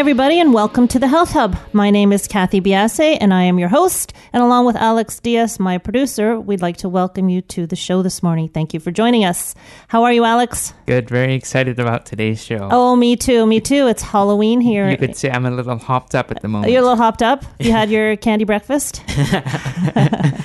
Everybody, 0.00 0.40
and 0.40 0.54
welcome 0.54 0.88
to 0.88 0.98
the 0.98 1.06
Health 1.06 1.32
Hub. 1.32 1.58
My 1.74 1.90
name 1.90 2.10
is 2.10 2.26
Kathy 2.26 2.58
Biase, 2.58 3.18
and 3.20 3.34
I 3.34 3.42
am 3.42 3.58
your 3.58 3.68
host. 3.68 4.14
And 4.32 4.42
along 4.42 4.64
with 4.64 4.74
Alex 4.76 5.20
Diaz, 5.20 5.60
my 5.60 5.76
producer, 5.76 6.40
we'd 6.40 6.62
like 6.62 6.78
to 6.78 6.88
welcome 6.88 7.28
you 7.28 7.42
to 7.42 7.66
the 7.66 7.76
show 7.76 8.00
this 8.00 8.22
morning. 8.22 8.48
Thank 8.48 8.72
you 8.72 8.80
for 8.80 8.90
joining 8.90 9.26
us. 9.26 9.54
How 9.88 10.04
are 10.04 10.12
you, 10.14 10.24
Alex? 10.24 10.72
Good. 10.86 11.10
Very 11.10 11.34
excited 11.34 11.78
about 11.78 12.06
today's 12.06 12.42
show. 12.42 12.66
Oh, 12.72 12.96
me 12.96 13.14
too. 13.14 13.44
Me 13.44 13.60
too. 13.60 13.88
It's 13.88 14.00
Halloween 14.00 14.62
here. 14.62 14.88
You 14.88 14.96
could 14.96 15.16
say 15.16 15.30
I'm 15.30 15.44
a 15.44 15.50
little 15.50 15.76
hopped 15.76 16.14
up 16.14 16.30
at 16.30 16.40
the 16.40 16.48
moment. 16.48 16.72
You're 16.72 16.80
a 16.80 16.84
little 16.84 16.96
hopped 16.96 17.22
up. 17.22 17.44
You 17.58 17.72
had 17.72 17.90
your 17.90 18.16
candy 18.26 18.44
breakfast. 18.44 19.02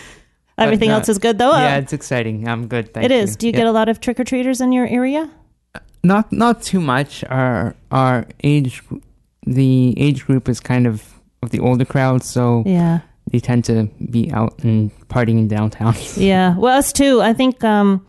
Uh, 0.57 0.61
Everything 0.63 0.87
no, 0.87 0.95
else 0.95 1.09
is 1.09 1.17
good, 1.17 1.37
though. 1.37 1.51
yeah, 1.51 1.75
it's 1.75 1.91
exciting. 1.91 2.47
I'm 2.47 2.67
good. 2.69 2.93
Thank 2.93 3.07
it 3.07 3.11
you. 3.11 3.17
is. 3.17 3.35
Do 3.35 3.45
you 3.45 3.51
Yeah. 3.51 3.57
get 3.57 3.67
a 3.67 3.73
lot 3.73 3.89
of 3.89 3.99
trick 3.99 4.21
or 4.21 4.23
treaters 4.23 4.61
in 4.61 4.71
your 4.71 4.87
area? 4.87 5.29
not 6.01 6.31
not 6.31 6.61
too 6.61 6.79
much. 6.79 7.25
Our 7.25 7.75
our 7.91 8.25
age, 8.41 8.81
the 9.45 9.93
age 9.97 10.25
group 10.25 10.49
is 10.49 10.59
kind 10.59 10.87
of 10.87 11.13
of 11.43 11.49
the 11.51 11.59
older 11.59 11.85
crowd, 11.85 12.23
so 12.23 12.63
Yeah. 12.65 12.99
they 13.31 13.39
tend 13.39 13.65
to 13.65 13.89
be 14.11 14.31
out 14.31 14.63
and 14.63 14.89
partying 15.07 15.37
in 15.37 15.47
downtown. 15.47 15.93
Yeah, 16.17 16.57
well, 16.57 16.77
us 16.77 16.91
too. 16.91 17.21
I 17.21 17.33
think, 17.33 17.63
um, 17.63 18.05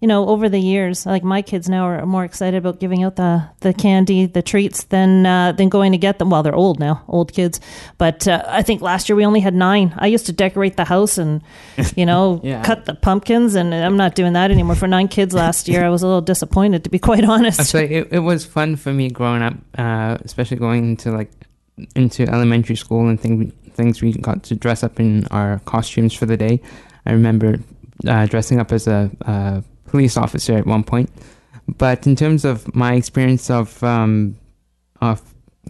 you 0.00 0.08
know, 0.08 0.28
over 0.28 0.48
the 0.50 0.58
years, 0.60 1.06
like 1.06 1.24
my 1.24 1.40
kids 1.40 1.68
now 1.70 1.84
are 1.86 2.04
more 2.04 2.22
excited 2.24 2.58
about 2.58 2.80
giving 2.80 3.02
out 3.02 3.16
the, 3.16 3.48
the 3.60 3.72
candy, 3.72 4.26
the 4.26 4.42
treats, 4.42 4.84
than 4.84 5.24
uh, 5.24 5.52
than 5.52 5.70
going 5.70 5.92
to 5.92 5.98
get 5.98 6.18
them. 6.18 6.28
Well, 6.28 6.42
they're 6.42 6.54
old 6.54 6.78
now, 6.78 7.02
old 7.08 7.32
kids. 7.32 7.60
But 7.96 8.28
uh, 8.28 8.42
I 8.46 8.62
think 8.62 8.82
last 8.82 9.08
year 9.08 9.16
we 9.16 9.24
only 9.24 9.40
had 9.40 9.54
nine. 9.54 9.94
I 9.96 10.08
used 10.08 10.26
to 10.26 10.32
decorate 10.32 10.76
the 10.76 10.84
house 10.84 11.16
and, 11.16 11.40
you 11.96 12.04
know, 12.04 12.40
Yeah. 12.44 12.62
cut 12.62 12.84
the 12.84 12.94
pumpkins, 12.94 13.54
and 13.54 13.74
I'm 13.74 13.96
not 13.96 14.14
doing 14.14 14.34
that 14.34 14.50
anymore. 14.50 14.74
For 14.76 14.86
nine 14.86 15.08
kids 15.08 15.32
last 15.34 15.66
year, 15.66 15.82
I 15.84 15.88
was 15.88 16.02
a 16.02 16.06
little 16.06 16.20
disappointed, 16.20 16.84
to 16.84 16.90
be 16.90 16.98
quite 16.98 17.24
honest. 17.34 17.64
so 17.64 17.78
it, 17.78 18.08
it 18.12 18.18
was 18.20 18.44
fun 18.44 18.76
for 18.76 18.92
me 18.92 19.08
growing 19.08 19.40
up, 19.42 19.54
uh, 19.78 20.18
especially 20.24 20.58
going 20.58 20.84
into 20.90 21.10
like 21.10 21.30
into 21.94 22.22
elementary 22.28 22.76
school 22.76 23.08
and 23.08 23.18
thing, 23.18 23.50
things 23.72 24.02
we 24.02 24.12
got 24.12 24.42
to 24.42 24.54
dress 24.54 24.82
up 24.84 25.00
in 25.00 25.26
our 25.28 25.58
costumes 25.64 26.12
for 26.12 26.26
the 26.26 26.36
day. 26.36 26.60
I 27.06 27.12
remember 27.12 27.60
uh, 28.06 28.26
dressing 28.26 28.60
up 28.60 28.72
as 28.72 28.86
a, 28.86 29.10
uh 29.24 29.62
police 29.96 30.16
officer 30.18 30.54
at 30.58 30.66
one 30.66 30.84
point. 30.84 31.10
But 31.78 32.06
in 32.06 32.16
terms 32.16 32.44
of 32.44 32.74
my 32.74 32.92
experience 32.94 33.50
of 33.50 33.82
um, 33.82 34.36
of 35.00 35.22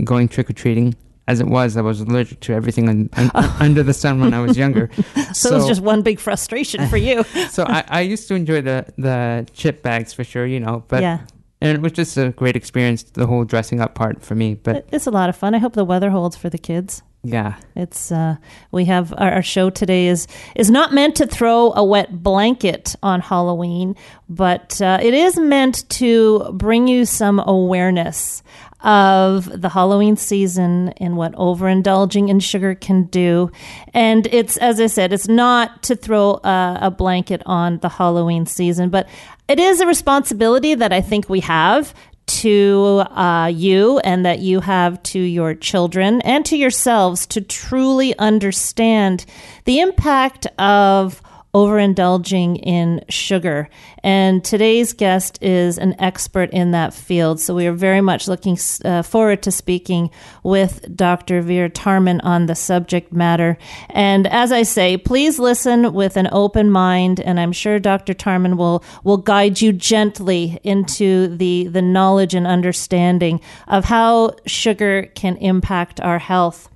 going 0.04 0.28
trick 0.28 0.50
or 0.50 0.52
treating, 0.52 0.94
as 1.28 1.40
it 1.40 1.46
was, 1.46 1.76
I 1.76 1.80
was 1.80 2.00
allergic 2.00 2.40
to 2.40 2.52
everything 2.52 2.88
un- 2.88 3.10
un- 3.14 3.30
under 3.60 3.82
the 3.82 3.94
sun 3.94 4.20
when 4.20 4.34
I 4.34 4.40
was 4.40 4.58
younger. 4.58 4.90
so, 5.32 5.50
it 5.50 5.54
was 5.54 5.66
just 5.66 5.80
one 5.80 6.02
big 6.02 6.18
frustration 6.18 6.86
for 6.88 6.96
you. 6.96 7.22
so 7.50 7.64
I, 7.64 7.84
I 7.88 8.00
used 8.00 8.28
to 8.28 8.34
enjoy 8.34 8.60
the 8.62 8.84
the 8.98 9.46
chip 9.52 9.82
bags 9.82 10.12
for 10.12 10.24
sure, 10.24 10.44
you 10.44 10.60
know. 10.60 10.84
But 10.88 11.02
yeah, 11.02 11.20
and 11.60 11.76
it 11.76 11.80
was 11.80 11.92
just 11.92 12.16
a 12.16 12.30
great 12.32 12.56
experience, 12.56 13.04
the 13.04 13.26
whole 13.26 13.44
dressing 13.44 13.80
up 13.80 13.94
part 13.94 14.22
for 14.22 14.34
me. 14.34 14.54
But 14.54 14.88
it's 14.92 15.06
a 15.06 15.12
lot 15.12 15.28
of 15.28 15.36
fun. 15.36 15.54
I 15.54 15.58
hope 15.58 15.74
the 15.74 15.84
weather 15.84 16.10
holds 16.10 16.36
for 16.36 16.50
the 16.50 16.58
kids. 16.58 17.02
Yeah, 17.26 17.56
It's 17.74 18.12
uh, 18.12 18.36
we 18.70 18.84
have 18.86 19.12
our, 19.16 19.32
our 19.32 19.42
show 19.42 19.70
today 19.70 20.06
is 20.06 20.26
is 20.54 20.70
not 20.70 20.92
meant 20.92 21.16
to 21.16 21.26
throw 21.26 21.72
a 21.72 21.84
wet 21.84 22.22
blanket 22.22 22.94
on 23.02 23.20
Halloween, 23.20 23.96
but 24.28 24.80
uh, 24.80 24.98
it 25.02 25.14
is 25.14 25.38
meant 25.38 25.88
to 25.90 26.50
bring 26.52 26.88
you 26.88 27.04
some 27.04 27.42
awareness 27.44 28.42
of 28.82 29.60
the 29.60 29.68
Halloween 29.68 30.16
season 30.16 30.90
and 30.98 31.16
what 31.16 31.32
overindulging 31.32 32.28
in 32.28 32.38
sugar 32.40 32.74
can 32.74 33.04
do. 33.04 33.50
And 33.92 34.26
it's 34.28 34.56
as 34.58 34.80
I 34.80 34.86
said, 34.86 35.12
it's 35.12 35.28
not 35.28 35.82
to 35.84 35.96
throw 35.96 36.40
a, 36.44 36.78
a 36.82 36.90
blanket 36.90 37.42
on 37.46 37.78
the 37.78 37.88
Halloween 37.88 38.46
season, 38.46 38.90
but 38.90 39.08
it 39.48 39.58
is 39.58 39.80
a 39.80 39.86
responsibility 39.86 40.74
that 40.74 40.92
I 40.92 41.00
think 41.00 41.28
we 41.28 41.40
have 41.40 41.94
to 42.26 43.04
uh, 43.10 43.46
you 43.46 43.98
and 44.00 44.26
that 44.26 44.40
you 44.40 44.60
have 44.60 45.02
to 45.04 45.18
your 45.18 45.54
children 45.54 46.20
and 46.22 46.44
to 46.46 46.56
yourselves 46.56 47.26
to 47.26 47.40
truly 47.40 48.16
understand 48.18 49.24
the 49.64 49.80
impact 49.80 50.46
of 50.58 51.22
overindulging 51.56 52.60
in 52.62 53.02
sugar. 53.08 53.66
And 54.04 54.44
today's 54.44 54.92
guest 54.92 55.42
is 55.42 55.78
an 55.78 55.98
expert 55.98 56.50
in 56.50 56.72
that 56.72 56.92
field. 56.92 57.40
So 57.40 57.54
we 57.54 57.66
are 57.66 57.72
very 57.72 58.02
much 58.02 58.28
looking 58.28 58.58
uh, 58.84 59.00
forward 59.00 59.42
to 59.44 59.50
speaking 59.50 60.10
with 60.42 60.94
Dr. 60.94 61.40
Vera 61.40 61.70
Tarman 61.70 62.20
on 62.22 62.44
the 62.44 62.54
subject 62.54 63.10
matter. 63.10 63.56
And 63.88 64.26
as 64.26 64.52
I 64.52 64.64
say, 64.64 64.98
please 64.98 65.38
listen 65.38 65.94
with 65.94 66.18
an 66.18 66.28
open 66.30 66.70
mind, 66.70 67.20
and 67.20 67.40
I'm 67.40 67.52
sure 67.52 67.78
Dr. 67.78 68.12
Tarman 68.12 68.58
will, 68.58 68.84
will 69.02 69.16
guide 69.16 69.62
you 69.62 69.72
gently 69.72 70.60
into 70.62 71.34
the, 71.38 71.68
the 71.68 71.80
knowledge 71.80 72.34
and 72.34 72.46
understanding 72.46 73.40
of 73.66 73.86
how 73.86 74.36
sugar 74.44 75.10
can 75.14 75.38
impact 75.38 76.00
our 76.02 76.18
health. 76.18 76.68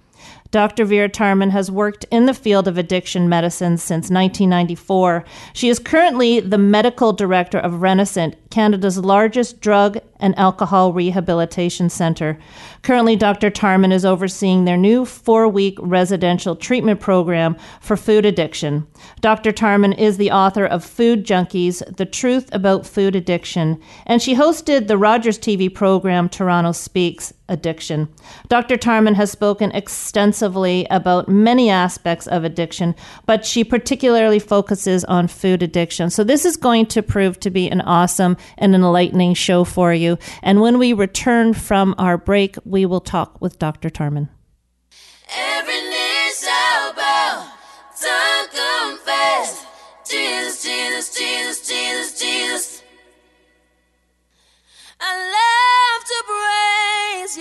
Dr. 0.51 0.85
Vera 0.85 1.09
Tarman 1.09 1.51
has 1.51 1.71
worked 1.71 2.05
in 2.11 2.27
the 2.27 2.35
field 2.35 2.67
of 2.67 2.77
addiction 2.77 3.29
medicine 3.29 3.77
since 3.77 4.11
1994. 4.11 5.25
She 5.53 5.69
is 5.69 5.79
currently 5.79 6.41
the 6.41 6.59
medical 6.59 7.13
director 7.13 7.59
of 7.59 7.75
Renascent, 7.75 8.35
Canada's 8.51 8.99
largest 8.99 9.61
drug 9.61 9.99
and 10.19 10.39
alcohol 10.39 10.93
rehabilitation 10.93 11.89
center. 11.89 12.39
Currently, 12.83 13.17
Dr. 13.17 13.51
Tarman 13.51 13.93
is 13.93 14.05
overseeing 14.05 14.65
their 14.65 14.77
new 14.77 15.05
four 15.05 15.49
week 15.49 15.79
residential 15.81 16.57
treatment 16.57 17.01
program 17.01 17.57
for 17.81 17.97
food 17.97 18.27
addiction. 18.27 18.87
Dr. 19.21 19.53
Tarman 19.53 19.97
is 19.97 20.17
the 20.17 20.31
author 20.31 20.67
of 20.67 20.85
Food 20.85 21.25
Junkies 21.25 21.97
The 21.97 22.07
Truth 22.07 22.49
About 22.53 22.87
Food 22.87 23.17
Addiction, 23.17 23.81
and 24.07 24.21
she 24.21 24.35
hosted 24.35 24.87
the 24.89 24.99
Rogers 24.99 25.39
TV 25.39 25.73
program 25.73 26.29
Toronto 26.29 26.73
Speaks 26.73 27.33
Addiction. 27.49 28.09
Dr. 28.49 28.77
Tarman 28.77 29.15
has 29.15 29.31
spoken 29.31 29.73
extensively 29.73 30.87
about 30.89 31.29
many 31.29 31.69
aspects 31.69 32.29
of 32.29 32.45
addiction, 32.45 32.95
but 33.27 33.45
she 33.45 33.65
particularly 33.65 34.39
focuses 34.39 35.05
on 35.07 35.27
food 35.27 35.63
addiction. 35.63 36.11
So, 36.11 36.23
this 36.23 36.45
is 36.45 36.57
going 36.57 36.87
to 36.87 37.03
prove 37.03 37.41
to 37.41 37.51
be 37.51 37.69
an 37.69 37.81
awesome 37.81 38.37
and 38.59 38.75
enlightening 38.75 39.35
show 39.35 39.65
for 39.65 39.93
you. 39.93 40.19
And 40.43 40.61
when 40.61 40.79
we 40.79 40.93
return 40.93 41.55
from 41.55 41.95
our 41.99 42.19
break, 42.19 42.57
we 42.65 42.87
will 42.87 43.01
talk 43.01 43.41
with 43.41 43.59
Dr. 43.59 43.91
Tarman. 43.91 44.29
Jesus, 50.11 50.65
Jesus, 50.65 51.15
Jesus, 51.15 51.69
Jesus, 51.69 52.21
Jesus. 52.21 52.83
I 55.01 55.15
love 55.37 56.05
to 56.05 56.25
praise 56.27 57.37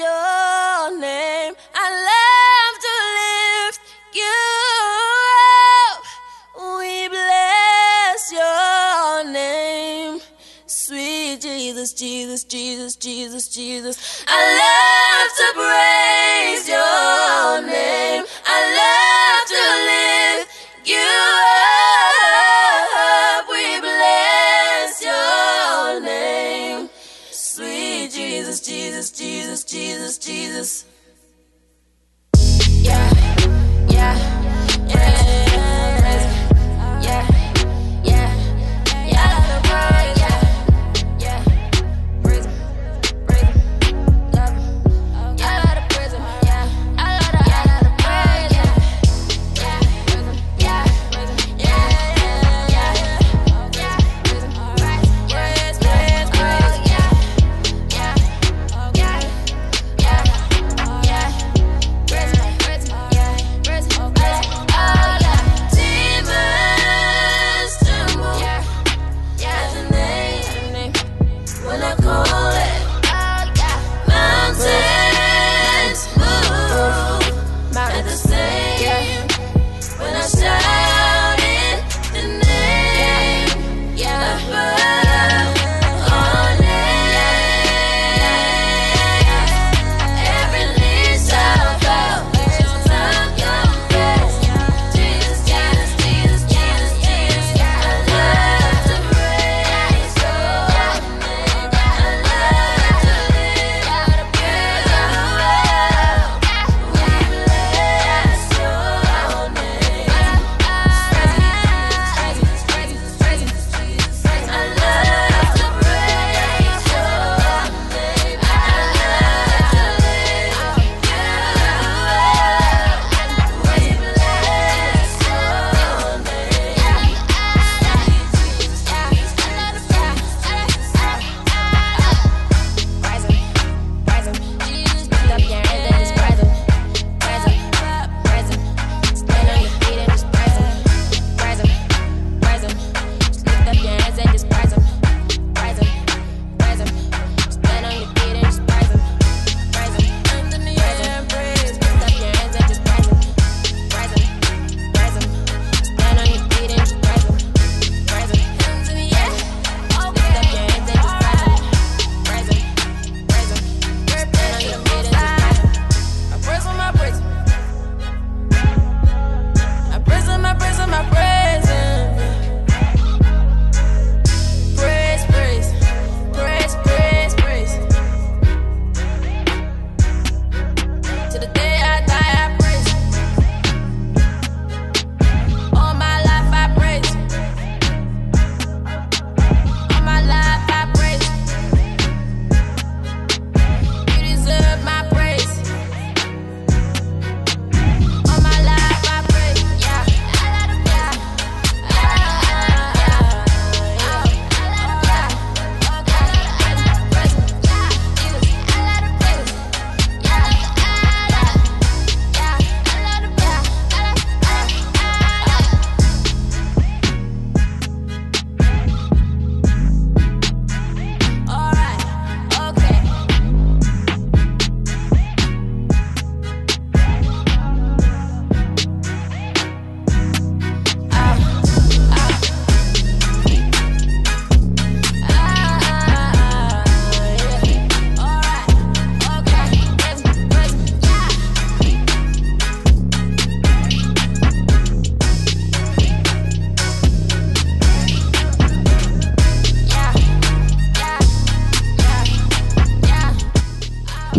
Jesus, 11.93 12.43
Jesus, 12.43 12.95
Jesus, 12.95 12.95
Jesus, 12.95 13.47
Jesus. 13.47 14.25
I 14.27 14.39
love 14.63 15.31
to 15.39 15.47
praise 15.55 16.67
your 16.67 17.61
name. 17.67 18.25
I 18.45 18.59
love 18.81 19.45
to 19.53 19.63
lift 19.89 20.49
you 20.87 21.11
up. 22.97 23.49
We 23.49 23.79
bless 23.79 25.01
your 25.03 26.01
name. 26.01 26.89
Sweet 27.31 28.11
Jesus, 28.11 28.59
Jesus, 28.61 29.11
Jesus, 29.11 29.63
Jesus, 29.63 30.17
Jesus. 30.17 30.88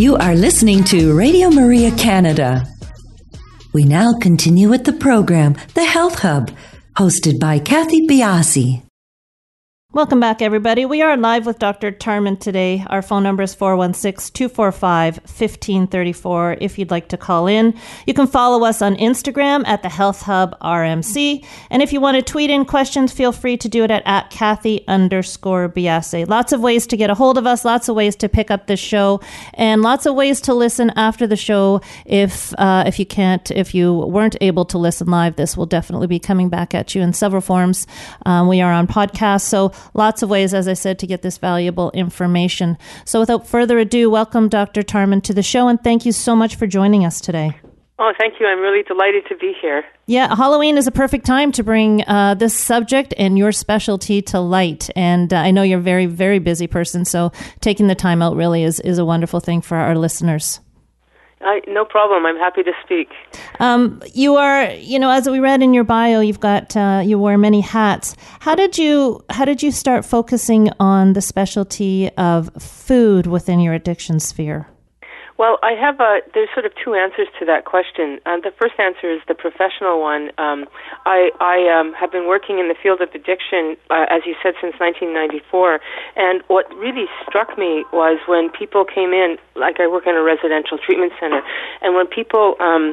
You 0.00 0.16
are 0.16 0.34
listening 0.34 0.82
to 0.84 1.14
Radio 1.14 1.50
Maria 1.50 1.90
Canada. 1.90 2.64
We 3.74 3.84
now 3.84 4.14
continue 4.18 4.70
with 4.70 4.84
the 4.84 4.94
program, 4.94 5.56
The 5.74 5.84
Health 5.84 6.20
Hub, 6.20 6.50
hosted 6.96 7.38
by 7.38 7.58
Kathy 7.58 8.06
Biasi. 8.08 8.89
Welcome 9.92 10.20
back, 10.20 10.40
everybody. 10.40 10.86
We 10.86 11.02
are 11.02 11.16
live 11.16 11.46
with 11.46 11.58
Dr. 11.58 11.90
Tarman 11.90 12.38
today. 12.38 12.84
Our 12.86 13.02
phone 13.02 13.24
number 13.24 13.42
is 13.42 13.56
416 13.56 14.32
245 14.32 15.16
1534 15.16 16.58
if 16.60 16.78
you'd 16.78 16.92
like 16.92 17.08
to 17.08 17.16
call 17.16 17.48
in. 17.48 17.74
You 18.06 18.14
can 18.14 18.28
follow 18.28 18.64
us 18.64 18.82
on 18.82 18.94
Instagram 18.94 19.66
at 19.66 19.82
the 19.82 19.88
Health 19.88 20.22
Hub 20.22 20.56
RMC. 20.60 21.44
And 21.70 21.82
if 21.82 21.92
you 21.92 22.00
want 22.00 22.14
to 22.14 22.22
tweet 22.22 22.50
in 22.50 22.66
questions, 22.66 23.12
feel 23.12 23.32
free 23.32 23.56
to 23.56 23.68
do 23.68 23.82
it 23.82 23.90
at, 23.90 24.04
at 24.06 24.30
Kathy 24.30 24.86
underscore 24.86 25.68
Biase. 25.68 26.28
Lots 26.28 26.52
of 26.52 26.60
ways 26.60 26.86
to 26.86 26.96
get 26.96 27.10
a 27.10 27.16
hold 27.16 27.36
of 27.36 27.44
us, 27.44 27.64
lots 27.64 27.88
of 27.88 27.96
ways 27.96 28.14
to 28.14 28.28
pick 28.28 28.52
up 28.52 28.68
this 28.68 28.78
show, 28.78 29.20
and 29.54 29.82
lots 29.82 30.06
of 30.06 30.14
ways 30.14 30.40
to 30.42 30.54
listen 30.54 30.90
after 30.94 31.26
the 31.26 31.34
show 31.34 31.80
if, 32.06 32.54
uh, 32.58 32.84
if 32.86 33.00
you 33.00 33.06
can't, 33.06 33.50
if 33.50 33.74
you 33.74 33.92
weren't 33.92 34.36
able 34.40 34.64
to 34.66 34.78
listen 34.78 35.08
live. 35.08 35.34
This 35.34 35.56
will 35.56 35.66
definitely 35.66 36.06
be 36.06 36.20
coming 36.20 36.48
back 36.48 36.76
at 36.76 36.94
you 36.94 37.02
in 37.02 37.12
several 37.12 37.42
forms. 37.42 37.88
Um, 38.24 38.46
we 38.46 38.60
are 38.60 38.72
on 38.72 38.86
podcast. 38.86 39.40
So 39.42 39.72
lots 39.94 40.22
of 40.22 40.30
ways, 40.30 40.54
as 40.54 40.68
I 40.68 40.74
said, 40.74 40.98
to 41.00 41.06
get 41.06 41.22
this 41.22 41.38
valuable 41.38 41.90
information. 41.92 42.78
So 43.04 43.20
without 43.20 43.46
further 43.46 43.78
ado, 43.78 44.10
welcome 44.10 44.48
Dr. 44.48 44.82
Tarman 44.82 45.22
to 45.24 45.34
the 45.34 45.42
show 45.42 45.68
and 45.68 45.82
thank 45.82 46.06
you 46.06 46.12
so 46.12 46.34
much 46.36 46.56
for 46.56 46.66
joining 46.66 47.04
us 47.04 47.20
today. 47.20 47.58
Oh, 48.02 48.14
thank 48.18 48.40
you. 48.40 48.46
I'm 48.46 48.60
really 48.60 48.82
delighted 48.82 49.26
to 49.28 49.36
be 49.36 49.52
here. 49.60 49.84
Yeah, 50.06 50.34
Halloween 50.34 50.78
is 50.78 50.86
a 50.86 50.90
perfect 50.90 51.26
time 51.26 51.52
to 51.52 51.62
bring 51.62 52.02
uh, 52.08 52.32
this 52.32 52.54
subject 52.54 53.12
and 53.18 53.36
your 53.36 53.52
specialty 53.52 54.22
to 54.22 54.40
light. 54.40 54.88
And 54.96 55.30
uh, 55.34 55.36
I 55.36 55.50
know 55.50 55.62
you're 55.62 55.80
a 55.80 55.82
very, 55.82 56.06
very 56.06 56.38
busy 56.38 56.66
person, 56.66 57.04
so 57.04 57.30
taking 57.60 57.88
the 57.88 57.94
time 57.94 58.22
out 58.22 58.36
really 58.36 58.64
is, 58.64 58.80
is 58.80 58.96
a 58.96 59.04
wonderful 59.04 59.38
thing 59.38 59.60
for 59.60 59.76
our 59.76 59.96
listeners. 59.96 60.60
I, 61.42 61.62
no 61.66 61.84
problem. 61.84 62.26
I'm 62.26 62.36
happy 62.36 62.62
to 62.62 62.72
speak. 62.84 63.08
Um, 63.60 64.02
you 64.12 64.36
are, 64.36 64.70
you 64.72 64.98
know, 64.98 65.10
as 65.10 65.28
we 65.28 65.40
read 65.40 65.62
in 65.62 65.72
your 65.72 65.84
bio, 65.84 66.20
you've 66.20 66.40
got 66.40 66.76
uh, 66.76 67.02
you 67.04 67.18
wear 67.18 67.38
many 67.38 67.60
hats. 67.60 68.14
How 68.40 68.54
did 68.54 68.76
you 68.76 69.24
How 69.30 69.44
did 69.44 69.62
you 69.62 69.72
start 69.72 70.04
focusing 70.04 70.70
on 70.78 71.14
the 71.14 71.22
specialty 71.22 72.10
of 72.16 72.50
food 72.62 73.26
within 73.26 73.60
your 73.60 73.74
addiction 73.74 74.20
sphere? 74.20 74.68
Well, 75.40 75.56
I 75.62 75.72
have 75.72 75.98
a. 76.00 76.20
There's 76.34 76.50
sort 76.52 76.66
of 76.66 76.72
two 76.76 76.92
answers 76.92 77.26
to 77.38 77.46
that 77.46 77.64
question. 77.64 78.20
Uh, 78.26 78.44
the 78.44 78.52
first 78.60 78.76
answer 78.76 79.08
is 79.08 79.24
the 79.26 79.32
professional 79.32 79.98
one. 79.98 80.28
Um, 80.36 80.68
I, 81.06 81.32
I 81.40 81.64
um, 81.72 81.94
have 81.94 82.12
been 82.12 82.28
working 82.28 82.58
in 82.58 82.68
the 82.68 82.76
field 82.76 83.00
of 83.00 83.08
addiction, 83.16 83.80
uh, 83.88 84.04
as 84.12 84.28
you 84.28 84.36
said, 84.44 84.52
since 84.60 84.76
1994. 84.76 85.80
And 86.20 86.44
what 86.52 86.68
really 86.76 87.08
struck 87.24 87.56
me 87.56 87.88
was 87.88 88.20
when 88.28 88.50
people 88.52 88.84
came 88.84 89.16
in. 89.16 89.38
Like 89.56 89.80
I 89.80 89.88
work 89.88 90.04
in 90.06 90.12
a 90.12 90.20
residential 90.20 90.76
treatment 90.76 91.16
center, 91.18 91.40
and 91.80 91.96
when 91.96 92.06
people. 92.06 92.60
Um, 92.60 92.92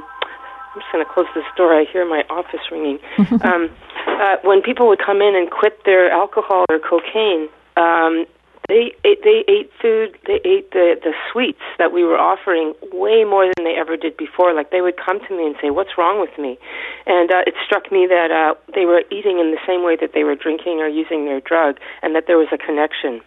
I'm 0.72 0.80
just 0.80 0.92
going 0.94 1.04
to 1.04 1.12
close 1.12 1.28
this 1.36 1.44
door. 1.58 1.76
I 1.76 1.84
hear 1.92 2.08
my 2.08 2.24
office 2.30 2.64
ringing. 2.72 3.00
um, 3.44 3.68
uh, 4.08 4.38
when 4.44 4.62
people 4.62 4.88
would 4.88 5.04
come 5.04 5.22
in 5.22 5.36
and 5.36 5.52
quit 5.52 5.84
their 5.84 6.12
alcohol 6.12 6.64
or 6.70 6.80
cocaine, 6.80 7.50
um, 7.76 8.28
they 8.68 8.92
ate, 9.06 9.24
they 9.24 9.46
ate 9.48 9.72
food. 9.82 10.18
They 10.28 10.42
ate 10.44 10.72
the 10.72 11.00
the 11.02 11.14
sweets 11.32 11.64
that 11.78 11.94
we 11.94 12.04
were 12.04 12.18
offering 12.18 12.74
way 12.92 13.24
more 13.24 13.46
than 13.46 13.64
they 13.64 13.76
ever 13.80 13.96
did 13.96 14.18
before. 14.18 14.54
Like 14.54 14.72
they 14.72 14.82
would 14.82 14.98
come 14.98 15.20
to 15.26 15.38
me 15.38 15.46
and 15.46 15.56
say, 15.62 15.70
"What's 15.70 15.98
wrong 15.98 16.20
with 16.20 16.38
me?" 16.38 16.60
And 17.06 17.32
uh, 17.32 17.48
it 17.48 17.54
struck 17.66 17.92
me 17.92 18.08
that 18.08 18.30
uh, 18.30 18.56
they 18.76 18.86
were 18.86 19.04
eating 19.10 19.40
in 19.40 19.52
the 19.52 19.62
same 19.66 19.84
way 19.84 19.96
that 19.96 20.12
they 20.14 20.26
were 20.26 20.36
drinking 20.36 20.80
or 20.80 20.88
using 20.88 21.24
their 21.24 21.40
drug, 21.40 21.80
and 22.04 22.14
that 22.16 22.28
there 22.28 22.38
was 22.38 22.50
a 22.52 22.58
connection. 22.58 23.22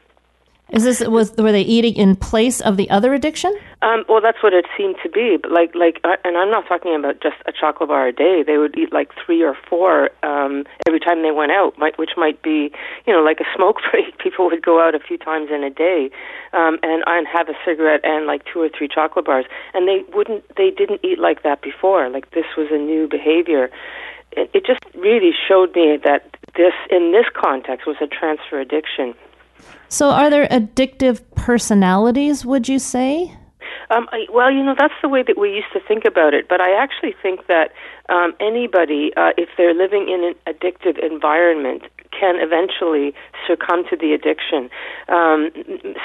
Is 0.73 0.85
this 0.85 1.00
was 1.00 1.35
were 1.37 1.53
they 1.53 1.62
eating 1.62 1.95
in 1.95 2.15
place 2.15 2.61
of 2.61 2.77
the 2.77 2.89
other 2.91 3.12
addiction? 3.12 3.53
Um, 3.83 4.05
well, 4.09 4.21
that's 4.21 4.43
what 4.43 4.53
it 4.53 4.67
seemed 4.77 4.97
to 5.03 5.09
be. 5.09 5.37
But 5.41 5.50
like, 5.50 5.75
like, 5.75 6.00
uh, 6.05 6.17
and 6.25 6.37
I'm 6.37 6.50
not 6.50 6.69
talking 6.69 6.95
about 6.95 7.21
just 7.23 7.37
a 7.47 7.53
chocolate 7.53 7.89
bar 7.89 8.09
a 8.09 8.12
day. 8.12 8.45
They 8.47 8.59
would 8.59 8.77
eat 8.77 8.93
like 8.93 9.11
three 9.25 9.43
or 9.43 9.57
four 9.69 10.11
um, 10.23 10.65
every 10.87 11.00
time 11.00 11.23
they 11.23 11.33
went 11.33 11.50
out, 11.50 11.79
might, 11.79 11.99
which 11.99 12.11
might 12.17 12.43
be, 12.43 12.71
you 13.07 13.12
know, 13.12 13.23
like 13.23 13.41
a 13.41 13.49
smoke 13.57 13.79
break. 13.91 14.19
People 14.19 14.47
would 14.47 14.62
go 14.62 14.81
out 14.81 14.95
a 14.95 15.00
few 15.00 15.19
times 15.19 15.49
in 15.50 15.65
a 15.65 15.71
day, 15.71 16.11
um, 16.53 16.79
and 16.83 17.03
and 17.07 17.27
have 17.27 17.49
a 17.49 17.55
cigarette 17.65 18.00
and 18.05 18.27
like 18.27 18.43
two 18.45 18.61
or 18.61 18.69
three 18.69 18.89
chocolate 18.89 19.25
bars, 19.25 19.47
and 19.75 19.89
they 19.89 20.05
wouldn't, 20.15 20.45
they 20.57 20.71
didn't 20.71 21.00
eat 21.03 21.19
like 21.19 21.43
that 21.43 21.62
before. 21.62 22.09
Like 22.11 22.31
this 22.31 22.47
was 22.57 22.69
a 22.71 22.79
new 22.79 23.09
behavior. 23.09 23.71
It, 24.33 24.50
it 24.55 24.67
just 24.67 24.85
really 24.95 25.33
showed 25.49 25.75
me 25.75 25.99
that 26.05 26.31
this, 26.55 26.75
in 26.91 27.11
this 27.11 27.27
context, 27.35 27.87
was 27.87 27.97
a 28.00 28.07
transfer 28.07 28.61
addiction. 28.61 29.15
So, 29.90 30.11
are 30.11 30.30
there 30.30 30.47
addictive 30.47 31.20
personalities, 31.35 32.47
would 32.47 32.68
you 32.68 32.78
say? 32.78 33.37
Um, 33.90 34.09
I, 34.12 34.26
well, 34.32 34.49
you 34.49 34.62
know, 34.62 34.76
that's 34.78 34.94
the 35.02 35.09
way 35.09 35.25
that 35.25 35.37
we 35.37 35.50
used 35.52 35.73
to 35.73 35.80
think 35.80 36.04
about 36.04 36.32
it. 36.32 36.49
But 36.49 36.61
I 36.61 36.80
actually 36.80 37.12
think 37.20 37.49
that 37.49 37.73
um, 38.09 38.35
anybody, 38.38 39.11
uh, 39.16 39.32
if 39.37 39.49
they're 39.59 39.75
living 39.75 40.09
in 40.09 40.23
an 40.23 40.35
addictive 40.47 40.97
environment, 41.04 41.82
can 42.12 42.37
eventually 42.38 43.14
succumb 43.47 43.85
to 43.90 43.97
the 43.97 44.12
addiction. 44.12 44.71
Um, 45.09 45.50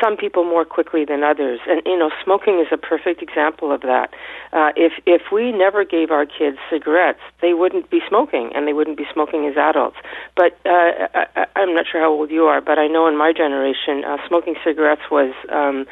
some 0.01 0.17
people 0.17 0.43
more 0.43 0.65
quickly 0.65 1.05
than 1.05 1.23
others, 1.23 1.59
and 1.67 1.81
you 1.85 1.97
know, 1.97 2.11
smoking 2.23 2.59
is 2.59 2.67
a 2.71 2.77
perfect 2.77 3.21
example 3.21 3.71
of 3.71 3.81
that. 3.81 4.13
Uh, 4.53 4.71
if 4.75 4.93
if 5.05 5.31
we 5.31 5.51
never 5.51 5.83
gave 5.83 6.11
our 6.11 6.25
kids 6.25 6.57
cigarettes, 6.69 7.19
they 7.41 7.53
wouldn't 7.53 7.89
be 7.89 8.01
smoking, 8.07 8.51
and 8.55 8.67
they 8.67 8.73
wouldn't 8.73 8.97
be 8.97 9.05
smoking 9.13 9.47
as 9.47 9.57
adults. 9.57 9.97
But 10.35 10.57
uh, 10.65 11.07
I, 11.13 11.45
I'm 11.55 11.73
not 11.73 11.85
sure 11.91 12.01
how 12.01 12.11
old 12.11 12.31
you 12.31 12.45
are, 12.45 12.61
but 12.61 12.79
I 12.79 12.87
know 12.87 13.07
in 13.07 13.17
my 13.17 13.33
generation, 13.33 14.03
uh, 14.05 14.17
smoking 14.27 14.55
cigarettes 14.63 15.09
was. 15.11 15.33
Um, 15.51 15.85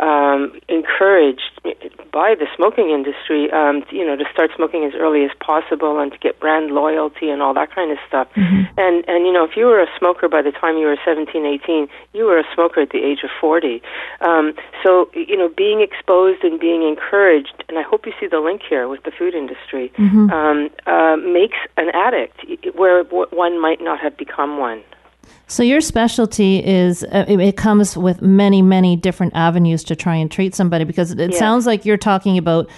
um, 0.00 0.58
encouraged 0.68 1.60
by 2.12 2.34
the 2.34 2.46
smoking 2.56 2.90
industry, 2.90 3.50
um, 3.52 3.82
to, 3.88 3.94
you 3.94 4.04
know, 4.04 4.16
to 4.16 4.24
start 4.32 4.50
smoking 4.56 4.84
as 4.84 4.92
early 4.94 5.24
as 5.24 5.30
possible 5.40 6.00
and 6.00 6.10
to 6.12 6.18
get 6.18 6.40
brand 6.40 6.70
loyalty 6.70 7.28
and 7.28 7.42
all 7.42 7.54
that 7.54 7.74
kind 7.74 7.92
of 7.92 7.98
stuff. 8.08 8.28
Mm-hmm. 8.34 8.62
And 8.78 9.04
and 9.08 9.26
you 9.26 9.32
know, 9.32 9.44
if 9.44 9.56
you 9.56 9.66
were 9.66 9.80
a 9.80 9.86
smoker 9.98 10.28
by 10.28 10.42
the 10.42 10.52
time 10.52 10.78
you 10.78 10.86
were 10.86 10.96
17, 11.04 11.44
18, 11.44 11.88
you 12.14 12.24
were 12.24 12.38
a 12.38 12.44
smoker 12.54 12.80
at 12.80 12.90
the 12.90 13.04
age 13.04 13.20
of 13.22 13.30
40. 13.40 13.82
Um, 14.20 14.54
so 14.82 15.10
you 15.14 15.36
know, 15.36 15.48
being 15.48 15.80
exposed 15.80 16.42
and 16.42 16.58
being 16.58 16.82
encouraged, 16.82 17.64
and 17.68 17.78
I 17.78 17.82
hope 17.82 18.06
you 18.06 18.12
see 18.18 18.26
the 18.26 18.40
link 18.40 18.62
here 18.68 18.88
with 18.88 19.02
the 19.04 19.10
food 19.10 19.34
industry, 19.34 19.92
mm-hmm. 19.98 20.30
um, 20.30 20.70
uh, 20.86 21.16
makes 21.16 21.58
an 21.76 21.90
addict 21.94 22.40
where 22.74 23.04
one 23.04 23.60
might 23.60 23.80
not 23.80 24.00
have 24.00 24.16
become 24.16 24.58
one. 24.58 24.82
So 25.46 25.62
your 25.64 25.80
specialty 25.80 26.64
is 26.64 27.02
uh, 27.04 27.24
it 27.28 27.56
comes 27.56 27.96
with 27.96 28.22
many 28.22 28.62
many 28.62 28.96
different 28.96 29.34
avenues 29.34 29.82
to 29.84 29.96
try 29.96 30.14
and 30.14 30.30
treat 30.30 30.54
somebody 30.54 30.84
because 30.84 31.10
it 31.10 31.32
yeah. 31.32 31.38
sounds 31.38 31.66
like 31.66 31.84
you're 31.84 31.96
talking 31.96 32.38
about 32.38 32.70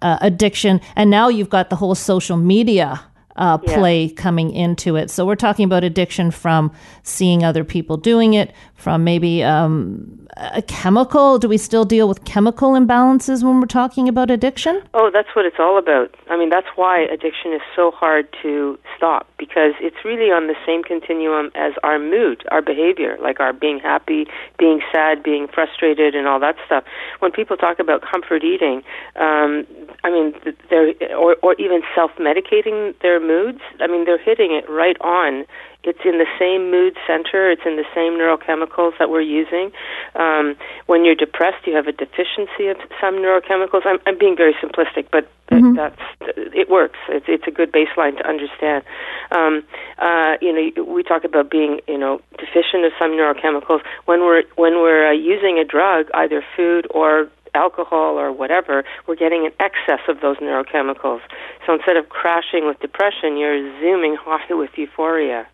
uh, 0.00 0.18
addiction 0.22 0.80
and 0.96 1.10
now 1.10 1.28
you've 1.28 1.50
got 1.50 1.68
the 1.68 1.76
whole 1.76 1.94
social 1.94 2.36
media 2.36 3.02
uh, 3.36 3.58
play 3.58 4.04
yeah. 4.04 4.14
coming 4.14 4.52
into 4.52 4.96
it. 4.96 5.10
So 5.10 5.26
we're 5.26 5.36
talking 5.36 5.64
about 5.64 5.84
addiction 5.84 6.30
from 6.30 6.72
seeing 7.02 7.44
other 7.44 7.64
people 7.64 7.96
doing 7.96 8.34
it, 8.34 8.52
from 8.74 9.04
maybe 9.04 9.42
um, 9.42 10.23
a 10.36 10.62
chemical. 10.62 11.38
Do 11.38 11.48
we 11.48 11.58
still 11.58 11.84
deal 11.84 12.08
with 12.08 12.24
chemical 12.24 12.72
imbalances 12.72 13.44
when 13.44 13.60
we're 13.60 13.66
talking 13.66 14.08
about 14.08 14.30
addiction? 14.30 14.82
Oh, 14.94 15.10
that's 15.12 15.28
what 15.34 15.44
it's 15.44 15.56
all 15.58 15.78
about. 15.78 16.14
I 16.28 16.36
mean, 16.36 16.50
that's 16.50 16.66
why 16.74 17.00
addiction 17.02 17.52
is 17.52 17.60
so 17.74 17.90
hard 17.90 18.26
to 18.42 18.78
stop 18.96 19.28
because 19.38 19.74
it's 19.80 20.04
really 20.04 20.30
on 20.30 20.46
the 20.46 20.56
same 20.66 20.82
continuum 20.82 21.50
as 21.54 21.72
our 21.82 21.98
mood, 21.98 22.44
our 22.50 22.62
behavior, 22.62 23.16
like 23.22 23.40
our 23.40 23.52
being 23.52 23.78
happy, 23.78 24.26
being 24.58 24.80
sad, 24.92 25.22
being 25.22 25.46
frustrated, 25.46 26.14
and 26.14 26.26
all 26.26 26.40
that 26.40 26.56
stuff. 26.66 26.84
When 27.20 27.30
people 27.30 27.56
talk 27.56 27.78
about 27.78 28.02
comfort 28.02 28.42
eating, 28.42 28.82
um, 29.16 29.66
I 30.02 30.10
mean, 30.10 30.34
they're 30.68 30.94
or 31.16 31.36
or 31.42 31.54
even 31.54 31.82
self-medicating 31.94 32.98
their 33.00 33.20
moods. 33.20 33.60
I 33.80 33.86
mean, 33.86 34.04
they're 34.04 34.18
hitting 34.18 34.52
it 34.52 34.68
right 34.68 35.00
on. 35.00 35.44
It's 35.86 36.04
in 36.04 36.18
the 36.18 36.26
same 36.38 36.70
mood 36.70 36.96
center. 37.06 37.50
It's 37.50 37.62
in 37.64 37.76
the 37.76 37.84
same 37.94 38.14
neurochemicals 38.14 38.98
that 38.98 39.10
we're 39.10 39.20
using. 39.20 39.72
Um, 40.14 40.56
when 40.86 41.04
you're 41.04 41.14
depressed, 41.14 41.66
you 41.66 41.74
have 41.74 41.86
a 41.86 41.92
deficiency 41.92 42.68
of 42.68 42.76
some 43.00 43.16
neurochemicals. 43.16 43.82
I'm, 43.84 43.98
I'm 44.06 44.18
being 44.18 44.36
very 44.36 44.54
simplistic, 44.54 45.08
but 45.10 45.30
mm-hmm. 45.50 45.74
that's 45.74 46.00
it 46.36 46.70
works. 46.70 46.98
It's, 47.08 47.26
it's 47.28 47.46
a 47.46 47.50
good 47.50 47.72
baseline 47.72 48.16
to 48.18 48.26
understand. 48.26 48.84
Um, 49.30 49.64
uh, 49.98 50.36
you 50.40 50.52
know, 50.52 50.84
we 50.84 51.02
talk 51.02 51.24
about 51.24 51.50
being 51.50 51.80
you 51.86 51.98
know 51.98 52.20
deficient 52.38 52.84
of 52.84 52.92
some 52.98 53.12
neurochemicals 53.12 53.80
when 54.06 54.20
we're 54.20 54.44
when 54.56 54.74
we're 54.74 55.08
uh, 55.08 55.12
using 55.12 55.58
a 55.58 55.64
drug, 55.64 56.06
either 56.14 56.44
food 56.56 56.86
or 56.90 57.28
alcohol 57.54 58.18
or 58.18 58.32
whatever, 58.32 58.84
we're 59.06 59.16
getting 59.16 59.46
an 59.46 59.52
excess 59.60 60.00
of 60.08 60.20
those 60.20 60.36
neurochemicals. 60.38 61.20
So 61.66 61.74
instead 61.74 61.96
of 61.96 62.08
crashing 62.08 62.66
with 62.66 62.80
depression, 62.80 63.36
you're 63.36 63.62
zooming 63.80 64.16
high 64.20 64.52
with 64.54 64.70
euphoria. 64.76 65.46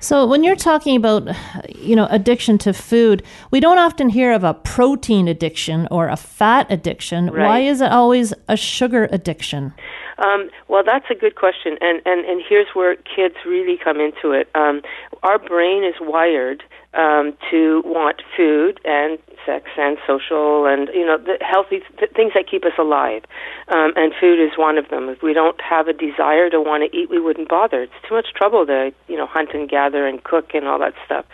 So 0.00 0.26
when 0.26 0.42
you're 0.44 0.56
talking 0.56 0.96
about, 0.96 1.28
you 1.68 1.94
know, 1.94 2.06
addiction 2.10 2.58
to 2.58 2.72
food, 2.72 3.22
we 3.50 3.60
don't 3.60 3.78
often 3.78 4.08
hear 4.08 4.32
of 4.32 4.44
a 4.44 4.54
protein 4.54 5.28
addiction 5.28 5.88
or 5.90 6.08
a 6.08 6.16
fat 6.16 6.66
addiction. 6.70 7.26
Right. 7.26 7.46
Why 7.46 7.58
is 7.60 7.80
it 7.80 7.92
always 7.92 8.34
a 8.48 8.56
sugar 8.56 9.08
addiction? 9.10 9.74
Um, 10.18 10.50
well, 10.68 10.82
that's 10.84 11.06
a 11.10 11.14
good 11.14 11.34
question, 11.34 11.78
and, 11.80 12.00
and 12.04 12.24
and 12.24 12.42
here's 12.48 12.68
where 12.74 12.94
kids 12.96 13.34
really 13.46 13.76
come 13.82 13.98
into 13.98 14.30
it. 14.30 14.48
Um, 14.54 14.82
our 15.22 15.38
brain 15.38 15.82
is 15.84 15.94
wired 16.00 16.62
um, 16.94 17.36
to 17.50 17.82
want 17.84 18.22
food 18.36 18.80
and 18.84 19.18
sex 19.46 19.68
and 19.76 19.98
social 20.06 20.66
and 20.66 20.88
you 20.94 21.06
know 21.06 21.18
the 21.18 21.38
healthy 21.40 21.80
th- 21.98 22.12
things 22.12 22.32
that 22.34 22.48
keep 22.50 22.64
us 22.64 22.72
alive. 22.78 23.22
Um, 23.68 23.92
and 23.96 24.12
food 24.20 24.40
is 24.40 24.56
one 24.56 24.78
of 24.78 24.88
them. 24.88 25.08
If 25.08 25.22
we 25.22 25.32
don't 25.32 25.60
have 25.60 25.88
a 25.88 25.92
desire 25.92 26.50
to 26.50 26.60
want 26.60 26.82
to 26.90 26.96
eat, 26.96 27.10
we 27.10 27.20
wouldn't 27.20 27.48
bother. 27.48 27.82
It's 27.82 27.92
too 28.08 28.14
much 28.14 28.28
trouble 28.34 28.66
to 28.66 28.92
you 29.08 29.16
know 29.16 29.26
hunt 29.26 29.50
and 29.54 29.68
gather 29.68 30.06
and 30.06 30.22
cook 30.22 30.54
and 30.54 30.66
all 30.66 30.78
that 30.78 30.94
stuff, 31.04 31.24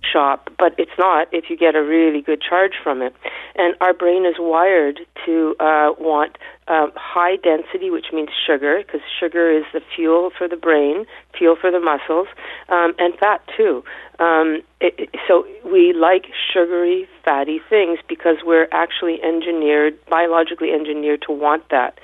shop. 0.00 0.50
But 0.58 0.74
it's 0.78 0.98
not 0.98 1.28
if 1.32 1.50
you 1.50 1.56
get 1.56 1.74
a 1.74 1.82
really 1.82 2.20
good 2.20 2.40
charge 2.40 2.72
from 2.82 3.02
it. 3.02 3.14
And 3.56 3.74
our 3.80 3.94
brain 3.94 4.26
is 4.26 4.34
wired 4.38 5.00
to 5.26 5.54
uh, 5.60 5.92
want 5.98 6.38
um, 6.68 6.92
high 6.96 7.36
density, 7.36 7.90
which 7.90 8.06
means 8.12 8.30
sugar, 8.46 8.82
because 8.84 9.00
sugar 9.20 9.50
is 9.50 9.64
the 9.72 9.80
fuel 9.94 10.30
for 10.36 10.48
the 10.48 10.56
brain, 10.56 11.04
fuel 11.36 11.56
for 11.60 11.70
the 11.70 11.80
muscles, 11.80 12.28
um, 12.68 12.94
and 12.98 13.14
fat 13.18 13.42
too. 13.56 13.84
Um, 14.18 14.62
it, 14.80 14.94
it- 14.98 15.10
so 15.28 15.46
we 15.64 15.92
like 15.92 16.26
sugary, 16.52 17.08
fatty 17.24 17.60
things 17.68 17.98
because 18.08 18.36
we're 18.44 18.68
actually 18.72 19.22
engineered, 19.22 19.98
biologically 20.06 20.70
engineered 20.72 21.22
to 21.26 21.32
want 21.32 21.68
that. 21.70 21.98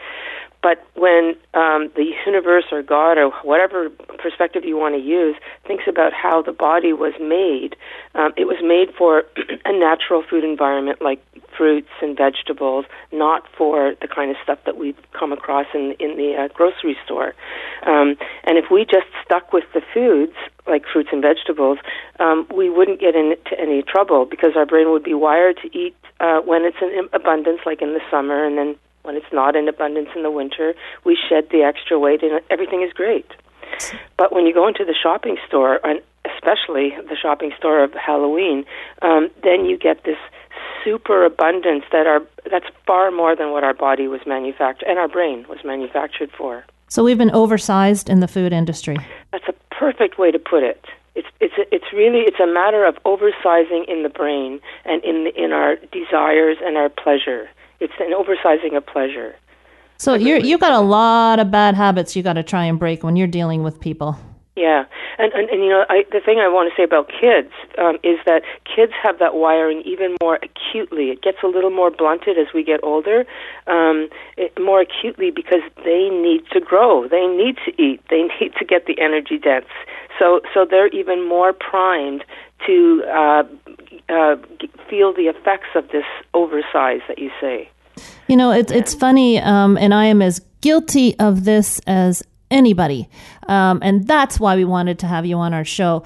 But 0.62 0.84
when 0.94 1.36
um, 1.54 1.90
the 1.96 2.12
universe 2.26 2.64
or 2.70 2.82
God 2.82 3.16
or 3.16 3.30
whatever 3.42 3.88
perspective 4.18 4.64
you 4.64 4.76
want 4.76 4.94
to 4.94 5.00
use 5.00 5.36
thinks 5.66 5.84
about 5.88 6.12
how 6.12 6.42
the 6.42 6.52
body 6.52 6.92
was 6.92 7.14
made, 7.18 7.76
um, 8.14 8.32
it 8.36 8.44
was 8.44 8.58
made 8.62 8.94
for 8.96 9.24
a 9.64 9.72
natural 9.72 10.22
food 10.28 10.44
environment 10.44 11.00
like 11.00 11.22
fruits 11.56 11.90
and 12.02 12.16
vegetables, 12.16 12.84
not 13.12 13.44
for 13.56 13.94
the 14.00 14.08
kind 14.08 14.30
of 14.30 14.36
stuff 14.42 14.58
that 14.66 14.76
we 14.76 14.94
come 15.18 15.32
across 15.32 15.66
in 15.74 15.94
in 15.98 16.16
the 16.16 16.34
uh, 16.36 16.48
grocery 16.54 16.96
store. 17.04 17.34
Um, 17.86 18.16
and 18.44 18.58
if 18.58 18.66
we 18.70 18.84
just 18.84 19.06
stuck 19.24 19.52
with 19.52 19.64
the 19.72 19.82
foods 19.94 20.36
like 20.66 20.84
fruits 20.92 21.08
and 21.12 21.22
vegetables, 21.22 21.78
um, 22.18 22.46
we 22.54 22.68
wouldn't 22.68 23.00
get 23.00 23.14
into 23.16 23.58
any 23.58 23.82
trouble 23.82 24.26
because 24.26 24.52
our 24.56 24.66
brain 24.66 24.90
would 24.90 25.04
be 25.04 25.14
wired 25.14 25.58
to 25.62 25.76
eat 25.76 25.96
uh, 26.20 26.40
when 26.40 26.64
it's 26.64 26.76
in 26.82 27.08
abundance, 27.12 27.60
like 27.64 27.82
in 27.82 27.94
the 27.94 28.00
summer, 28.10 28.44
and 28.44 28.58
then 28.58 28.76
when 29.02 29.16
it's 29.16 29.32
not 29.32 29.56
in 29.56 29.68
abundance 29.68 30.08
in 30.14 30.22
the 30.22 30.30
winter, 30.30 30.74
we 31.04 31.16
shed 31.28 31.48
the 31.50 31.62
extra 31.62 31.98
weight 31.98 32.22
and 32.22 32.40
everything 32.50 32.82
is 32.82 32.92
great. 32.92 33.26
But 34.16 34.32
when 34.32 34.46
you 34.46 34.54
go 34.54 34.66
into 34.66 34.84
the 34.84 34.94
shopping 34.94 35.36
store, 35.46 35.80
and 35.84 36.00
especially 36.34 36.92
the 37.08 37.16
shopping 37.20 37.52
store 37.56 37.82
of 37.82 37.92
Halloween, 37.94 38.64
um, 39.02 39.30
then 39.42 39.64
you 39.64 39.78
get 39.78 40.04
this 40.04 40.18
super 40.84 41.24
abundance 41.24 41.84
that 41.92 42.06
our 42.06 42.20
that's 42.50 42.66
far 42.86 43.10
more 43.10 43.36
than 43.36 43.50
what 43.52 43.64
our 43.64 43.74
body 43.74 44.08
was 44.08 44.20
manufactured 44.26 44.86
and 44.88 44.98
our 44.98 45.08
brain 45.08 45.46
was 45.48 45.58
manufactured 45.64 46.30
for. 46.36 46.64
So 46.88 47.04
we've 47.04 47.18
been 47.18 47.30
oversized 47.30 48.08
in 48.08 48.20
the 48.20 48.28
food 48.28 48.52
industry. 48.52 48.96
That's 49.32 49.46
a 49.48 49.54
perfect 49.74 50.18
way 50.18 50.30
to 50.30 50.38
put 50.38 50.62
it. 50.62 50.84
It's 51.14 51.28
it's 51.40 51.54
it's 51.70 51.92
really 51.92 52.20
it's 52.20 52.40
a 52.40 52.46
matter 52.46 52.84
of 52.84 52.96
oversizing 53.04 53.88
in 53.88 54.02
the 54.02 54.08
brain 54.08 54.60
and 54.84 55.02
in 55.04 55.24
the, 55.24 55.42
in 55.42 55.52
our 55.52 55.76
desires 55.92 56.58
and 56.62 56.76
our 56.76 56.88
pleasure. 56.88 57.48
It's 57.80 57.92
an 57.98 58.12
oversizing 58.12 58.76
of 58.76 58.86
pleasure. 58.86 59.34
So 59.96 60.14
you 60.14 60.56
got 60.56 60.72
a 60.72 60.80
lot 60.80 61.38
of 61.38 61.50
bad 61.50 61.74
habits 61.74 62.16
you 62.16 62.22
got 62.22 62.34
to 62.34 62.42
try 62.42 62.64
and 62.64 62.78
break 62.78 63.02
when 63.02 63.16
you're 63.16 63.26
dealing 63.26 63.62
with 63.62 63.80
people. 63.80 64.16
Yeah, 64.56 64.84
and 65.18 65.32
and, 65.32 65.48
and 65.48 65.62
you 65.62 65.68
know, 65.68 65.84
I, 65.88 66.04
the 66.10 66.20
thing 66.20 66.38
I 66.38 66.48
want 66.48 66.70
to 66.70 66.76
say 66.76 66.82
about 66.82 67.08
kids 67.08 67.52
um, 67.78 67.96
is 68.02 68.18
that 68.26 68.42
kids 68.64 68.92
have 69.02 69.18
that 69.18 69.34
wiring 69.34 69.80
even 69.86 70.16
more 70.20 70.38
acutely. 70.42 71.10
It 71.10 71.22
gets 71.22 71.38
a 71.42 71.46
little 71.46 71.70
more 71.70 71.90
blunted 71.90 72.36
as 72.36 72.48
we 72.52 72.64
get 72.64 72.80
older, 72.82 73.24
um, 73.66 74.08
it, 74.36 74.52
more 74.60 74.80
acutely 74.80 75.30
because 75.30 75.62
they 75.84 76.10
need 76.10 76.42
to 76.52 76.60
grow, 76.60 77.06
they 77.08 77.26
need 77.26 77.56
to 77.64 77.70
eat, 77.80 78.02
they 78.10 78.22
need 78.40 78.52
to 78.58 78.64
get 78.64 78.86
the 78.86 79.00
energy 79.00 79.38
dense. 79.38 79.70
So 80.18 80.40
so 80.52 80.66
they're 80.68 80.88
even 80.88 81.26
more 81.26 81.52
primed 81.52 82.24
to 82.66 83.04
uh, 83.08 83.42
uh, 84.08 84.36
feel 84.88 85.12
the 85.12 85.28
effects 85.28 85.68
of 85.74 85.88
this 85.88 86.04
oversize 86.34 87.00
that 87.08 87.18
you 87.18 87.30
say. 87.40 87.70
You 88.28 88.36
know, 88.36 88.50
it's 88.52 88.72
it's 88.72 88.94
funny, 88.94 89.38
um, 89.38 89.76
and 89.76 89.92
I 89.92 90.06
am 90.06 90.22
as 90.22 90.40
guilty 90.60 91.18
of 91.18 91.44
this 91.44 91.80
as 91.86 92.22
anybody, 92.50 93.08
um, 93.48 93.80
and 93.82 94.06
that's 94.06 94.40
why 94.40 94.56
we 94.56 94.64
wanted 94.64 94.98
to 95.00 95.06
have 95.06 95.26
you 95.26 95.36
on 95.36 95.52
our 95.52 95.64
show. 95.64 96.04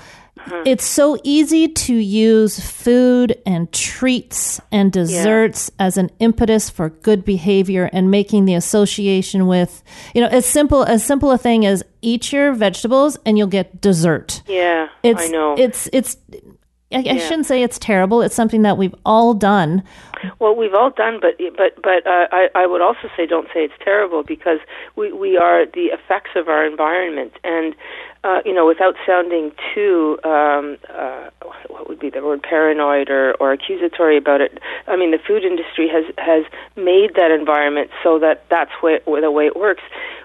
It's 0.66 0.84
so 0.84 1.16
easy 1.22 1.68
to 1.68 1.94
use 1.94 2.60
food 2.60 3.40
and 3.46 3.72
treats 3.72 4.60
and 4.70 4.92
desserts 4.92 5.70
as 5.78 5.96
an 5.96 6.10
impetus 6.18 6.68
for 6.68 6.90
good 6.90 7.24
behavior 7.24 7.88
and 7.92 8.10
making 8.10 8.44
the 8.44 8.54
association 8.54 9.46
with, 9.46 9.82
you 10.14 10.20
know, 10.20 10.26
as 10.28 10.44
simple 10.44 10.84
as 10.84 11.04
simple 11.04 11.30
a 11.30 11.38
thing 11.38 11.64
as 11.64 11.82
eat 12.02 12.30
your 12.32 12.52
vegetables 12.52 13.16
and 13.24 13.38
you'll 13.38 13.46
get 13.46 13.80
dessert. 13.80 14.42
Yeah, 14.46 14.88
It's 15.02 15.22
I 15.22 15.28
know. 15.28 15.54
it's 15.56 15.88
it's 15.92 16.16
I, 16.94 17.04
I 17.14 17.18
shouldn't 17.18 17.46
say 17.46 17.62
it's 17.62 17.78
terrible. 17.78 18.22
It's 18.22 18.34
something 18.34 18.62
that 18.62 18.78
we've 18.78 18.94
all 19.04 19.34
done. 19.34 19.82
Well, 20.38 20.54
we've 20.54 20.74
all 20.74 20.90
done, 20.90 21.18
but 21.20 21.36
but 21.56 21.80
but 21.82 22.06
uh, 22.06 22.28
I 22.32 22.48
I 22.54 22.66
would 22.66 22.80
also 22.80 23.08
say 23.16 23.26
don't 23.26 23.48
say 23.48 23.64
it's 23.64 23.74
terrible 23.82 24.22
because 24.22 24.58
we 24.96 25.12
we 25.12 25.36
are 25.36 25.66
the 25.66 25.86
effects 25.86 26.30
of 26.36 26.48
our 26.48 26.64
environment, 26.64 27.32
and 27.44 27.74
uh, 28.24 28.40
you 28.44 28.54
know, 28.54 28.66
without 28.66 28.94
sounding 29.06 29.52
too 29.74 30.18
um, 30.24 30.78
uh, 30.88 31.28
what 31.68 31.88
would 31.88 31.98
be 31.98 32.10
the 32.10 32.22
word 32.22 32.42
paranoid 32.42 33.10
or 33.10 33.34
or 33.34 33.52
accusatory 33.52 34.16
about 34.16 34.40
it. 34.40 34.58
I 34.86 34.96
mean, 34.96 35.10
the 35.10 35.18
food 35.18 35.44
industry 35.44 35.88
has 35.88 36.04
has 36.18 36.44
made 36.76 37.14
that 37.16 37.30
environment 37.30 37.90
so 38.02 38.18
that 38.20 38.44
that's 38.48 38.72
where, 38.80 39.00
where 39.04 39.20
the 39.20 39.30
way 39.30 39.46
it 39.46 39.56
works. 39.56 39.82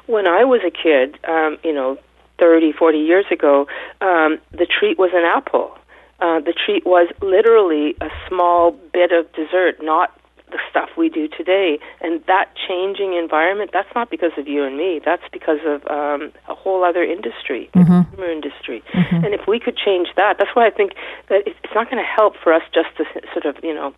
When 0.08 0.28
I 0.28 0.46
was 0.46 0.62
a 0.66 0.72
kid, 0.72 1.20
um, 1.28 1.58
you 1.64 1.74
know, 1.74 1.98
thirty, 2.40 2.72
forty 2.72 3.00
years 3.00 3.26
ago, 3.32 3.68
um, 4.02 4.40
the 4.52 4.66
treat 4.66 4.98
was 4.98 5.12
an 5.14 5.26
apple 5.26 5.79
uh, 6.22 6.40
the 6.40 6.54
treat 6.54 6.86
was 6.86 7.08
literally 7.22 7.96
a 8.02 8.10
small 8.28 8.72
bit 8.94 9.12
of 9.12 9.32
dessert, 9.34 9.82
not 9.82 10.14
the 10.52 10.60
stuff 10.70 10.90
we 10.98 11.10
do 11.10 11.28
today. 11.28 11.80
And 12.02 12.24
that 12.28 12.50
changing 12.68 13.14
environment, 13.14 13.72
that's 13.72 13.90
not 13.96 14.10
because 14.10 14.32
of 14.38 14.48
you 14.48 14.64
and 14.64 14.78
me. 14.78 15.00
That's 15.04 15.24
because 15.32 15.60
of 15.66 15.86
um, 15.88 16.32
a 16.48 16.56
whole 16.56 16.84
other 16.84 17.04
industry, 17.04 17.70
the 17.74 17.86
consumer 17.86 18.32
industry. 18.32 18.84
And 18.94 19.34
if 19.34 19.48
we 19.48 19.60
could 19.60 19.78
change 19.78 20.10
that, 20.16 20.38
that's 20.38 20.52
why 20.56 20.66
I 20.66 20.72
think 20.72 20.94
that 21.30 21.44
it's 21.46 21.74
not 21.76 21.90
going 21.90 22.02
to 22.02 22.10
help 22.10 22.36
for 22.42 22.54
us 22.54 22.64
just 22.74 22.90
to 22.98 23.06
sort 23.34 23.46
of, 23.46 23.64
you 23.64 23.74
know, 23.74 23.94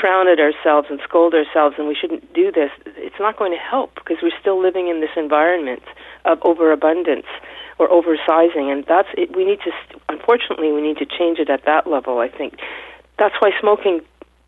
frown 0.00 0.28
at 0.28 0.38
ourselves 0.38 0.88
and 0.90 1.00
scold 1.02 1.34
ourselves 1.34 1.76
and 1.78 1.88
we 1.88 1.94
shouldn't 1.94 2.32
do 2.34 2.52
this. 2.52 2.70
It's 2.96 3.18
not 3.18 3.38
going 3.38 3.52
to 3.52 3.58
help 3.58 3.94
because 3.94 4.18
we're 4.22 4.38
still 4.40 4.60
living 4.60 4.88
in 4.88 5.00
this 5.00 5.14
environment 5.16 5.82
of 6.24 6.38
overabundance 6.42 7.26
or 7.78 7.88
oversizing, 7.88 8.72
and 8.72 8.84
that's 8.86 9.08
it. 9.16 9.36
We 9.36 9.44
need 9.44 9.60
to, 9.60 9.72
unfortunately, 10.08 10.72
we 10.72 10.80
need 10.80 10.98
to 10.98 11.06
change 11.06 11.38
it 11.38 11.50
at 11.50 11.64
that 11.64 11.86
level. 11.86 12.18
I 12.18 12.28
think 12.28 12.58
that's 13.18 13.34
why 13.40 13.50
smoking. 13.60 14.00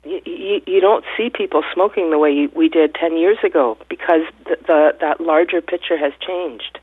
You, 0.04 0.20
you, 0.24 0.60
you 0.66 0.80
don't 0.80 1.04
see 1.16 1.28
people 1.28 1.62
smoking 1.74 2.10
the 2.10 2.18
way 2.18 2.32
you, 2.32 2.50
we 2.54 2.68
did 2.68 2.94
ten 2.94 3.16
years 3.16 3.38
ago 3.44 3.76
because 3.88 4.22
the, 4.44 4.56
the 4.66 4.96
that 5.00 5.20
larger 5.20 5.60
picture 5.60 5.98
has 5.98 6.12
changed. 6.26 6.78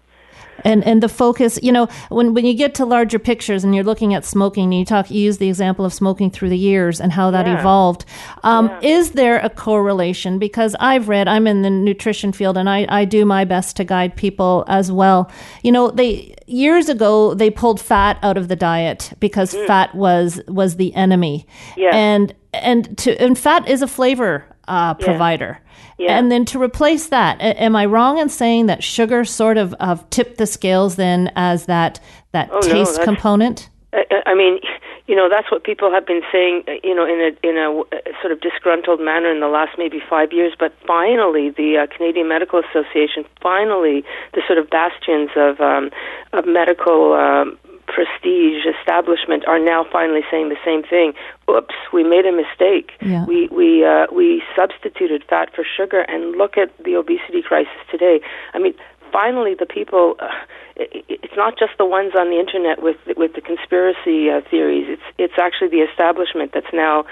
And 0.63 0.83
and 0.85 1.03
the 1.03 1.09
focus 1.09 1.59
you 1.61 1.71
know 1.71 1.87
when 2.09 2.33
when 2.33 2.45
you 2.45 2.53
get 2.53 2.73
to 2.75 2.85
larger 2.85 3.19
pictures 3.19 3.63
and 3.63 3.75
you're 3.75 3.83
looking 3.83 4.13
at 4.13 4.23
smoking 4.23 4.65
and 4.65 4.73
you 4.75 4.85
talk 4.85 5.11
you 5.11 5.21
use 5.21 5.37
the 5.37 5.47
example 5.49 5.83
of 5.85 5.93
smoking 5.93 6.31
through 6.31 6.49
the 6.49 6.57
years 6.57 7.01
and 7.01 7.11
how 7.11 7.29
that 7.31 7.45
Yeah. 7.45 7.59
evolved 7.59 8.05
um, 8.43 8.71
is 8.81 9.11
there 9.11 9.39
a 9.39 9.49
correlation? 9.49 10.39
Because 10.39 10.75
i've 10.79 11.09
read 11.09 11.27
i'm 11.27 11.47
in 11.47 11.61
the 11.61 11.69
nutrition 11.69 12.31
field 12.31 12.57
and 12.57 12.69
I, 12.69 12.85
I 12.89 13.05
do 13.05 13.25
my 13.25 13.43
best 13.45 13.75
to 13.77 13.83
guide 13.83 14.15
people 14.15 14.63
as 14.67 14.91
well. 14.91 15.29
You 15.63 15.71
know 15.71 15.91
they 15.91 16.35
years 16.47 16.89
ago 16.89 17.33
they 17.33 17.49
pulled 17.49 17.81
fat 17.81 18.17
out 18.21 18.37
of 18.37 18.47
the 18.47 18.55
diet 18.55 19.13
because 19.19 19.53
fat 19.67 19.93
was 19.95 20.39
was 20.47 20.75
the 20.77 20.93
enemy. 20.95 21.45
Yeah. 21.75 21.91
and 21.93 22.33
and 22.53 22.97
to 22.99 23.19
and 23.21 23.37
fat 23.37 23.67
is 23.67 23.81
a 23.81 23.87
flavor 23.87 24.45
uh, 24.67 24.93
provider 24.95 25.60
Yeah. 25.97 26.17
and 26.17 26.32
then 26.32 26.45
to 26.45 26.62
replace 26.62 27.08
that, 27.08 27.39
a- 27.39 27.62
am 27.62 27.75
I 27.75 27.86
wrong 27.86 28.17
in 28.17 28.30
saying 28.30 28.65
that 28.67 28.84
sugar 28.84 29.23
sort 29.25 29.58
of, 29.58 29.73
of 29.80 30.10
tipped 30.10 30.38
the 30.38 30.45
scales 30.47 30.95
then 30.95 31.32
as 31.36 31.65
that 31.67 31.99
that 32.32 32.49
Oh, 32.51 32.62
taste 32.62 32.95
that's- 32.95 33.06
component? 33.06 33.69
I, 33.93 34.04
I 34.25 34.34
mean, 34.36 34.60
you 35.08 35.15
know, 35.15 35.30
that's 35.30 35.49
what 35.51 35.63
people 35.63 35.89
have 35.91 36.06
been 36.06 36.21
saying, 36.32 36.63
uh, 36.67 36.73
you 36.84 36.93
know, 36.93 37.06
in 37.06 37.21
a 37.21 37.47
in 37.47 37.58
a, 37.58 37.69
a 37.95 38.12
sort 38.21 38.34
of 38.34 38.41
disgruntled 38.41 38.99
manner 38.99 39.32
in 39.32 39.39
the 39.39 39.47
last 39.47 39.78
maybe 39.78 40.01
five 40.10 40.34
years. 40.34 40.54
But 40.60 40.73
finally, 40.86 41.51
the 41.51 41.78
uh, 41.78 41.88
Canadian 41.95 42.28
Medical 42.28 42.60
Association, 42.67 43.23
finally, 43.41 44.04
the 44.34 44.41
sort 44.47 44.58
of 44.58 44.69
bastions 44.69 45.30
of 45.38 45.62
um, 45.62 45.91
of 46.34 46.45
medical. 46.45 47.13
Um, 47.13 47.58
prestige 47.87 48.65
establishment 48.79 49.47
are 49.47 49.59
now 49.59 49.85
finally 49.91 50.21
saying 50.31 50.49
the 50.49 50.57
same 50.65 50.83
thing. 50.83 51.13
Oops, 51.49 51.75
we 51.93 52.03
made 52.03 52.25
a 52.25 52.31
mistake. 52.31 52.91
Yeah. 53.01 53.25
We 53.25 53.47
we 53.49 53.85
uh, 53.85 54.07
we 54.11 54.43
substituted 54.55 55.23
fat 55.29 55.53
for 55.55 55.63
sugar, 55.63 56.01
and 56.01 56.35
look 56.37 56.57
at 56.57 56.75
the 56.83 56.95
obesity 56.95 57.41
crisis 57.41 57.81
today. 57.89 58.21
I 58.53 58.59
mean, 58.59 58.73
finally, 59.11 59.55
the 59.57 59.65
people. 59.65 60.15
Uh, 60.19 60.29
it, 60.75 61.05
it's 61.07 61.35
not 61.37 61.57
just 61.57 61.73
the 61.77 61.85
ones 61.85 62.13
on 62.17 62.29
the 62.29 62.39
internet 62.39 62.81
with 62.81 62.97
with 63.15 63.33
the 63.33 63.41
conspiracy 63.41 64.29
uh, 64.29 64.41
theories. 64.49 64.87
It's 64.89 65.07
it's 65.17 65.39
actually 65.39 65.69
the 65.69 65.81
establishment 65.81 66.51
that's 66.53 66.73
now 66.73 67.05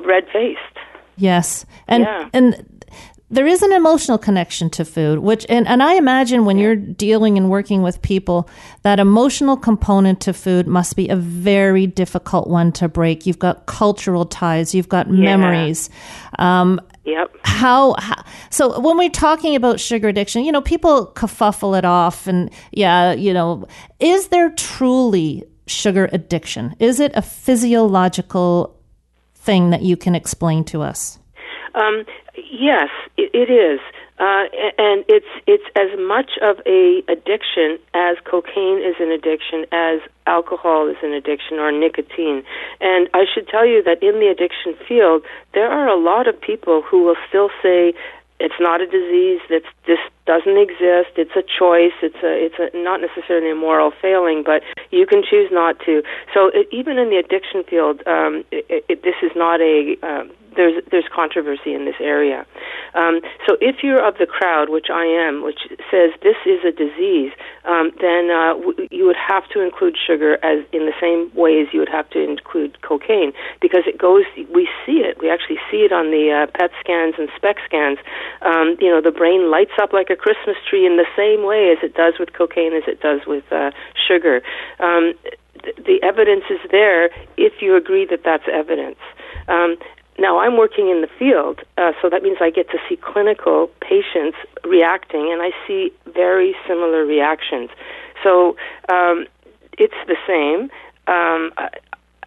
red 0.00 0.24
faced. 0.32 0.60
Yes, 1.16 1.64
and 1.86 2.02
Yeah. 2.04 2.28
and 2.32 2.66
there 3.34 3.46
is 3.48 3.62
an 3.62 3.72
emotional 3.72 4.16
connection 4.16 4.70
to 4.70 4.84
food, 4.84 5.18
which, 5.18 5.44
and, 5.48 5.66
and 5.66 5.82
I 5.82 5.94
imagine 5.94 6.44
when 6.44 6.56
you're 6.56 6.76
dealing 6.76 7.36
and 7.36 7.50
working 7.50 7.82
with 7.82 8.00
people, 8.00 8.48
that 8.82 9.00
emotional 9.00 9.56
component 9.56 10.20
to 10.22 10.32
food 10.32 10.68
must 10.68 10.94
be 10.94 11.08
a 11.08 11.16
very 11.16 11.88
difficult 11.88 12.46
one 12.48 12.70
to 12.72 12.88
break. 12.88 13.26
You've 13.26 13.40
got 13.40 13.66
cultural 13.66 14.24
ties, 14.24 14.72
you've 14.72 14.88
got 14.88 15.10
memories. 15.10 15.90
Um, 16.38 16.80
Yep. 17.06 17.36
how, 17.44 17.96
how 17.98 18.24
so 18.48 18.80
when 18.80 18.96
we're 18.96 19.10
talking 19.10 19.56
about 19.56 19.78
sugar 19.78 20.08
addiction 20.08 20.42
you 20.42 20.50
know 20.50 20.62
people 20.62 21.12
kerfuffle 21.14 21.76
it 21.76 21.84
off 21.84 22.26
and 22.26 22.50
yeah 22.72 23.12
you 23.12 23.34
know 23.34 23.68
is 24.00 24.28
there 24.28 24.48
truly 24.52 25.44
sugar 25.66 26.08
addiction 26.12 26.74
is 26.78 27.00
it 27.00 27.12
a 27.14 27.20
physiological 27.20 28.80
thing 29.34 29.68
that 29.68 29.82
you 29.82 29.98
can 29.98 30.14
explain 30.14 30.64
to 30.64 30.80
us 30.80 31.18
Um, 31.74 32.04
yes, 32.36 32.88
it, 33.16 33.30
it 33.34 33.50
is, 33.50 33.80
uh, 34.18 34.44
and 34.78 35.04
it's 35.08 35.26
it's 35.46 35.64
as 35.74 35.98
much 35.98 36.38
of 36.40 36.60
a 36.66 37.02
addiction 37.08 37.78
as 37.94 38.16
cocaine 38.24 38.78
is 38.78 38.94
an 39.00 39.10
addiction, 39.10 39.66
as 39.72 40.00
alcohol 40.26 40.88
is 40.88 40.96
an 41.02 41.12
addiction, 41.12 41.58
or 41.58 41.72
nicotine. 41.72 42.44
And 42.80 43.08
I 43.12 43.24
should 43.32 43.48
tell 43.48 43.66
you 43.66 43.82
that 43.82 44.02
in 44.02 44.20
the 44.20 44.28
addiction 44.28 44.76
field, 44.86 45.24
there 45.52 45.70
are 45.70 45.88
a 45.88 45.98
lot 45.98 46.28
of 46.28 46.40
people 46.40 46.82
who 46.82 47.02
will 47.02 47.16
still 47.28 47.50
say 47.62 47.92
it's 48.38 48.60
not 48.60 48.80
a 48.80 48.86
disease. 48.86 49.40
That's 49.50 49.66
this 49.86 49.98
doesn't 50.26 50.56
exist. 50.56 51.16
It's 51.16 51.36
a 51.36 51.42
choice. 51.42 51.92
It's 52.02 52.22
a 52.22 52.32
it's 52.32 52.56
a 52.58 52.76
not 52.76 53.00
necessarily 53.00 53.50
a 53.50 53.54
moral 53.54 53.92
failing, 54.00 54.42
but 54.44 54.62
you 54.90 55.06
can 55.06 55.22
choose 55.22 55.50
not 55.52 55.78
to. 55.86 56.02
So 56.32 56.48
it, 56.48 56.66
even 56.72 56.98
in 56.98 57.10
the 57.10 57.16
addiction 57.16 57.62
field, 57.64 58.00
um, 58.06 58.44
it, 58.50 58.84
it, 58.88 59.02
this 59.02 59.16
is 59.22 59.32
not 59.36 59.60
a 59.60 59.96
um, 60.02 60.30
there's 60.56 60.82
there's 60.90 61.08
controversy 61.14 61.74
in 61.74 61.84
this 61.84 62.00
area. 62.00 62.46
Um, 62.94 63.20
so 63.46 63.56
if 63.60 63.82
you're 63.82 64.02
of 64.06 64.18
the 64.18 64.26
crowd, 64.26 64.68
which 64.68 64.86
I 64.90 65.04
am, 65.04 65.42
which 65.42 65.66
says 65.90 66.10
this 66.22 66.36
is 66.46 66.64
a 66.64 66.70
disease, 66.70 67.32
um, 67.64 67.90
then 68.00 68.30
uh, 68.30 68.54
w- 68.54 68.88
you 68.90 69.04
would 69.06 69.16
have 69.18 69.48
to 69.50 69.60
include 69.60 69.96
sugar 69.98 70.38
as 70.44 70.64
in 70.72 70.86
the 70.86 70.94
same 71.00 71.30
way 71.34 71.60
as 71.60 71.68
you 71.72 71.80
would 71.80 71.88
have 71.88 72.08
to 72.10 72.20
include 72.20 72.80
cocaine 72.82 73.32
because 73.60 73.82
it 73.86 73.98
goes. 73.98 74.24
We 74.52 74.68
see 74.86 75.02
it. 75.02 75.18
We 75.20 75.30
actually 75.30 75.58
see 75.70 75.82
it 75.84 75.92
on 75.92 76.10
the 76.10 76.30
uh, 76.30 76.46
PET 76.58 76.70
scans 76.80 77.14
and 77.18 77.28
SPECT 77.36 77.60
scans. 77.66 77.98
Um, 78.42 78.76
you 78.80 78.90
know, 78.90 79.00
the 79.00 79.10
brain 79.10 79.50
lights 79.50 79.74
up 79.80 79.92
like 79.92 80.10
a 80.10 80.16
Christmas 80.16 80.56
tree 80.68 80.86
in 80.86 80.96
the 80.96 81.06
same 81.16 81.44
way 81.44 81.72
as 81.72 81.78
it 81.82 81.94
does 81.94 82.14
with 82.18 82.32
cocaine, 82.32 82.74
as 82.74 82.84
it 82.86 83.00
does 83.00 83.20
with 83.26 83.44
uh, 83.50 83.70
sugar. 84.06 84.40
Um, 84.78 85.14
th- 85.62 85.76
the 85.76 85.98
evidence 86.02 86.44
is 86.50 86.60
there 86.70 87.06
if 87.36 87.60
you 87.60 87.76
agree 87.76 88.06
that 88.06 88.22
that's 88.24 88.46
evidence. 88.50 88.98
Um, 89.48 89.76
now 90.18 90.38
I'm 90.38 90.56
working 90.56 90.88
in 90.88 91.00
the 91.00 91.08
field, 91.18 91.60
uh, 91.76 91.92
so 92.00 92.08
that 92.08 92.22
means 92.22 92.38
I 92.40 92.50
get 92.50 92.70
to 92.70 92.78
see 92.88 92.96
clinical 92.96 93.70
patients 93.80 94.36
reacting, 94.64 95.32
and 95.32 95.42
I 95.42 95.50
see 95.66 95.92
very 96.12 96.54
similar 96.68 97.04
reactions. 97.04 97.70
So 98.22 98.56
um, 98.88 99.26
it's 99.76 99.94
the 100.06 100.16
same, 100.26 100.70
um, 101.06 101.52
uh, 101.56 101.68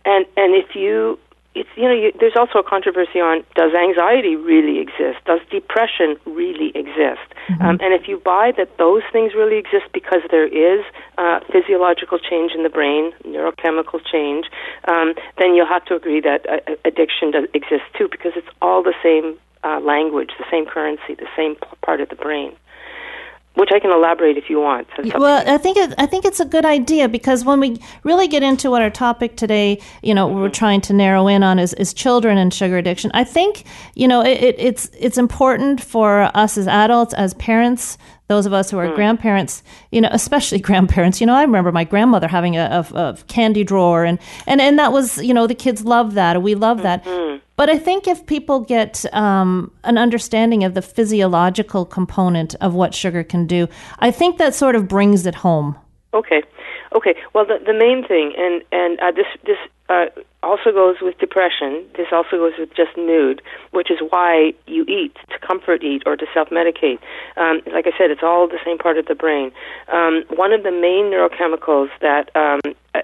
and 0.05 0.25
and 0.35 0.53
if 0.55 0.75
you 0.75 1.17
it's 1.57 1.69
you 1.75 1.83
know 1.83 1.93
you, 1.93 2.11
there's 2.19 2.37
also 2.37 2.59
a 2.59 2.63
controversy 2.63 3.19
on 3.19 3.43
does 3.55 3.73
anxiety 3.73 4.35
really 4.35 4.79
exist? 4.79 5.17
Does 5.25 5.41
depression 5.49 6.15
really 6.25 6.71
exist? 6.75 7.25
Um, 7.61 7.79
and 7.81 7.93
if 7.93 8.07
you 8.07 8.17
buy 8.19 8.51
that 8.57 8.77
those 8.77 9.03
things 9.11 9.33
really 9.33 9.57
exist 9.57 9.85
because 9.93 10.21
there 10.29 10.45
is 10.47 10.85
uh, 11.17 11.39
physiological 11.51 12.19
change 12.19 12.51
in 12.53 12.63
the 12.63 12.69
brain, 12.69 13.13
neurochemical 13.25 13.99
change, 14.05 14.45
um, 14.87 15.13
then 15.39 15.55
you'll 15.55 15.65
have 15.67 15.85
to 15.85 15.95
agree 15.95 16.21
that 16.21 16.45
uh, 16.47 16.75
addiction 16.85 17.31
does 17.31 17.45
exist 17.53 17.83
too 17.97 18.07
because 18.11 18.33
it's 18.35 18.51
all 18.61 18.83
the 18.83 18.95
same 19.01 19.37
uh, 19.63 19.79
language, 19.79 20.31
the 20.37 20.45
same 20.51 20.65
currency, 20.65 21.15
the 21.15 21.27
same 21.35 21.55
p- 21.55 21.67
part 21.81 22.01
of 22.01 22.09
the 22.09 22.15
brain. 22.15 22.55
Which 23.57 23.71
I 23.73 23.79
can 23.79 23.89
elaborate 23.89 24.37
if 24.37 24.51
you 24.51 24.59
want. 24.59 24.87
So 24.95 25.01
it's 25.01 25.09
up 25.09 25.15
to 25.15 25.19
Well, 25.19 25.43
I 25.47 25.57
think 25.57 25.77
it, 25.77 25.93
I 25.97 26.05
think 26.05 26.25
it's 26.25 26.39
a 26.39 26.45
good 26.45 26.63
idea 26.63 27.09
because 27.09 27.43
when 27.43 27.59
we 27.59 27.81
really 28.03 28.27
get 28.27 28.43
into 28.43 28.69
what 28.69 28.83
our 28.83 28.91
topic 28.91 29.35
today, 29.35 29.81
you 30.03 30.13
know, 30.13 30.27
we're 30.27 30.45
mm-hmm. 30.45 30.51
trying 30.51 30.81
to 30.81 30.93
narrow 30.93 31.27
in 31.27 31.41
on 31.41 31.57
is, 31.57 31.73
is 31.73 31.91
children 31.91 32.37
and 32.37 32.53
sugar 32.53 32.77
addiction. 32.77 33.09
I 33.15 33.23
think 33.23 33.63
you 33.95 34.07
know 34.07 34.21
it, 34.21 34.55
it's 34.59 34.89
it's 34.99 35.17
important 35.17 35.81
for 35.81 36.29
us 36.35 36.55
as 36.55 36.67
adults, 36.67 37.15
as 37.15 37.33
parents, 37.33 37.97
those 38.27 38.45
of 38.45 38.53
us 38.53 38.69
who 38.69 38.77
are 38.77 38.93
grandparents, 38.93 39.63
you 39.91 40.01
know, 40.01 40.09
especially 40.11 40.59
grandparents. 40.69 41.21
You 41.21 41.27
know, 41.27 41.35
I 41.35 41.41
remember 41.41 41.71
my 41.71 41.83
grandmother 41.83 42.27
having 42.27 42.57
a, 42.57 42.85
a, 42.93 42.97
a 42.97 43.17
candy 43.27 43.63
drawer, 43.63 44.03
and, 44.03 44.19
and 44.45 44.61
and 44.61 44.77
that 44.79 44.91
was 44.91 45.17
you 45.19 45.33
know 45.33 45.47
the 45.47 45.55
kids 45.55 45.83
love 45.85 46.13
that, 46.15 46.35
and 46.35 46.43
we 46.43 46.55
love 46.55 46.83
that. 46.83 47.05
But 47.55 47.71
I 47.71 47.79
think 47.79 48.07
if 48.07 48.25
people 48.27 48.59
get 48.59 49.03
um, 49.13 49.71
an 49.83 49.97
understanding 49.97 50.63
of 50.63 50.75
the 50.75 50.81
physiological 50.81 51.85
component 51.85 52.53
of 52.61 52.75
what 52.75 52.93
sugar 52.93 53.23
can 53.23 53.47
do, 53.47 53.67
I 53.97 54.11
think 54.11 54.37
that 54.37 54.53
sort 54.53 54.75
of 54.75 54.87
brings 54.87 55.25
it 55.25 55.33
home. 55.33 55.75
Okay, 56.13 56.43
okay. 56.95 57.15
Well, 57.33 57.45
the 57.45 57.59
the 57.65 57.73
main 57.73 58.05
thing, 58.07 58.33
and 58.37 58.63
and 58.71 58.99
uh, 58.99 59.11
this 59.11 59.27
this 59.45 59.57
uh, 59.89 60.05
also 60.43 60.71
goes 60.71 60.97
with 61.01 61.17
depression. 61.17 61.83
This 61.95 62.07
also 62.11 62.37
goes 62.37 62.53
with 62.57 62.69
just 62.75 62.95
mood, 62.97 63.41
which 63.71 63.89
is 63.89 63.99
why 64.09 64.53
you 64.67 64.83
eat 64.83 65.15
to 65.29 65.39
comfort 65.39 65.83
eat 65.83 66.03
or 66.05 66.15
to 66.15 66.25
self 66.33 66.49
medicate. 66.49 66.99
Um, 67.35 67.61
like 67.73 67.87
I 67.87 67.97
said, 67.97 68.11
it's 68.11 68.23
all 68.23 68.47
the 68.47 68.59
same 68.63 68.77
part 68.77 68.97
of 68.97 69.05
the 69.07 69.15
brain. 69.15 69.51
Um, 69.91 70.23
one 70.29 70.53
of 70.53 70.63
the 70.63 70.71
main 70.71 71.11
neurochemicals 71.11 71.89
that 72.01 72.29
um, 72.35 72.59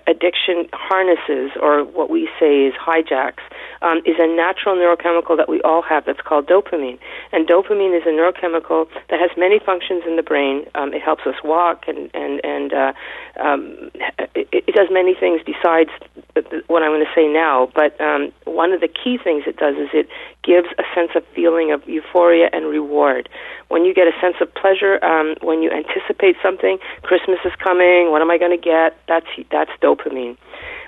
addiction 0.07 0.67
harnesses, 0.73 1.51
or 1.61 1.83
what 1.83 2.09
we 2.09 2.29
say 2.39 2.65
is 2.65 2.73
hijacks, 2.73 3.43
um, 3.81 3.99
is 4.05 4.15
a 4.19 4.27
natural 4.27 4.75
neurochemical 4.75 5.35
that 5.37 5.49
we 5.49 5.61
all 5.61 5.81
have 5.81 6.05
that's 6.05 6.21
called 6.21 6.47
dopamine. 6.47 6.99
And 7.31 7.47
dopamine 7.47 7.95
is 7.97 8.03
a 8.05 8.09
neurochemical 8.09 8.87
that 9.09 9.19
has 9.19 9.31
many 9.37 9.59
functions 9.59 10.03
in 10.07 10.15
the 10.15 10.23
brain. 10.23 10.65
Um, 10.75 10.93
it 10.93 11.01
helps 11.01 11.25
us 11.25 11.35
walk, 11.43 11.85
and 11.87 12.09
and 12.13 12.41
and 12.43 12.73
uh, 12.73 12.93
um, 13.39 13.91
it, 14.35 14.47
it 14.51 14.75
does 14.75 14.87
many 14.91 15.13
things 15.13 15.41
besides 15.45 15.89
th- 16.33 16.49
th- 16.49 16.63
what 16.73 16.83
I'm 16.83 16.91
going 16.91 17.05
to 17.05 17.15
say 17.15 17.27
now. 17.27 17.69
But 17.73 17.99
um, 18.01 18.33
one 18.45 18.73
of 18.73 18.81
the 18.81 18.89
key 18.89 19.17
things 19.23 19.43
it 19.45 19.57
does 19.57 19.75
is 19.75 19.89
it 19.93 20.09
gives 20.43 20.67
a 20.77 20.83
sense 20.93 21.11
of 21.15 21.23
feeling 21.35 21.71
of 21.71 21.87
euphoria 21.87 22.49
and 22.51 22.65
reward. 22.65 23.29
When 23.69 23.85
you 23.85 23.93
get 23.93 24.07
a 24.07 24.15
sense 24.19 24.35
of 24.41 24.53
pleasure, 24.53 24.97
um, 25.05 25.35
when 25.41 25.61
you 25.61 25.69
anticipate 25.69 26.35
something, 26.41 26.79
Christmas 27.03 27.39
is 27.45 27.53
coming. 27.63 28.11
What 28.11 28.21
am 28.21 28.31
I 28.31 28.37
going 28.37 28.51
to 28.51 28.61
get? 28.61 28.97
That's 29.07 29.29
that's 29.51 29.71
dopamine 29.81 30.37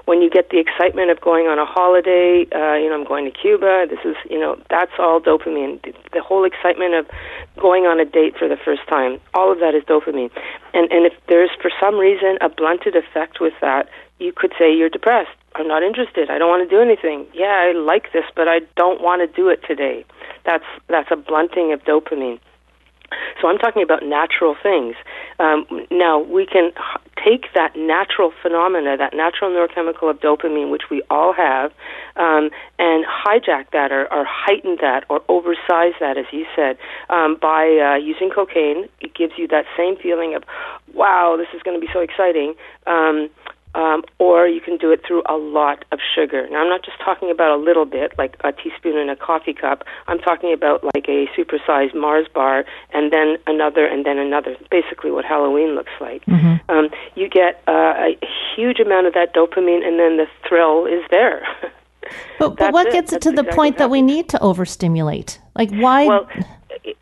when 0.05 0.21
you 0.21 0.29
get 0.29 0.49
the 0.49 0.59
excitement 0.59 1.09
of 1.09 1.19
going 1.19 1.47
on 1.47 1.57
a 1.57 1.65
holiday, 1.65 2.45
uh, 2.53 2.75
you 2.75 2.89
know, 2.89 2.95
I'm 2.95 3.05
going 3.05 3.25
to 3.25 3.31
Cuba. 3.31 3.87
This 3.89 3.99
is, 4.05 4.15
you 4.29 4.39
know, 4.39 4.55
that's 4.69 4.91
all 4.99 5.19
dopamine. 5.19 5.81
The, 5.81 5.93
the 6.13 6.21
whole 6.21 6.45
excitement 6.45 6.93
of 6.93 7.07
going 7.59 7.85
on 7.85 7.99
a 7.99 8.05
date 8.05 8.37
for 8.37 8.47
the 8.47 8.57
first 8.57 8.87
time, 8.87 9.19
all 9.33 9.51
of 9.51 9.59
that 9.59 9.73
is 9.73 9.83
dopamine. 9.83 10.29
And 10.73 10.91
and 10.91 11.05
if 11.05 11.13
there's 11.27 11.49
for 11.61 11.71
some 11.79 11.95
reason 11.95 12.37
a 12.41 12.49
blunted 12.49 12.95
effect 12.95 13.41
with 13.41 13.53
that, 13.61 13.89
you 14.19 14.31
could 14.31 14.53
say 14.59 14.73
you're 14.73 14.89
depressed. 14.89 15.35
I'm 15.55 15.67
not 15.67 15.83
interested. 15.83 16.29
I 16.29 16.37
don't 16.37 16.49
want 16.49 16.67
to 16.67 16.75
do 16.75 16.81
anything. 16.81 17.25
Yeah, 17.33 17.69
I 17.69 17.71
like 17.71 18.11
this, 18.13 18.25
but 18.35 18.47
I 18.47 18.59
don't 18.75 19.01
want 19.01 19.21
to 19.21 19.35
do 19.35 19.49
it 19.49 19.61
today. 19.67 20.05
That's 20.45 20.65
that's 20.87 21.09
a 21.11 21.15
blunting 21.15 21.73
of 21.73 21.83
dopamine. 21.83 22.39
So 23.41 23.47
I'm 23.47 23.57
talking 23.57 23.83
about 23.83 24.03
natural 24.03 24.55
things. 24.61 24.95
Um, 25.39 25.65
now 25.91 26.19
we 26.19 26.45
can 26.45 26.71
take 27.23 27.45
that 27.53 27.75
natural 27.75 28.31
phenomena, 28.41 28.97
that 28.97 29.13
natural 29.13 29.51
neurochemical 29.51 30.09
of 30.09 30.19
dopamine, 30.19 30.71
which 30.71 30.83
we 30.89 31.01
all 31.09 31.33
have, 31.33 31.71
um, 32.15 32.49
and 32.79 33.05
hijack 33.05 33.71
that 33.71 33.91
or, 33.91 34.11
or 34.11 34.25
heighten 34.27 34.77
that 34.81 35.05
or 35.09 35.21
oversize 35.29 35.93
that, 35.99 36.17
as 36.17 36.25
you 36.31 36.45
said, 36.55 36.77
um, 37.09 37.37
by 37.41 37.65
uh, 37.77 37.95
using 37.95 38.29
cocaine. 38.29 38.87
It 39.01 39.13
gives 39.13 39.33
you 39.37 39.47
that 39.49 39.65
same 39.77 39.97
feeling 39.97 40.35
of, 40.35 40.43
wow, 40.93 41.35
this 41.37 41.47
is 41.55 41.61
going 41.63 41.79
to 41.79 41.85
be 41.85 41.91
so 41.93 41.99
exciting. 41.99 42.55
Um, 42.87 43.29
um, 43.75 44.03
or 44.19 44.47
you 44.47 44.61
can 44.61 44.77
do 44.77 44.91
it 44.91 45.01
through 45.05 45.21
a 45.27 45.35
lot 45.35 45.83
of 45.91 45.99
sugar. 46.15 46.47
Now, 46.49 46.61
I'm 46.61 46.69
not 46.69 46.83
just 46.83 46.97
talking 46.99 47.29
about 47.29 47.51
a 47.51 47.61
little 47.61 47.85
bit, 47.85 48.13
like 48.17 48.37
a 48.43 48.51
teaspoon 48.51 48.97
in 48.97 49.09
a 49.09 49.15
coffee 49.15 49.53
cup. 49.53 49.83
I'm 50.07 50.19
talking 50.19 50.53
about 50.53 50.83
like 50.83 51.07
a 51.07 51.27
supersized 51.37 51.93
Mars 51.93 52.27
bar, 52.33 52.65
and 52.93 53.11
then 53.11 53.37
another, 53.45 53.85
and 53.85 54.05
then 54.05 54.17
another. 54.17 54.55
Basically, 54.71 55.11
what 55.11 55.25
Halloween 55.25 55.75
looks 55.75 55.91
like. 55.99 56.23
Um, 56.69 56.89
you 57.15 57.29
get 57.29 57.61
uh, 57.67 57.93
a 57.97 58.17
huge 58.55 58.79
amount 58.79 59.07
of 59.07 59.13
that 59.13 59.35
dopamine, 59.35 59.85
and 59.85 59.99
then 59.99 60.17
the 60.17 60.25
thrill 60.47 60.85
is 60.85 61.03
there. 61.11 61.45
But, 62.37 62.57
but 62.57 62.73
what 62.73 62.87
it. 62.87 62.93
gets 62.93 63.11
it 63.11 63.15
That's 63.15 63.23
to 63.25 63.31
the 63.31 63.41
exactly 63.41 63.55
point 63.55 63.77
that 63.79 63.89
we 63.89 64.01
need 64.01 64.29
to 64.29 64.41
overstimulate? 64.41 65.39
Like 65.55 65.71
why? 65.71 66.05
Well, 66.05 66.29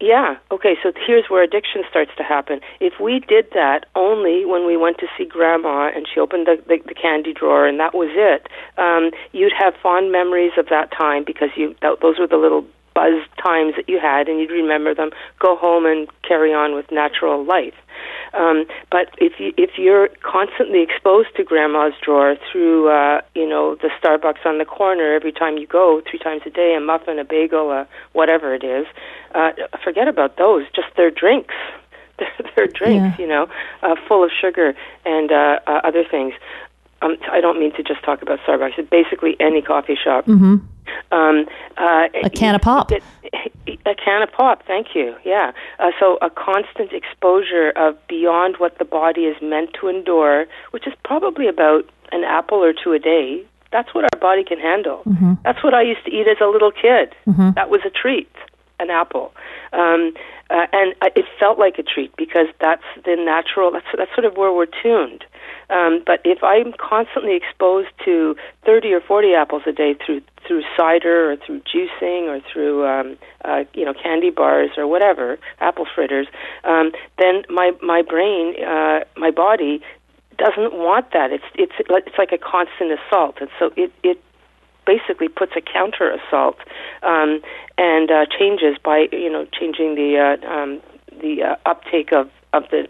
yeah. 0.03 0.35
Okay, 0.51 0.75
so 0.83 0.91
here's 1.07 1.29
where 1.29 1.43
addiction 1.43 1.83
starts 1.89 2.11
to 2.17 2.23
happen. 2.23 2.59
If 2.81 2.99
we 2.99 3.19
did 3.19 3.47
that 3.53 3.85
only 3.95 4.45
when 4.45 4.67
we 4.67 4.75
went 4.75 4.97
to 4.97 5.07
see 5.17 5.23
grandma 5.23 5.89
and 5.95 6.05
she 6.11 6.19
opened 6.19 6.45
the, 6.45 6.61
the, 6.67 6.79
the 6.85 6.93
candy 6.93 7.33
drawer 7.33 7.65
and 7.65 7.79
that 7.79 7.95
was 7.95 8.09
it, 8.11 8.47
um, 8.77 9.11
you'd 9.31 9.53
have 9.57 9.73
fond 9.81 10.11
memories 10.11 10.51
of 10.57 10.67
that 10.69 10.91
time 10.91 11.23
because 11.25 11.49
you 11.55 11.73
that, 11.81 12.01
those 12.01 12.19
were 12.19 12.27
the 12.27 12.35
little 12.37 12.65
buzz 12.93 13.23
times 13.41 13.73
that 13.75 13.89
you 13.89 13.99
had, 13.99 14.27
and 14.27 14.39
you'd 14.39 14.51
remember 14.51 14.93
them. 14.93 15.11
Go 15.39 15.55
home 15.55 15.85
and 15.85 16.07
carry 16.21 16.53
on 16.53 16.75
with 16.75 16.91
natural 16.91 17.43
life. 17.43 17.73
Um, 18.33 18.65
but 18.91 19.09
if 19.19 19.39
you 19.39 19.53
if 19.57 19.77
you're 19.77 20.09
constantly 20.23 20.81
exposed 20.81 21.29
to 21.37 21.43
grandma's 21.43 21.93
drawer 22.01 22.35
through 22.51 22.89
uh, 22.89 23.21
you 23.35 23.47
know 23.47 23.75
the 23.75 23.89
Starbucks 24.01 24.45
on 24.45 24.57
the 24.57 24.65
corner 24.65 25.13
every 25.13 25.31
time 25.31 25.57
you 25.57 25.67
go, 25.67 26.01
three 26.09 26.19
times 26.19 26.41
a 26.45 26.49
day, 26.49 26.75
a 26.75 26.79
muffin, 26.79 27.19
a 27.19 27.23
bagel, 27.23 27.71
a 27.71 27.87
whatever 28.13 28.53
it 28.55 28.63
is, 28.63 28.87
uh, 29.35 29.51
forget 29.83 30.07
about 30.07 30.37
those. 30.37 30.63
Just 30.75 30.87
their 30.97 31.11
drinks. 31.11 31.53
Their 32.19 32.29
their 32.55 32.67
drinks, 32.67 33.17
Yeah. 33.17 33.23
you 33.23 33.27
know, 33.27 33.47
uh, 33.81 33.95
full 34.07 34.23
of 34.23 34.29
sugar 34.39 34.75
and 35.03 35.31
uh, 35.31 35.57
uh, 35.65 35.81
other 35.83 36.03
things. 36.03 36.33
Um, 37.03 37.17
I 37.31 37.41
don't 37.41 37.59
mean 37.59 37.73
to 37.73 37.83
just 37.83 38.01
talk 38.03 38.21
about 38.21 38.39
Starbucks. 38.47 38.77
It's 38.79 38.89
basically 38.89 39.35
any 39.39 39.61
coffee 39.61 39.97
shop. 40.01 40.25
hmm 40.25 40.55
Um, 41.11 41.45
uh, 41.77 42.07
A 42.23 42.29
can 42.29 42.55
of 42.55 42.61
pop. 42.61 42.91
it- 42.91 43.03
a 43.85 43.95
can 43.95 44.21
of 44.21 44.31
pop. 44.31 44.63
Thank 44.65 44.95
you. 44.95 45.15
Yeah. 45.23 45.51
Uh, 45.79 45.91
so 45.99 46.17
a 46.21 46.29
constant 46.29 46.91
exposure 46.93 47.71
of 47.75 47.95
beyond 48.07 48.57
what 48.57 48.77
the 48.77 48.85
body 48.85 49.25
is 49.25 49.35
meant 49.41 49.73
to 49.79 49.87
endure, 49.87 50.45
which 50.71 50.85
is 50.87 50.93
probably 51.03 51.47
about 51.47 51.85
an 52.11 52.23
apple 52.23 52.63
or 52.63 52.73
two 52.73 52.93
a 52.93 52.99
day. 52.99 53.43
That's 53.71 53.93
what 53.95 54.03
our 54.03 54.19
body 54.19 54.43
can 54.43 54.59
handle. 54.59 55.01
Mm-hmm. 55.07 55.33
That's 55.43 55.63
what 55.63 55.73
I 55.73 55.81
used 55.81 56.05
to 56.05 56.11
eat 56.11 56.27
as 56.27 56.37
a 56.41 56.45
little 56.47 56.71
kid. 56.71 57.15
That 57.55 57.69
was 57.69 57.81
a 57.85 57.89
treat, 57.89 58.29
an 58.79 58.89
apple. 58.91 59.33
Um, 59.73 60.13
uh, 60.49 60.67
and 60.73 60.93
uh, 61.01 61.09
it 61.15 61.25
felt 61.39 61.57
like 61.57 61.79
a 61.79 61.83
treat 61.83 62.15
because 62.17 62.47
that's 62.59 62.83
the 63.05 63.15
natural. 63.15 63.71
That's 63.71 63.85
that's 63.97 64.13
sort 64.13 64.25
of 64.25 64.35
where 64.35 64.51
we're 64.51 64.65
tuned. 64.65 65.25
Um, 65.69 66.03
but 66.05 66.21
if 66.25 66.43
I'm 66.43 66.73
constantly 66.73 67.35
exposed 67.35 67.89
to 68.05 68.35
30 68.65 68.93
or 68.93 69.01
40 69.01 69.33
apples 69.33 69.63
a 69.65 69.71
day 69.71 69.95
through 70.05 70.21
through 70.45 70.63
cider 70.77 71.31
or 71.31 71.37
through 71.37 71.61
juicing 71.61 72.27
or 72.27 72.41
through 72.51 72.85
um, 72.85 73.17
uh, 73.45 73.63
you 73.73 73.85
know 73.85 73.93
candy 73.93 74.29
bars 74.29 74.71
or 74.77 74.85
whatever, 74.87 75.39
apple 75.59 75.85
fritters, 75.95 76.27
um, 76.65 76.91
then 77.17 77.43
my 77.49 77.71
my 77.81 78.01
brain, 78.01 78.55
uh, 78.63 78.99
my 79.17 79.31
body 79.31 79.81
doesn't 80.37 80.73
want 80.73 81.11
that. 81.13 81.31
It's 81.31 81.45
it's 81.55 81.73
it's 81.79 82.17
like 82.17 82.31
a 82.31 82.37
constant 82.37 82.91
assault, 82.91 83.37
and 83.39 83.49
so 83.57 83.71
it 83.75 83.91
it 84.03 84.21
basically 84.85 85.27
puts 85.27 85.53
a 85.55 85.61
counter 85.61 86.11
assault 86.11 86.57
um, 87.03 87.41
and 87.77 88.11
uh, 88.11 88.25
changes 88.25 88.77
by 88.83 89.07
you 89.11 89.29
know 89.31 89.45
changing 89.57 89.95
the 89.95 90.17
uh, 90.17 90.47
um, 90.47 90.81
the 91.21 91.43
uh, 91.43 91.55
uptake 91.65 92.11
of 92.11 92.29
of 92.53 92.63
the. 92.71 92.87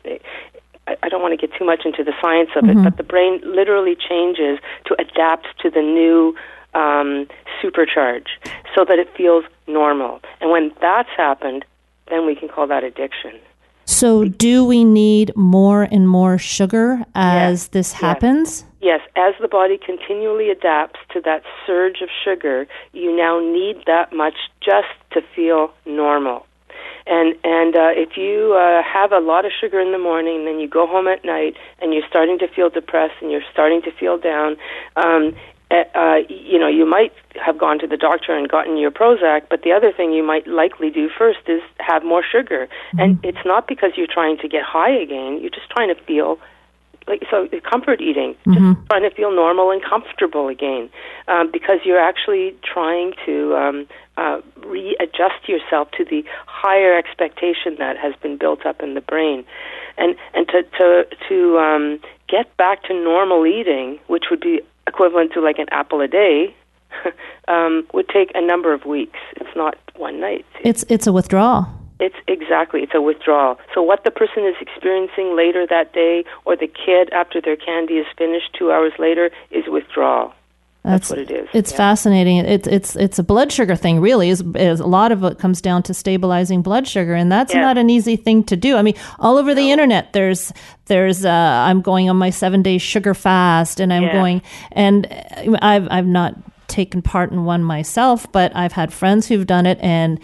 I 0.87 0.97
I 1.01 1.09
don't 1.09 1.21
want 1.21 1.39
to 1.39 1.47
get 1.47 1.57
too 1.57 1.65
much 1.65 1.85
into 1.85 2.03
the 2.03 2.13
science 2.21 2.49
of 2.57 2.65
it, 2.65 2.75
but 2.83 2.97
the 2.97 3.03
brain 3.03 3.39
literally 3.45 3.95
changes 3.95 4.59
to 4.85 4.95
adapt 4.99 5.47
to 5.61 5.69
the 5.69 5.81
new 5.81 6.35
um, 6.73 7.27
supercharge 7.61 8.27
so 8.75 8.83
that 8.85 8.99
it 8.99 9.09
feels 9.15 9.45
normal. 9.67 10.19
And 10.41 10.51
when 10.51 10.73
that's 10.81 11.09
happened, 11.15 11.63
then 12.09 12.25
we 12.25 12.35
can 12.35 12.49
call 12.49 12.67
that 12.67 12.83
addiction. 12.83 13.39
So, 13.85 14.25
do 14.25 14.65
we 14.65 14.83
need 14.83 15.35
more 15.35 15.83
and 15.83 16.07
more 16.07 16.37
sugar 16.37 17.03
as 17.15 17.63
Yes. 17.63 17.67
this 17.67 17.93
happens? 17.93 18.63
Yes, 18.63 18.72
as 19.15 19.33
the 19.39 19.47
body 19.47 19.77
continually 19.77 20.49
adapts 20.49 20.99
to 21.13 21.21
that 21.21 21.43
surge 21.65 22.01
of 22.01 22.09
sugar, 22.23 22.67
you 22.91 23.15
now 23.15 23.39
need 23.39 23.83
that 23.85 24.13
much 24.13 24.35
just 24.61 24.93
to 25.11 25.21
feel 25.35 25.73
normal. 25.85 26.45
And 27.05 27.35
and 27.43 27.75
uh, 27.75 27.91
if 27.91 28.17
you 28.17 28.53
uh, 28.53 28.81
have 28.81 29.11
a 29.11 29.19
lot 29.19 29.45
of 29.45 29.51
sugar 29.59 29.79
in 29.79 29.91
the 29.91 29.97
morning, 29.97 30.45
then 30.45 30.59
you 30.59 30.69
go 30.69 30.87
home 30.87 31.07
at 31.07 31.25
night, 31.25 31.55
and 31.81 31.93
you're 31.93 32.07
starting 32.07 32.39
to 32.39 32.47
feel 32.47 32.69
depressed, 32.69 33.15
and 33.21 33.29
you're 33.29 33.43
starting 33.51 33.81
to 33.81 33.91
feel 33.91 34.17
down, 34.17 34.55
um, 34.95 35.35
uh, 35.69 35.83
uh, 35.95 36.17
you 36.29 36.59
know, 36.59 36.67
you 36.67 36.85
might 36.85 37.11
have 37.43 37.57
gone 37.57 37.79
to 37.79 37.87
the 37.87 37.97
doctor 37.97 38.35
and 38.35 38.47
gotten 38.47 38.77
your 38.77 38.91
Prozac, 38.91 39.43
but 39.49 39.63
the 39.63 39.71
other 39.71 39.91
thing 39.91 40.13
you 40.13 40.23
might 40.23 40.45
likely 40.47 40.89
do 40.89 41.09
first 41.09 41.39
is 41.47 41.61
have 41.79 42.03
more 42.03 42.23
sugar. 42.23 42.67
And 42.97 43.19
it's 43.23 43.43
not 43.45 43.67
because 43.67 43.91
you're 43.97 44.07
trying 44.11 44.37
to 44.37 44.47
get 44.47 44.63
high 44.63 44.91
again; 44.91 45.39
you're 45.41 45.49
just 45.49 45.69
trying 45.71 45.93
to 45.93 46.01
feel 46.03 46.37
like 47.07 47.23
so 47.29 47.47
comfort 47.69 48.01
eating 48.01 48.35
just 48.45 48.87
trying 48.89 49.03
to 49.03 49.11
feel 49.11 49.31
normal 49.31 49.71
and 49.71 49.83
comfortable 49.83 50.47
again 50.47 50.89
um, 51.27 51.49
because 51.51 51.79
you're 51.83 51.99
actually 51.99 52.55
trying 52.63 53.13
to 53.25 53.55
um, 53.55 53.87
uh, 54.17 54.39
readjust 54.65 55.47
yourself 55.47 55.89
to 55.91 56.05
the 56.05 56.23
higher 56.45 56.97
expectation 56.97 57.75
that 57.79 57.97
has 57.97 58.13
been 58.21 58.37
built 58.37 58.65
up 58.65 58.81
in 58.81 58.93
the 58.93 59.01
brain. 59.01 59.43
And 59.97 60.15
and 60.33 60.47
to 60.49 60.63
to 60.77 61.05
to 61.29 61.59
um, 61.59 61.99
get 62.27 62.55
back 62.57 62.83
to 62.83 62.93
normal 62.93 63.45
eating 63.45 63.99
which 64.07 64.25
would 64.29 64.41
be 64.41 64.61
equivalent 64.87 65.33
to 65.33 65.41
like 65.41 65.59
an 65.59 65.67
apple 65.71 66.01
a 66.01 66.07
day 66.07 66.55
um, 67.47 67.85
would 67.93 68.09
take 68.09 68.31
a 68.35 68.41
number 68.41 68.73
of 68.73 68.85
weeks. 68.85 69.19
It's 69.37 69.55
not 69.55 69.77
one 69.95 70.19
night. 70.19 70.45
It's 70.61 70.83
it's 70.89 71.07
a 71.07 71.13
withdrawal. 71.13 71.82
It's 72.03 72.15
exactly 72.27 72.81
it's 72.81 72.93
a 72.93 73.01
withdrawal. 73.01 73.57
So 73.73 73.81
what 73.81 74.03
the 74.03 74.11
person 74.11 74.45
is 74.45 74.55
experiencing 74.59 75.35
later 75.35 75.65
that 75.67 75.93
day, 75.93 76.25
or 76.45 76.55
the 76.55 76.67
kid 76.67 77.11
after 77.13 77.39
their 77.39 77.55
candy 77.55 77.95
is 77.95 78.07
finished 78.17 78.49
two 78.57 78.71
hours 78.71 78.93
later, 78.99 79.31
is 79.51 79.65
withdrawal. 79.67 80.33
That's, 80.83 81.09
what 81.09 81.19
it 81.19 81.31
is. 81.31 81.47
It's 81.53 81.71
yeah. 81.71 81.77
fascinating. 81.77 82.37
It's 82.39 82.67
it's 82.67 82.97
it's 82.97 83.17
a 83.17 83.23
blood 83.23 83.53
sugar 83.53 83.77
thing, 83.77 84.01
really. 84.01 84.27
Is, 84.27 84.43
is 84.55 84.81
a 84.81 84.85
lot 84.85 85.13
of 85.13 85.23
it 85.23 85.39
comes 85.39 85.61
down 85.61 85.81
to 85.83 85.93
stabilizing 85.93 86.61
blood 86.61 86.89
sugar, 86.89 87.13
and 87.13 87.31
that's 87.31 87.53
Yeah. 87.53 87.61
not 87.61 87.77
an 87.77 87.89
easy 87.89 88.17
thing 88.17 88.43
to 88.45 88.57
do. 88.57 88.75
I 88.75 88.81
mean, 88.81 88.95
all 89.17 89.37
over 89.37 89.55
the 89.55 89.71
internet, 89.71 90.11
there's 90.11 90.51
there's 90.87 91.23
uh, 91.23 91.29
I'm 91.67 91.79
going 91.81 92.09
on 92.09 92.17
my 92.17 92.31
seven 92.31 92.61
day 92.63 92.79
sugar 92.79 93.13
fast, 93.13 93.79
and 93.79 93.93
I'm 93.93 94.03
Yeah. 94.03 94.11
going, 94.11 94.41
and 94.73 95.07
I've 95.61 95.87
I've 95.89 96.05
not 96.05 96.35
taken 96.67 97.01
part 97.01 97.31
in 97.31 97.45
one 97.45 97.63
myself, 97.63 98.29
but 98.33 98.53
I've 98.53 98.73
had 98.73 98.91
friends 98.91 99.27
who've 99.27 99.47
done 99.47 99.65
it, 99.65 99.79
and 99.81 100.19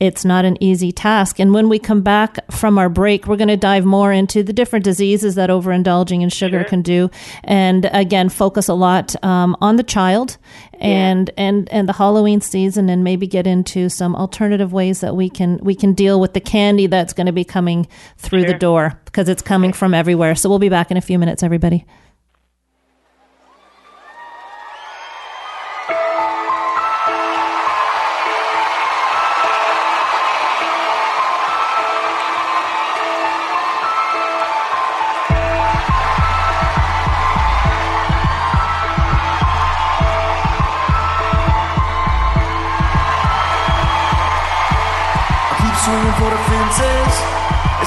it's 0.00 0.24
not 0.24 0.46
an 0.46 0.56
easy 0.62 0.90
task. 0.90 1.38
And 1.38 1.52
when 1.52 1.68
we 1.68 1.78
come 1.78 2.00
back 2.00 2.38
from 2.50 2.78
our 2.78 2.88
break, 2.88 3.26
we're 3.26 3.36
going 3.36 3.48
to 3.48 3.56
dive 3.56 3.84
more 3.84 4.12
into 4.12 4.42
the 4.42 4.52
different 4.52 4.84
diseases 4.84 5.34
that 5.34 5.50
overindulging 5.50 6.22
in 6.22 6.30
sugar 6.30 6.64
can 6.64 6.80
do, 6.80 7.10
and 7.44 7.88
again, 7.92 8.30
focus 8.30 8.68
a 8.68 8.74
lot 8.74 9.14
um, 9.22 9.56
on 9.60 9.76
the 9.76 9.82
child 9.82 10.38
and 10.80 11.30
and 11.36 11.68
and 11.70 11.88
the 11.88 11.92
Halloween 11.92 12.40
season, 12.40 12.88
and 12.88 13.04
maybe 13.04 13.26
get 13.26 13.46
into 13.46 13.88
some 13.90 14.16
alternative 14.16 14.72
ways 14.72 15.00
that 15.00 15.14
we 15.14 15.28
can 15.28 15.58
we 15.62 15.74
can 15.74 15.92
deal 15.92 16.18
with 16.18 16.32
the 16.32 16.40
candy 16.40 16.86
that's 16.86 17.12
going 17.12 17.26
to 17.26 17.32
be 17.32 17.44
coming 17.44 17.86
through 18.16 18.44
the 18.44 18.54
door 18.54 18.98
because 19.04 19.28
it's 19.28 19.42
coming 19.42 19.72
from 19.72 19.92
everywhere. 19.92 20.34
So 20.34 20.48
we'll 20.48 20.58
be 20.58 20.70
back 20.70 20.90
in 20.90 20.96
a 20.96 21.02
few 21.02 21.18
minutes, 21.18 21.42
everybody. 21.42 21.84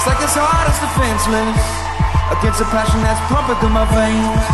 It's 0.04 0.12
like 0.12 0.28
as 0.28 0.36
hard 0.36 0.68
as 0.68 0.76
defenseless 0.84 1.64
against 2.28 2.60
a 2.60 2.68
passion 2.68 3.00
that's 3.00 3.24
pumping 3.32 3.56
through 3.56 3.72
my 3.72 3.88
veins. 3.88 4.44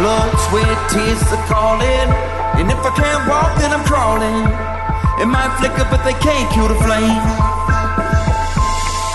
Blood, 0.00 0.32
sweat, 0.48 0.80
tears 0.88 1.20
are 1.28 1.44
calling, 1.52 2.08
and 2.56 2.72
if 2.72 2.80
I 2.80 2.92
can't 2.96 3.28
walk, 3.28 3.52
then 3.60 3.76
I'm 3.76 3.84
crawling. 3.84 4.48
It 5.20 5.28
might 5.28 5.52
flicker, 5.60 5.84
but 5.92 6.00
they 6.00 6.16
can't 6.16 6.48
kill 6.56 6.64
the 6.64 6.80
flame. 6.80 7.20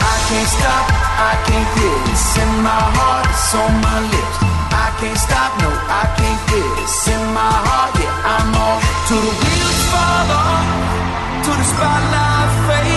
I 0.05 0.13
can't 0.29 0.49
stop, 0.53 0.85
I 1.17 1.33
can't 1.49 1.67
quit. 1.73 1.97
It's 2.13 2.37
in 2.37 2.61
my 2.61 2.77
heart, 2.93 3.25
it's 3.33 3.57
on 3.57 3.73
my 3.81 4.05
lips. 4.05 4.37
I 4.69 4.93
can't 5.01 5.17
stop, 5.17 5.49
no, 5.65 5.73
I 5.73 6.13
can't 6.13 6.41
quit. 6.45 6.85
It's 6.85 7.09
in 7.09 7.23
my 7.33 7.53
heart, 7.65 7.89
yeah, 7.97 8.37
I'm 8.37 8.53
all 8.53 8.77
to 8.85 9.15
the 9.17 9.33
wheels 9.33 9.81
fall 9.89 10.29
off, 10.29 11.41
to 11.41 11.51
the 11.57 11.65
spotlight 11.73 12.53
fades. 12.69 12.96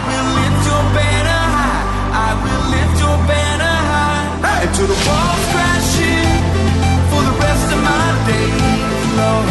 I 0.00 0.08
will 0.08 0.28
lift 0.40 0.60
your 0.70 0.84
banner 0.96 1.42
high. 1.56 1.84
I 2.26 2.30
will 2.42 2.64
lift 2.74 2.96
your 3.04 3.18
banner 3.28 3.76
high. 3.92 4.28
To 4.80 4.86
the 4.86 4.98
walls 5.06 5.44
crashing 5.52 6.40
for 7.10 7.20
the 7.28 7.34
rest 7.44 7.68
of 7.74 7.80
my 7.82 8.06
days, 8.28 9.04
Lord. 9.18 9.48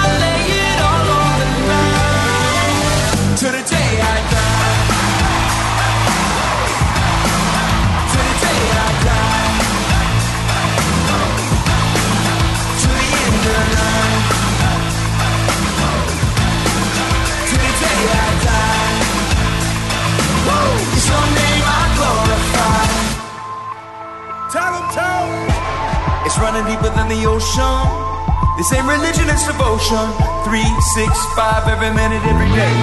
I 0.00 0.04
lay 0.22 0.42
it 0.64 0.78
all 0.88 1.08
on 1.20 1.32
the 1.40 1.48
line 1.70 3.36
to 3.40 3.46
the 3.56 3.62
day 3.74 3.90
I 4.00 4.16
die. 4.32 4.74
To 8.12 8.18
the 8.28 8.34
day 8.44 8.62
I 8.84 8.90
die. 9.08 9.52
To 12.80 12.88
the 12.88 13.04
end 13.24 13.44
of 13.58 13.64
the 13.74 13.93
It's 26.34 26.42
running 26.42 26.66
deeper 26.66 26.90
than 26.90 27.06
the 27.06 27.30
ocean. 27.30 27.78
This 28.58 28.66
ain't 28.74 28.90
religion, 28.90 29.30
it's 29.30 29.46
devotion. 29.46 30.02
Three, 30.42 30.66
six, 30.98 31.14
five, 31.38 31.62
every 31.70 31.94
minute, 31.94 32.26
every 32.26 32.50
day. 32.50 32.74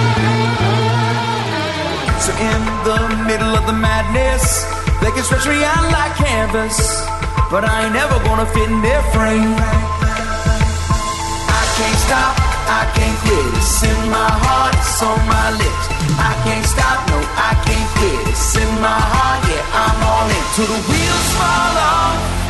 So 2.16 2.32
in 2.32 2.60
the 2.88 2.96
middle 3.28 3.52
of 3.52 3.68
the 3.68 3.76
madness, 3.76 4.64
they 5.04 5.12
can 5.12 5.20
stretch 5.20 5.44
me 5.44 5.60
out 5.68 5.84
like 5.92 6.16
canvas, 6.16 6.80
but 7.52 7.60
I 7.68 7.84
ain't 7.84 7.92
ever 7.92 8.16
gonna 8.24 8.48
fit 8.56 8.72
in 8.72 8.80
their 8.80 9.04
frame. 9.12 9.52
I 11.52 11.62
can't 11.76 11.98
stop, 12.08 12.32
I 12.72 12.88
can't 12.96 13.18
quit. 13.20 13.52
It's 13.60 13.84
in 13.84 14.00
my 14.08 14.32
heart, 14.32 14.72
it's 14.80 14.96
on 15.04 15.20
my 15.28 15.48
lips. 15.60 15.84
I 16.16 16.32
can't 16.48 16.64
stop, 16.64 17.04
no, 17.12 17.20
I 17.20 17.52
can't 17.68 17.88
quit. 18.00 18.32
It's 18.32 18.56
in 18.56 18.72
my 18.80 18.96
heart, 18.96 19.44
yeah, 19.44 19.60
I'm 19.76 20.00
all 20.08 20.24
in. 20.24 20.44
Till 20.56 20.72
the 20.72 20.80
wheels 20.88 21.28
fall 21.36 21.76
off, 21.84 22.41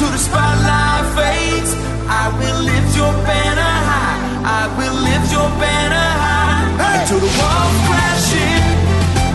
till 0.00 0.08
the 0.08 0.18
spotlight 0.18 1.04
fades. 1.14 1.72
I 2.08 2.32
will 2.40 2.60
lift 2.64 2.90
your 2.96 3.12
banner 3.28 3.72
high. 3.90 4.18
I 4.60 4.62
will 4.78 4.96
lift 5.08 5.28
your 5.36 5.48
banner 5.60 6.10
high. 6.24 6.64
Until 6.88 7.20
the 7.20 7.32
walls 7.38 7.78
crash 7.86 8.28
in 8.48 8.64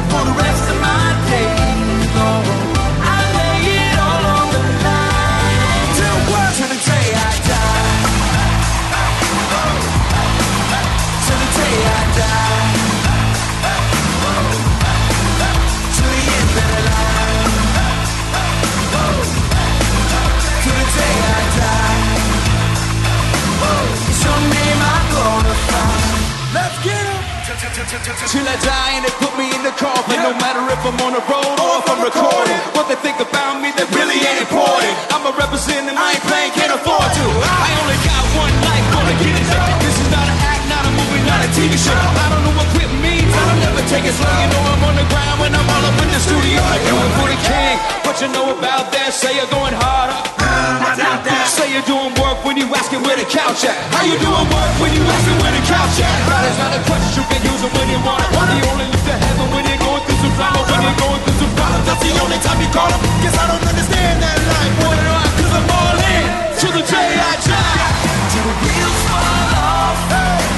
for 0.09 0.21
the 0.25 0.35
rest 0.41 0.65
of 0.73 0.77
my 0.89 1.05
days. 1.29 2.09
Lord, 2.17 2.45
I 3.13 3.17
lay 3.37 3.61
it 3.77 3.97
all 4.09 4.25
on 4.37 4.47
the 4.55 4.61
line. 4.85 5.87
Till 5.97 6.19
what? 6.33 6.49
Till 6.57 6.69
the 6.73 6.79
day 6.89 7.07
I 7.13 7.33
die. 7.51 7.93
Till 11.25 11.39
the 11.43 11.49
day 11.59 11.77
I 11.93 12.01
die. 12.17 12.84
Till 27.85 28.41
I 28.41 28.57
die 28.65 28.97
and 28.97 29.05
they 29.05 29.13
put 29.21 29.29
me 29.37 29.45
in 29.53 29.61
the 29.61 29.69
coffin. 29.77 30.17
No 30.17 30.33
matter 30.41 30.57
if 30.73 30.81
I'm 30.81 30.97
on 31.05 31.13
the 31.13 31.21
road 31.29 31.57
or 31.61 31.77
if 31.77 31.85
I'm 31.85 32.01
recording. 32.01 32.57
What 32.73 32.89
they 32.89 32.97
think 32.97 33.21
about 33.21 33.61
me, 33.61 33.69
that 33.77 33.85
really 33.93 34.17
ain't 34.25 34.41
important. 34.41 34.89
I'm 35.13 35.21
a 35.21 35.33
representative, 35.37 35.93
I 35.93 36.17
ain't 36.17 36.25
playing, 36.25 36.49
can't 36.57 36.73
afford 36.73 37.05
to. 37.05 37.25
I 37.45 37.69
only 37.85 37.99
got 38.01 38.25
one 38.41 38.55
life, 38.65 38.85
gonna 38.89 39.15
get 39.21 39.37
it. 39.37 39.45
This 39.85 40.01
is 40.01 40.09
not 40.09 40.25
an 40.25 40.37
act, 40.49 40.65
not 40.65 40.81
a 40.81 40.91
movie, 40.97 41.21
not 41.29 41.45
a 41.45 41.49
TV 41.53 41.77
show. 41.77 41.93
I 41.93 42.25
don't 42.33 42.41
know 42.41 42.57
what 42.57 42.65
quit 42.73 42.89
means, 43.05 43.29
I 43.29 43.41
don't 43.53 43.61
ever 43.61 43.64
take 43.89 44.05
it 44.05 44.15
slow. 44.17 44.27
You 44.41 44.49
know 44.53 44.63
I'm 44.65 44.83
on 44.89 44.95
the 44.97 45.07
ground 45.11 45.37
when 45.41 45.51
I'm 45.53 45.67
all 45.69 45.85
up 45.85 45.97
in 46.01 46.09
the 46.09 46.19
studio. 46.21 46.59
I 46.61 46.77
do 46.85 46.93
it 46.95 47.11
for 47.19 47.27
the 47.29 47.39
king. 47.45 47.75
What 48.05 48.15
you 48.21 48.29
know 48.33 48.47
about 48.57 48.91
that? 48.93 49.13
Say 49.13 49.35
you're 49.37 49.49
going 49.51 49.75
harder. 49.77 50.17
Say 51.49 51.71
you're 51.71 51.85
doing 51.85 52.13
work 52.19 52.41
when 52.45 52.57
you 52.57 52.65
asking 52.73 53.01
where 53.05 53.15
the 53.17 53.27
couch 53.29 53.63
at. 53.65 53.75
How 53.93 54.03
you 54.03 54.17
doing 54.17 54.47
work 54.49 54.71
when 54.81 54.91
you 54.93 55.01
asking 55.05 55.37
where 55.41 55.53
the 55.53 55.63
couch 55.69 55.97
at? 56.01 56.15
That 56.29 56.43
is 56.49 56.57
not 56.57 56.71
a 56.73 56.81
question 56.89 57.21
you 57.21 57.23
can 57.29 57.41
use 57.45 57.61
it 57.61 57.71
when 57.77 57.87
you 57.93 57.99
want 58.01 58.21
it. 58.25 58.29
You 58.57 58.65
only 58.73 58.87
look 58.89 59.03
to 59.05 59.15
heaven 59.15 59.47
when 59.53 59.63
you're 59.69 59.81
going 59.83 60.01
through 60.07 60.19
some 60.23 60.33
drama, 60.35 60.59
when 60.65 60.81
you're 60.81 60.99
going 60.99 61.21
through 61.23 61.37
some 61.45 61.53
problems. 61.55 61.85
That's 61.85 62.01
the 62.01 62.11
only 62.23 62.39
time 62.41 62.59
you 62.63 62.69
call 62.73 62.89
them. 62.89 63.01
Guess 63.21 63.37
I 63.37 63.45
don't 63.51 63.65
understand 63.69 64.15
that 64.23 64.37
life. 64.49 64.73
Boy, 64.81 64.95
no, 64.97 65.13
I- 65.13 65.33
cause 65.37 65.53
I'm 65.53 65.67
all 65.69 65.97
in. 65.99 66.25
To 66.63 66.67
the 66.73 66.83
day 66.89 67.09
I 67.21 67.33
die. 67.45 67.89
Till 68.33 68.45
the 68.49 68.55
wheels 68.65 68.99
fall 69.05 69.53
off. 69.61 69.99
Till 70.09 70.54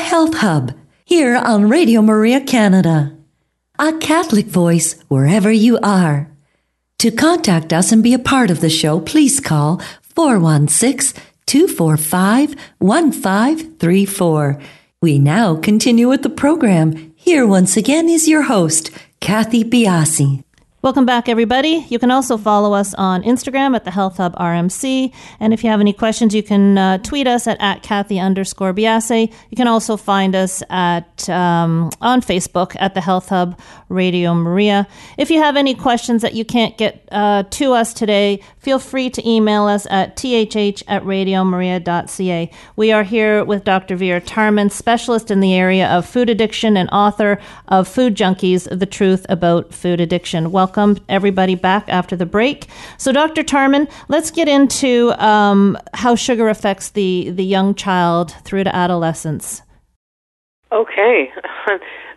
Health 0.00 0.34
Hub 0.38 0.72
here 1.04 1.36
on 1.36 1.68
Radio 1.68 2.02
Maria 2.02 2.40
Canada. 2.40 3.16
A 3.78 3.92
Catholic 3.98 4.46
voice 4.46 5.00
wherever 5.08 5.52
you 5.52 5.78
are. 5.82 6.30
To 6.98 7.10
contact 7.10 7.72
us 7.72 7.92
and 7.92 8.02
be 8.02 8.14
a 8.14 8.18
part 8.18 8.50
of 8.50 8.60
the 8.60 8.70
show, 8.70 9.00
please 9.00 9.40
call 9.40 9.80
416 10.02 11.22
245 11.46 12.56
1534. 12.78 14.60
We 15.02 15.18
now 15.18 15.56
continue 15.56 16.08
with 16.08 16.22
the 16.22 16.30
program. 16.30 17.12
Here 17.16 17.46
once 17.46 17.76
again 17.76 18.08
is 18.08 18.28
your 18.28 18.42
host, 18.42 18.90
Kathy 19.20 19.64
Biasi. 19.64 20.42
Welcome 20.82 21.04
back, 21.04 21.28
everybody. 21.28 21.84
You 21.90 21.98
can 21.98 22.10
also 22.10 22.38
follow 22.38 22.72
us 22.72 22.94
on 22.94 23.22
Instagram 23.22 23.76
at 23.76 23.84
the 23.84 23.90
Health 23.90 24.16
Hub 24.16 24.34
RMC. 24.36 25.12
And 25.38 25.52
if 25.52 25.62
you 25.62 25.68
have 25.68 25.78
any 25.78 25.92
questions, 25.92 26.34
you 26.34 26.42
can 26.42 26.78
uh, 26.78 26.96
tweet 26.96 27.26
us 27.26 27.46
at, 27.46 27.60
at 27.60 27.82
Kathy 27.82 28.18
underscore. 28.18 28.72
You 28.74 29.28
can 29.56 29.68
also 29.68 29.98
find 29.98 30.34
us 30.34 30.62
at 30.70 31.28
um, 31.28 31.90
on 32.00 32.22
Facebook 32.22 32.76
at 32.80 32.94
the 32.94 33.02
Health 33.02 33.28
Hub 33.28 33.60
Radio 33.90 34.32
Maria. 34.32 34.88
If 35.18 35.30
you 35.30 35.42
have 35.42 35.54
any 35.54 35.74
questions 35.74 36.22
that 36.22 36.32
you 36.32 36.46
can't 36.46 36.78
get 36.78 37.06
uh, 37.12 37.42
to 37.42 37.74
us 37.74 37.92
today, 37.92 38.42
feel 38.60 38.78
free 38.78 39.10
to 39.10 39.28
email 39.28 39.64
us 39.64 39.86
at 39.90 40.16
thh 40.16 40.82
at 40.86 41.02
radiomaria.ca. 41.02 42.50
We 42.76 42.92
are 42.92 43.02
here 43.02 43.44
with 43.44 43.64
Dr. 43.64 43.96
Vera 43.96 44.20
Tarman, 44.20 44.70
specialist 44.70 45.30
in 45.30 45.40
the 45.40 45.54
area 45.54 45.88
of 45.88 46.06
food 46.06 46.30
addiction 46.30 46.76
and 46.76 46.88
author 46.90 47.40
of 47.68 47.88
Food 47.88 48.14
Junkies, 48.14 48.68
The 48.70 48.86
Truth 48.86 49.26
About 49.28 49.74
Food 49.74 50.00
Addiction. 50.00 50.52
Welcome, 50.52 50.98
everybody, 51.08 51.54
back 51.54 51.88
after 51.88 52.14
the 52.14 52.26
break. 52.26 52.68
So, 52.98 53.12
Dr. 53.12 53.42
Tarman, 53.42 53.90
let's 54.08 54.30
get 54.30 54.48
into 54.48 55.12
um, 55.24 55.76
how 55.94 56.14
sugar 56.14 56.48
affects 56.48 56.90
the, 56.90 57.30
the 57.30 57.44
young 57.44 57.74
child 57.74 58.32
through 58.44 58.64
to 58.64 58.74
adolescence. 58.74 59.62
Okay. 60.72 61.32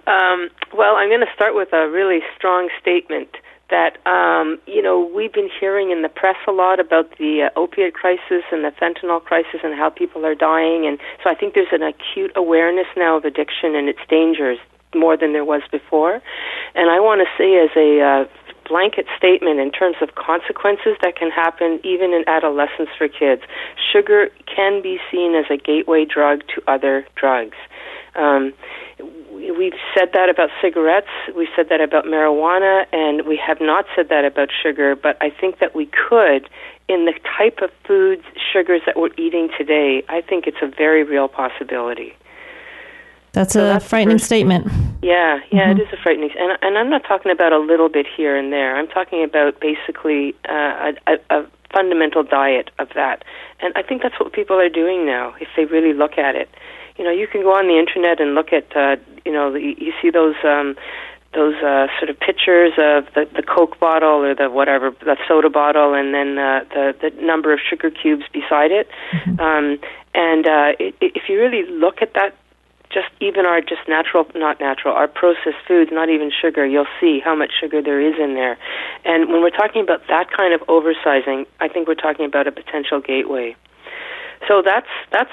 um, 0.08 0.49
well, 0.73 0.95
I'm 0.95 1.10
going 1.10 1.21
to 1.21 1.34
start 1.34 1.56
with 1.56 1.71
a 1.73 1.89
really 1.89 2.19
strong 2.36 2.69
statement 2.79 3.29
that, 3.73 3.97
um, 4.05 4.62
you 4.67 4.83
know, 4.83 5.09
we've 5.15 5.33
been 5.33 5.49
hearing 5.59 5.89
in 5.89 6.03
the 6.03 6.09
press 6.09 6.38
a 6.47 6.51
lot 6.51 6.79
about 6.79 7.09
the 7.17 7.49
uh, 7.49 7.59
opiate 7.59 7.95
crisis 7.95 8.45
and 8.51 8.63
the 8.63 8.69
fentanyl 8.69 9.21
crisis 9.21 9.62
and 9.63 9.73
how 9.73 9.89
people 9.89 10.23
are 10.25 10.36
dying. 10.36 10.86
And 10.86 10.99
so 11.23 11.29
I 11.31 11.33
think 11.33 11.55
there's 11.55 11.73
an 11.73 11.81
acute 11.81 12.31
awareness 12.36 12.86
now 12.95 13.17
of 13.17 13.25
addiction 13.25 13.73
and 13.73 13.89
its 13.89 13.99
dangers 14.07 14.59
more 14.93 15.17
than 15.17 15.33
there 15.33 15.43
was 15.43 15.63
before. 15.71 16.21
And 16.75 16.91
I 16.91 16.99
want 16.99 17.25
to 17.25 17.29
say, 17.33 17.57
as 17.57 17.73
a 17.75 17.89
uh, 17.97 18.25
blanket 18.69 19.07
statement 19.17 19.59
in 19.59 19.71
terms 19.71 19.97
of 20.01 20.13
consequences 20.13 20.93
that 21.01 21.15
can 21.15 21.31
happen 21.31 21.79
even 21.83 22.13
in 22.13 22.23
adolescence 22.27 22.89
for 22.95 23.07
kids, 23.07 23.41
sugar 23.91 24.29
can 24.45 24.83
be 24.83 24.99
seen 25.09 25.33
as 25.33 25.45
a 25.49 25.57
gateway 25.57 26.05
drug 26.05 26.41
to 26.53 26.62
other 26.67 27.07
drugs. 27.15 27.57
Um, 28.13 28.53
we've 29.58 29.73
said 29.97 30.10
that 30.13 30.29
about 30.29 30.49
cigarettes, 30.62 31.08
we've 31.36 31.49
said 31.56 31.67
that 31.69 31.82
about 31.82 32.06
marijuana, 32.06 32.86
and 32.93 33.25
we 33.27 33.38
have 33.38 33.60
not 33.60 33.86
said 33.95 34.10
that 34.10 34.25
about 34.25 34.49
sugar, 34.62 34.95
but 34.95 35.17
I 35.21 35.29
think 35.29 35.60
that 35.60 35.75
we 35.75 35.88
could 35.88 36.49
in 36.89 37.06
the 37.06 37.13
type 37.38 37.60
of 37.62 37.69
foods, 37.88 38.23
sugars 38.51 38.82
that 38.86 38.97
we're 38.97 39.13
eating 39.17 39.49
today. 39.58 40.03
I 40.10 40.21
think 40.21 40.47
it's 40.47 40.58
a 40.62 40.67
very 40.67 41.03
real 41.03 41.27
possibility. 41.27 42.13
That's 43.32 43.53
So 43.53 43.62
a 43.62 43.67
that's 43.73 43.88
frightening 43.88 44.15
first- 44.17 44.25
statement. 44.25 44.67
Yeah, 45.01 45.39
yeah, 45.51 45.71
it 45.71 45.79
is 45.79 45.88
a 45.91 45.97
frightening, 45.97 46.29
and 46.38 46.58
and 46.62 46.77
I'm 46.77 46.89
not 46.89 47.03
talking 47.03 47.32
about 47.32 47.51
a 47.51 47.58
little 47.60 47.89
bit 47.89 48.06
here 48.08 48.38
and 48.38 48.53
there. 48.53 48.77
I'm 48.77 48.88
talking 48.88 49.21
about 49.23 49.60
basically 49.60 50.34
uh, 50.47 50.93
a, 51.08 51.17
a 51.29 51.45
fundamental 51.73 52.23
diet 52.23 52.69
of 52.79 52.88
that, 52.95 53.25
and 53.60 53.73
I 53.75 53.82
think 53.82 54.01
that's 54.01 54.17
what 54.19 54.32
people 54.32 54.58
are 54.60 54.69
doing 54.69 55.06
now. 55.06 55.34
If 55.41 55.49
they 55.58 55.65
really 55.65 55.91
look 55.93 56.17
at 56.17 56.36
it, 56.36 56.47
you 56.97 57.03
know, 57.03 57.12
you 57.12 57.27
can 57.27 57.41
go 57.41 57.53
on 57.58 57.67
the 57.67 57.77
internet 57.79 58.19
and 58.21 58.36
look 58.36 58.53
at, 58.53 58.75
uh, 58.75 58.95
you 59.25 59.32
know, 59.32 59.51
the, 59.53 59.60
you 59.60 59.93
see 60.01 60.10
those. 60.10 60.36
um 60.43 60.75
those 61.36 61.56
uh, 61.63 61.88
sort 61.97 62.12
of 62.12 62.19
pictures 62.19 62.73
of 62.77 63.12
the, 63.15 63.27
the 63.36 63.41
Coke 63.41 63.79
bottle 63.79 64.23
or 64.23 64.36
the 64.36 64.51
whatever, 64.51 64.91
the 64.99 65.17
soda 65.27 65.49
bottle, 65.49 65.95
and 65.95 66.13
then 66.13 66.38
uh, 66.38 66.63
the 66.69 66.93
the 67.01 67.10
number 67.25 67.51
of 67.51 67.60
sugar 67.60 67.89
cubes 67.89 68.21
beside 68.32 68.69
it. 68.71 68.88
Um, 69.39 69.79
and 70.13 70.45
uh, 70.47 70.51
i 70.51 70.93
i- 71.01 71.12
if 71.19 71.23
you 71.29 71.39
really 71.39 71.65
look 71.71 72.03
at 72.03 72.13
that 72.13 72.36
just 72.91 73.08
even 73.19 73.47
our 73.47 73.62
just 73.62 73.82
natural 73.88 74.27
not 74.36 74.60
natural 74.60 74.93
our 74.93 75.08
processed 75.08 75.58
foods 75.67 75.89
not 75.91 76.08
even 76.10 76.29
sugar 76.29 76.63
you'll 76.67 76.93
see 77.01 77.19
how 77.19 77.34
much 77.34 77.51
sugar 77.60 77.82
there 77.82 77.99
is 77.99 78.13
in 78.19 78.36
there 78.36 78.56
and 79.03 79.29
when 79.32 79.41
we're 79.41 79.49
talking 79.49 79.82
about 79.82 80.01
that 80.10 80.29
kind 80.29 80.53
of 80.53 80.62
oversizing 80.67 81.47
i 81.60 81.67
think 81.67 81.88
we're 81.88 81.95
talking 81.95 82.25
about 82.25 82.45
a 82.47 82.51
potential 82.51 82.99
gateway 83.01 83.56
So 84.47 84.62
that's 84.62 84.93
that's 85.12 85.32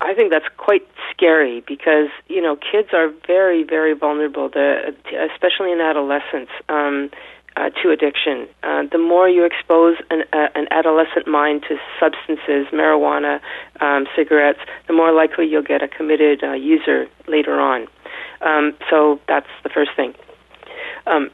I 0.00 0.14
think 0.14 0.32
that's 0.32 0.48
quite 0.56 0.86
scary 1.10 1.62
because 1.66 2.08
you 2.28 2.40
know 2.40 2.56
kids 2.56 2.88
are 2.92 3.12
very 3.26 3.62
very 3.62 3.94
vulnerable, 3.94 4.46
especially 4.46 5.72
in 5.72 5.80
adolescence. 5.80 6.50
Um, 6.68 7.10
uh, 7.56 7.68
to 7.82 7.90
addiction. 7.90 8.48
Uh, 8.62 8.84
the 8.90 8.96
more 8.98 9.28
you 9.28 9.44
expose 9.44 9.96
an, 10.10 10.22
uh, 10.32 10.48
an 10.54 10.66
adolescent 10.70 11.26
mind 11.26 11.62
to 11.68 11.76
substances, 12.00 12.66
marijuana, 12.72 13.40
um, 13.80 14.06
cigarettes, 14.16 14.60
the 14.86 14.94
more 14.94 15.12
likely 15.12 15.46
you'll 15.46 15.62
get 15.62 15.82
a 15.82 15.88
committed 15.88 16.42
uh, 16.42 16.52
user 16.52 17.06
later 17.28 17.60
on. 17.60 17.86
Um, 18.40 18.74
so 18.88 19.20
that's 19.28 19.48
the 19.62 19.68
first 19.68 19.90
thing. 19.96 20.14
Um, 21.06 21.30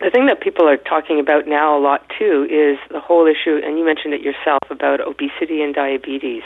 the 0.00 0.10
thing 0.10 0.26
that 0.26 0.40
people 0.40 0.66
are 0.68 0.78
talking 0.78 1.20
about 1.20 1.46
now 1.46 1.76
a 1.76 1.80
lot 1.80 2.10
too 2.18 2.46
is 2.48 2.78
the 2.90 3.00
whole 3.00 3.26
issue, 3.26 3.60
and 3.62 3.78
you 3.78 3.84
mentioned 3.84 4.14
it 4.14 4.22
yourself 4.22 4.60
about 4.70 5.00
obesity 5.00 5.62
and 5.62 5.74
diabetes. 5.74 6.42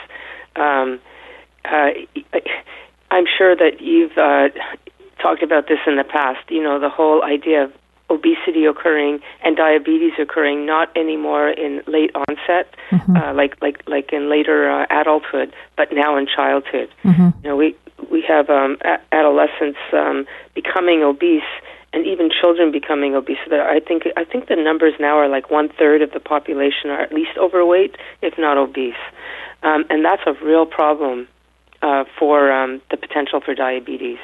Um, 0.57 0.98
uh, 1.64 1.90
I'm 3.11 3.24
sure 3.38 3.55
that 3.57 3.81
you've 3.81 4.16
uh, 4.18 4.48
talked 5.20 5.42
about 5.42 5.68
this 5.68 5.79
in 5.87 5.96
the 5.96 6.05
past. 6.05 6.50
You 6.50 6.62
know, 6.62 6.79
the 6.79 6.90
whole 6.90 7.22
idea 7.22 7.64
of 7.64 7.72
obesity 8.11 8.66
occurring 8.66 9.20
and 9.42 9.57
diabetes 9.57 10.12
occurring 10.18 10.66
not 10.66 10.94
anymore 10.96 11.48
in 11.48 11.83
late 11.87 12.11
onset, 12.14 12.74
mm-hmm. 12.90 13.16
uh, 13.16 13.33
like 13.35 13.61
like 13.62 13.83
like 13.87 14.12
in 14.12 14.29
later 14.29 14.70
uh, 14.70 14.87
adulthood, 14.90 15.55
but 15.77 15.92
now 15.92 16.16
in 16.16 16.27
childhood. 16.27 16.90
Mm-hmm. 17.05 17.29
You 17.42 17.50
know, 17.50 17.57
we 17.57 17.77
we 18.11 18.22
have 18.29 18.50
um, 18.50 18.77
a- 18.83 19.00
adolescents 19.12 19.79
um, 19.92 20.27
becoming 20.55 21.03
obese 21.03 21.42
and 21.92 22.05
even 22.07 22.29
children 22.29 22.72
becoming 22.72 23.14
obese. 23.14 23.38
I 23.50 23.81
think 23.81 24.03
I 24.16 24.24
think 24.24 24.48
the 24.48 24.57
numbers 24.57 24.94
now 24.98 25.16
are 25.18 25.29
like 25.29 25.50
one 25.50 25.68
third 25.68 26.03
of 26.03 26.11
the 26.12 26.20
population 26.20 26.90
are 26.90 27.00
at 27.00 27.12
least 27.12 27.38
overweight, 27.38 27.96
if 28.20 28.35
not 28.37 28.59
obese, 28.59 28.94
um, 29.62 29.85
and 29.88 30.05
that's 30.05 30.22
a 30.27 30.35
real 30.44 30.66
problem 30.66 31.29
uh, 31.85 32.05
for 32.18 32.51
um, 32.51 32.81
the 32.90 32.97
potential 32.97 33.40
for 33.40 33.55
diabetes. 33.55 34.18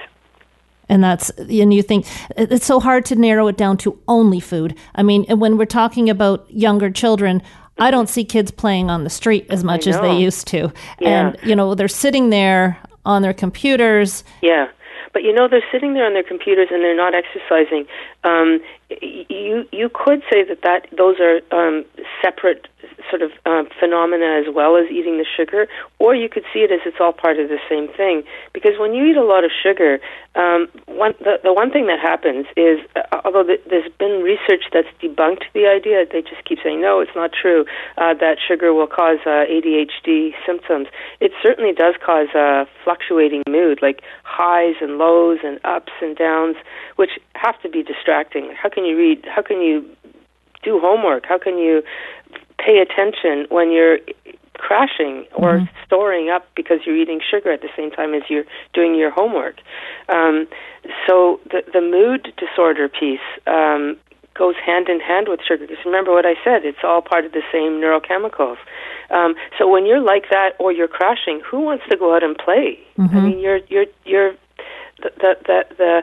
And 0.88 1.05
that's 1.05 1.31
and 1.31 1.73
you 1.73 1.83
think 1.83 2.07
it's 2.37 2.66
so 2.66 2.81
hard 2.81 3.05
to 3.07 3.14
narrow 3.14 3.46
it 3.46 3.57
down 3.57 3.77
to 3.79 3.97
only 4.09 4.41
food. 4.41 4.76
I 4.97 5.05
mean 5.05 5.24
when 5.39 5.57
we're 5.57 5.66
talking 5.66 6.11
about 6.11 6.51
younger 6.51 6.91
children 6.91 7.43
i 7.78 7.91
don't 7.91 8.09
see 8.09 8.24
kids 8.24 8.51
playing 8.51 8.91
on 8.91 9.05
the 9.05 9.11
street 9.11 9.47
as 9.49 9.62
much 9.62 9.87
as 9.87 9.99
they 10.01 10.16
used 10.16 10.49
to. 10.49 10.72
Yeah. 10.99 11.28
and 11.28 11.39
you 11.45 11.55
know 11.55 11.74
they're 11.76 11.87
sitting 11.87 12.30
there 12.30 12.76
on 13.05 13.22
their 13.22 13.32
computers. 13.34 14.24
Yeah. 14.43 14.68
But 15.12 15.22
you 15.22 15.32
know 15.32 15.47
they're 15.49 15.70
sitting 15.70 15.95
there 15.95 16.07
on 16.07 16.14
their 16.14 16.24
computers 16.24 16.68
and 16.72 16.82
they're 16.82 16.97
not 16.97 17.14
exercising. 17.14 17.87
Um, 18.24 18.61
you 19.01 19.64
you 19.70 19.91
could 19.93 20.22
say 20.30 20.43
that 20.45 20.62
that 20.62 20.89
those 20.97 21.16
are 21.20 21.41
um, 21.53 21.84
separate 22.22 22.66
sort 23.11 23.22
of 23.22 23.32
um, 23.44 23.68
phenomena 23.78 24.40
as 24.40 24.52
well 24.54 24.76
as 24.76 24.90
eating 24.90 25.18
the 25.18 25.26
sugar, 25.26 25.66
or 25.98 26.14
you 26.14 26.28
could 26.28 26.44
see 26.52 26.61
it 26.61 26.70
as 26.70 26.80
it's 26.86 26.96
all 27.00 27.12
part 27.12 27.38
of 27.38 27.48
the 27.48 27.58
same 27.68 27.88
thing. 27.88 28.22
Because 28.52 28.78
when 28.78 28.94
you 28.94 29.04
eat 29.04 29.16
a 29.16 29.24
lot 29.24 29.44
of 29.44 29.50
sugar, 29.50 29.98
um, 30.34 30.68
one 30.86 31.14
the, 31.18 31.40
the 31.42 31.52
one 31.52 31.70
thing 31.70 31.86
that 31.86 31.98
happens 31.98 32.46
is, 32.56 32.78
uh, 32.94 33.20
although 33.24 33.42
th- 33.42 33.62
there's 33.68 33.90
been 33.98 34.22
research 34.22 34.64
that's 34.72 34.88
debunked 35.02 35.44
the 35.52 35.66
idea, 35.66 36.06
they 36.11 36.22
just 36.22 36.44
keep 36.44 36.58
saying 36.62 36.80
no, 36.80 37.00
it's 37.00 37.14
not 37.14 37.32
true 37.32 37.64
uh, 37.98 38.14
that 38.14 38.38
sugar 38.38 38.72
will 38.72 38.86
cause 38.86 39.18
uh, 39.26 39.44
ADHD 39.50 40.32
symptoms. 40.46 40.86
It 41.18 41.32
certainly 41.42 41.72
does 41.72 41.94
cause 42.04 42.28
uh, 42.34 42.64
fluctuating 42.84 43.42
mood, 43.48 43.80
like 43.82 44.02
highs 44.22 44.76
and 44.80 44.98
lows 44.98 45.38
and 45.44 45.58
ups 45.64 45.92
and 46.00 46.16
downs, 46.16 46.56
which 46.96 47.11
have 47.34 47.61
to 47.62 47.68
be 47.68 47.82
distracting. 47.82 48.54
How 48.54 48.68
can 48.68 48.84
you 48.84 48.96
read? 48.96 49.26
How 49.26 49.42
can 49.42 49.61
you 49.61 49.84
do 50.62 50.78
homework? 50.78 51.24
How 51.26 51.38
can 51.38 51.58
you 51.58 51.82
pay 52.64 52.78
attention 52.78 53.46
when 53.48 53.72
you're 53.72 53.98
crashing 54.61 55.24
or 55.34 55.58
mm-hmm. 55.58 55.64
storing 55.86 56.28
up 56.28 56.46
because 56.54 56.80
you're 56.84 56.96
eating 56.96 57.20
sugar 57.28 57.50
at 57.50 57.62
the 57.62 57.72
same 57.76 57.90
time 57.90 58.12
as 58.14 58.22
you're 58.28 58.44
doing 58.74 58.94
your 58.94 59.11
homework. 59.11 59.56
Um, 60.08 60.46
so 61.06 61.40
the 61.50 61.62
the 61.72 61.80
mood 61.80 62.32
disorder 62.36 62.88
piece 62.88 63.26
um, 63.46 63.96
goes 64.34 64.54
hand 64.64 64.88
in 64.88 65.00
hand 65.00 65.28
with 65.28 65.40
sugar. 65.46 65.66
Because 65.66 65.84
remember 65.84 66.12
what 66.12 66.26
I 66.26 66.34
said; 66.44 66.64
it's 66.64 66.84
all 66.84 67.02
part 67.02 67.24
of 67.24 67.32
the 67.32 67.42
same 67.50 67.80
neurochemicals. 67.80 68.58
Um, 69.11 69.34
so 69.58 69.68
when 69.68 69.86
you're 69.86 70.00
like 70.00 70.30
that 70.30 70.50
or 70.58 70.70
you're 70.72 70.88
crashing, 70.88 71.40
who 71.44 71.61
wants 71.61 71.84
to 71.90 71.96
go 71.96 72.14
out 72.14 72.22
and 72.22 72.36
play? 72.36 72.78
Mm-hmm. 72.98 73.16
I 73.16 73.20
mean, 73.20 73.38
you're 73.38 73.61
you're 73.68 73.86
you're 74.04 74.32
the 75.02 75.11
the 75.20 75.34
the, 75.46 75.64
the 75.78 76.02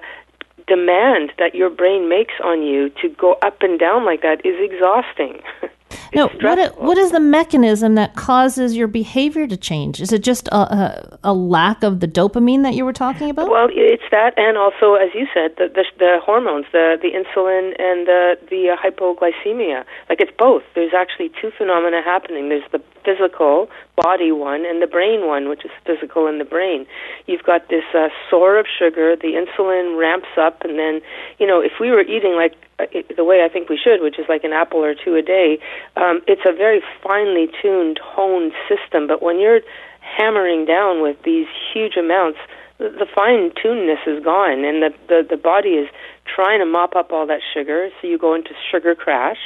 demand 0.67 1.31
that 1.37 1.55
your 1.55 1.69
brain 1.69 2.09
makes 2.09 2.33
on 2.43 2.61
you 2.61 2.89
to 3.01 3.07
go 3.09 3.37
up 3.41 3.61
and 3.61 3.79
down 3.79 4.05
like 4.05 4.21
that 4.21 4.45
is 4.45 4.55
exhausting. 4.59 5.41
No, 6.13 6.27
what 6.41 6.81
what 6.81 6.97
is 6.97 7.11
the 7.11 7.19
mechanism 7.19 7.95
that 7.95 8.15
causes 8.15 8.75
your 8.75 8.87
behavior 8.87 9.47
to 9.47 9.57
change? 9.57 10.01
Is 10.01 10.11
it 10.11 10.23
just 10.23 10.47
a, 10.49 10.55
a, 10.55 11.19
a, 11.23 11.33
lack 11.33 11.83
of 11.83 11.99
the 11.99 12.07
dopamine 12.07 12.63
that 12.63 12.73
you 12.75 12.85
were 12.85 12.93
talking 12.93 13.29
about? 13.29 13.49
Well, 13.49 13.67
it's 13.71 14.03
that, 14.11 14.37
and 14.37 14.57
also, 14.57 14.95
as 14.95 15.09
you 15.13 15.27
said, 15.33 15.55
the 15.57 15.67
the, 15.67 15.85
the 15.99 16.19
hormones, 16.23 16.65
the 16.71 16.97
the 17.01 17.09
insulin 17.09 17.75
and 17.79 18.07
the 18.07 18.37
the 18.49 18.69
uh, 18.69 18.77
hypoglycemia. 18.77 19.83
Like 20.09 20.21
it's 20.21 20.31
both. 20.37 20.63
There's 20.75 20.93
actually 20.93 21.31
two 21.41 21.51
phenomena 21.57 22.01
happening. 22.03 22.49
There's 22.49 22.69
the 22.71 22.81
physical 23.03 23.69
body 23.95 24.31
one 24.31 24.65
and 24.65 24.81
the 24.81 24.87
brain 24.87 25.25
one, 25.27 25.49
which 25.49 25.63
is 25.63 25.71
physical 25.85 26.27
in 26.27 26.39
the 26.39 26.45
brain. 26.45 26.85
You've 27.25 27.43
got 27.43 27.69
this 27.69 27.83
uh, 27.93 28.09
soar 28.29 28.59
of 28.59 28.65
sugar. 28.67 29.15
The 29.15 29.33
insulin 29.39 29.97
ramps 29.97 30.29
up, 30.37 30.61
and 30.63 30.77
then 30.77 31.01
you 31.39 31.47
know 31.47 31.61
if 31.61 31.73
we 31.79 31.89
were 31.91 32.01
eating 32.01 32.35
like 32.35 32.55
uh, 32.79 32.85
the 33.15 33.23
way 33.23 33.43
I 33.43 33.49
think 33.49 33.69
we 33.69 33.79
should, 33.81 34.01
which 34.01 34.19
is 34.19 34.25
like 34.29 34.43
an 34.43 34.53
apple 34.53 34.83
or 34.83 34.93
two 34.93 35.15
a 35.15 35.21
day, 35.21 35.59
um, 35.99 36.21
it's 36.27 36.41
a 36.45 36.53
very 36.53 36.81
finely 37.03 37.49
tuned, 37.61 37.99
honed 38.03 38.53
system. 38.69 39.07
But 39.07 39.21
when 39.21 39.39
you're 39.39 39.61
hammering 40.01 40.65
down 40.65 41.01
with 41.01 41.17
these 41.23 41.47
huge 41.73 41.97
amounts, 41.97 42.39
the, 42.77 42.89
the 42.89 43.07
fine 43.13 43.51
tunedness 43.51 44.07
is 44.07 44.23
gone, 44.23 44.63
and 44.63 44.83
the, 44.83 44.93
the 45.09 45.27
the 45.27 45.37
body 45.37 45.69
is 45.69 45.89
trying 46.25 46.59
to 46.59 46.65
mop 46.65 46.95
up 46.95 47.11
all 47.11 47.25
that 47.27 47.41
sugar. 47.53 47.89
So 47.99 48.07
you 48.07 48.17
go 48.17 48.33
into 48.35 48.51
sugar 48.71 48.95
crash, 48.95 49.39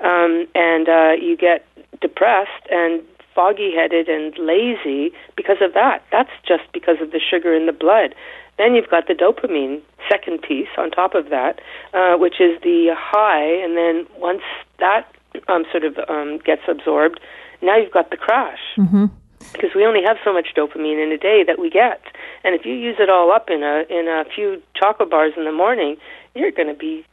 um, 0.00 0.46
and 0.54 0.88
uh, 0.88 1.12
you 1.20 1.36
get 1.36 1.66
depressed 2.00 2.66
and 2.70 3.02
foggy 3.34 3.72
headed 3.74 4.08
and 4.08 4.34
lazy 4.38 5.12
because 5.36 5.58
of 5.60 5.74
that. 5.74 6.04
That's 6.12 6.30
just 6.46 6.64
because 6.72 6.96
of 7.00 7.10
the 7.10 7.20
sugar 7.20 7.54
in 7.54 7.66
the 7.66 7.72
blood. 7.72 8.14
Then 8.58 8.74
you've 8.74 8.90
got 8.90 9.06
the 9.06 9.14
dopamine 9.14 9.80
second 10.08 10.42
piece 10.42 10.68
on 10.76 10.90
top 10.90 11.14
of 11.14 11.30
that, 11.30 11.60
uh, 11.94 12.16
which 12.16 12.40
is 12.40 12.60
the 12.62 12.90
high, 12.96 13.46
and 13.62 13.76
then 13.76 14.06
once 14.18 14.42
that 14.80 15.06
um, 15.48 15.64
sort 15.70 15.84
of 15.84 15.98
um, 16.08 16.38
gets 16.44 16.62
absorbed, 16.68 17.20
now 17.62 17.76
you've 17.76 17.92
got 17.92 18.10
the 18.10 18.16
crash. 18.16 18.60
Mm-hmm. 18.76 19.06
Because 19.52 19.70
we 19.74 19.86
only 19.86 20.02
have 20.04 20.16
so 20.24 20.32
much 20.32 20.48
dopamine 20.56 21.02
in 21.02 21.12
a 21.12 21.16
day 21.16 21.44
that 21.46 21.58
we 21.58 21.70
get, 21.70 22.02
and 22.44 22.54
if 22.54 22.66
you 22.66 22.74
use 22.74 22.96
it 22.98 23.08
all 23.08 23.30
up 23.32 23.48
in 23.48 23.62
a 23.62 23.84
in 23.88 24.08
a 24.08 24.24
few 24.34 24.60
chocolate 24.74 25.10
bars 25.10 25.32
in 25.36 25.44
the 25.44 25.52
morning, 25.52 25.96
you're 26.34 26.50
going 26.50 26.68
to 26.68 26.74
be 26.74 27.06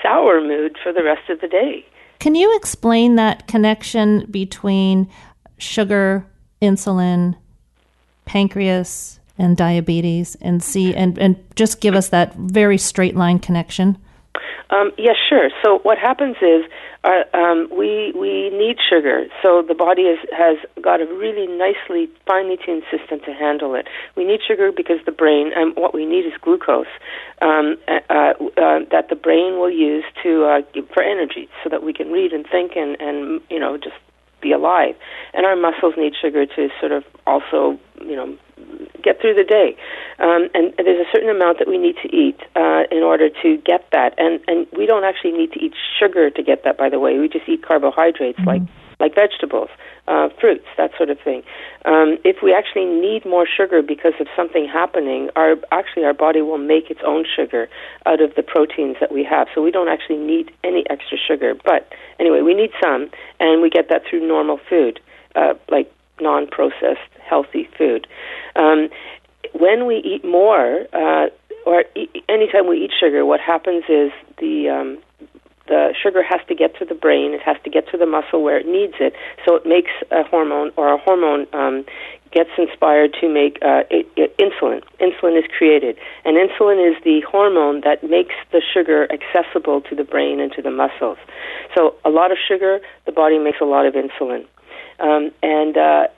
sour 0.00 0.40
mood 0.40 0.76
for 0.82 0.92
the 0.92 1.02
rest 1.02 1.28
of 1.28 1.40
the 1.40 1.48
day. 1.48 1.84
Can 2.20 2.36
you 2.36 2.56
explain 2.56 3.16
that 3.16 3.48
connection 3.48 4.26
between 4.30 5.10
sugar, 5.58 6.24
insulin, 6.62 7.36
pancreas, 8.26 9.18
and 9.38 9.56
diabetes 9.56 10.36
and 10.40 10.62
see 10.62 10.94
and, 10.94 11.18
and 11.18 11.36
just 11.56 11.80
give 11.80 11.94
us 11.94 12.10
that 12.10 12.34
very 12.36 12.78
straight 12.78 13.16
line 13.16 13.38
connection? 13.38 13.98
Um, 14.70 14.92
yes, 14.96 15.16
sure. 15.28 15.50
So 15.62 15.80
what 15.80 15.98
happens 15.98 16.36
is 16.40 16.64
uh, 17.04 17.24
um, 17.34 17.68
we 17.70 18.12
we 18.12 18.50
need 18.50 18.76
sugar. 18.88 19.26
So 19.42 19.62
the 19.66 19.74
body 19.74 20.02
is, 20.02 20.18
has 20.36 20.56
got 20.80 21.00
a 21.00 21.06
really 21.06 21.46
nicely 21.46 22.08
finely 22.26 22.56
tuned 22.64 22.84
system 22.90 23.20
to 23.26 23.32
handle 23.32 23.74
it. 23.74 23.88
We 24.16 24.24
need 24.24 24.40
sugar 24.46 24.70
because 24.70 24.98
the 25.04 25.12
brain 25.12 25.52
and 25.54 25.74
what 25.76 25.94
we 25.94 26.06
need 26.06 26.26
is 26.26 26.32
glucose 26.40 26.86
um, 27.40 27.76
uh, 27.88 28.00
uh, 28.10 28.80
that 28.90 29.06
the 29.08 29.16
brain 29.16 29.58
will 29.58 29.70
use 29.70 30.04
to 30.22 30.44
uh, 30.44 30.62
for 30.94 31.02
energy, 31.02 31.48
so 31.62 31.70
that 31.70 31.82
we 31.82 31.92
can 31.92 32.12
read 32.12 32.32
and 32.32 32.46
think 32.46 32.76
and 32.76 33.00
and 33.00 33.40
you 33.50 33.58
know 33.58 33.76
just 33.76 33.96
be 34.42 34.52
alive. 34.52 34.94
And 35.32 35.46
our 35.46 35.56
muscles 35.56 35.94
need 35.96 36.14
sugar 36.20 36.44
to 36.44 36.68
sort 36.80 36.92
of 36.92 37.04
also 37.26 37.78
you 38.04 38.16
know 38.16 38.36
get 39.02 39.20
through 39.20 39.34
the 39.34 39.44
day. 39.44 39.76
Um, 40.18 40.48
and 40.54 40.74
there's 40.76 41.00
a 41.00 41.10
certain 41.12 41.30
amount 41.30 41.58
that 41.58 41.68
we 41.68 41.78
need 41.78 41.96
to 42.02 42.14
eat 42.14 42.38
uh, 42.54 42.84
in 42.90 43.02
order 43.02 43.28
to 43.42 43.56
get 43.64 43.86
that. 43.92 44.14
And 44.18 44.40
and 44.46 44.66
we 44.76 44.86
don't 44.86 45.04
actually 45.04 45.32
need 45.32 45.52
to 45.52 45.60
eat 45.64 45.74
sugar 45.98 46.30
to 46.30 46.42
get 46.42 46.64
that. 46.64 46.76
By 46.76 46.88
the 46.88 46.98
way, 46.98 47.18
we 47.18 47.28
just 47.28 47.48
eat 47.48 47.62
carbohydrates 47.66 48.38
mm-hmm. 48.38 48.48
like 48.48 48.62
like 49.02 49.14
vegetables, 49.14 49.68
uh, 50.06 50.28
fruits, 50.40 50.64
that 50.78 50.92
sort 50.96 51.10
of 51.10 51.18
thing. 51.20 51.42
Um, 51.84 52.18
if 52.24 52.36
we 52.42 52.54
actually 52.54 52.86
need 52.86 53.26
more 53.26 53.46
sugar 53.46 53.82
because 53.82 54.14
of 54.20 54.28
something 54.34 54.66
happening, 54.66 55.28
our 55.36 55.56
actually 55.72 56.04
our 56.04 56.14
body 56.14 56.40
will 56.40 56.58
make 56.74 56.88
its 56.88 57.00
own 57.04 57.24
sugar 57.36 57.68
out 58.06 58.20
of 58.22 58.34
the 58.36 58.42
proteins 58.42 58.96
that 59.00 59.12
we 59.12 59.24
have. 59.24 59.48
So 59.54 59.60
we 59.62 59.72
don't 59.72 59.88
actually 59.88 60.18
need 60.18 60.52
any 60.62 60.84
extra 60.88 61.18
sugar. 61.18 61.54
But 61.54 61.92
anyway, 62.18 62.40
we 62.42 62.54
need 62.54 62.70
some, 62.82 63.10
and 63.40 63.60
we 63.60 63.68
get 63.68 63.88
that 63.90 64.02
through 64.08 64.26
normal 64.26 64.58
food, 64.70 65.00
uh, 65.34 65.54
like 65.68 65.92
non-processed 66.20 67.10
healthy 67.28 67.68
food. 67.76 68.06
Um, 68.54 68.88
when 69.52 69.86
we 69.86 69.96
eat 69.96 70.24
more, 70.24 70.86
uh, 70.92 71.26
or 71.66 71.84
e- 71.96 72.08
anytime 72.28 72.68
we 72.68 72.84
eat 72.84 72.92
sugar, 72.98 73.26
what 73.26 73.40
happens 73.40 73.84
is 73.88 74.12
the 74.38 74.68
um, 74.68 74.98
the 75.68 75.94
sugar 76.00 76.22
has 76.22 76.40
to 76.48 76.54
get 76.54 76.76
to 76.78 76.84
the 76.84 76.94
brain. 76.94 77.32
It 77.32 77.42
has 77.42 77.56
to 77.64 77.70
get 77.70 77.88
to 77.90 77.96
the 77.96 78.06
muscle 78.06 78.42
where 78.42 78.58
it 78.58 78.66
needs 78.66 78.94
it. 79.00 79.14
So 79.46 79.54
it 79.54 79.66
makes 79.66 79.90
a 80.10 80.24
hormone, 80.24 80.72
or 80.76 80.92
a 80.92 80.98
hormone 80.98 81.46
um, 81.52 81.84
gets 82.32 82.50
inspired 82.58 83.14
to 83.20 83.28
make 83.28 83.58
uh, 83.62 83.84
it, 83.90 84.08
it, 84.16 84.36
insulin. 84.38 84.82
Insulin 85.00 85.38
is 85.38 85.44
created, 85.56 85.96
and 86.24 86.36
insulin 86.36 86.80
is 86.80 86.96
the 87.04 87.20
hormone 87.28 87.82
that 87.82 88.02
makes 88.02 88.34
the 88.50 88.62
sugar 88.62 89.06
accessible 89.12 89.82
to 89.82 89.94
the 89.94 90.04
brain 90.04 90.40
and 90.40 90.50
to 90.52 90.62
the 90.62 90.70
muscles. 90.70 91.18
So 91.76 91.94
a 92.04 92.10
lot 92.10 92.32
of 92.32 92.38
sugar, 92.38 92.80
the 93.06 93.12
body 93.12 93.38
makes 93.38 93.58
a 93.60 93.64
lot 93.64 93.86
of 93.86 93.94
insulin, 93.94 94.46
um, 94.98 95.30
and 95.42 95.76
uh, 95.76 96.08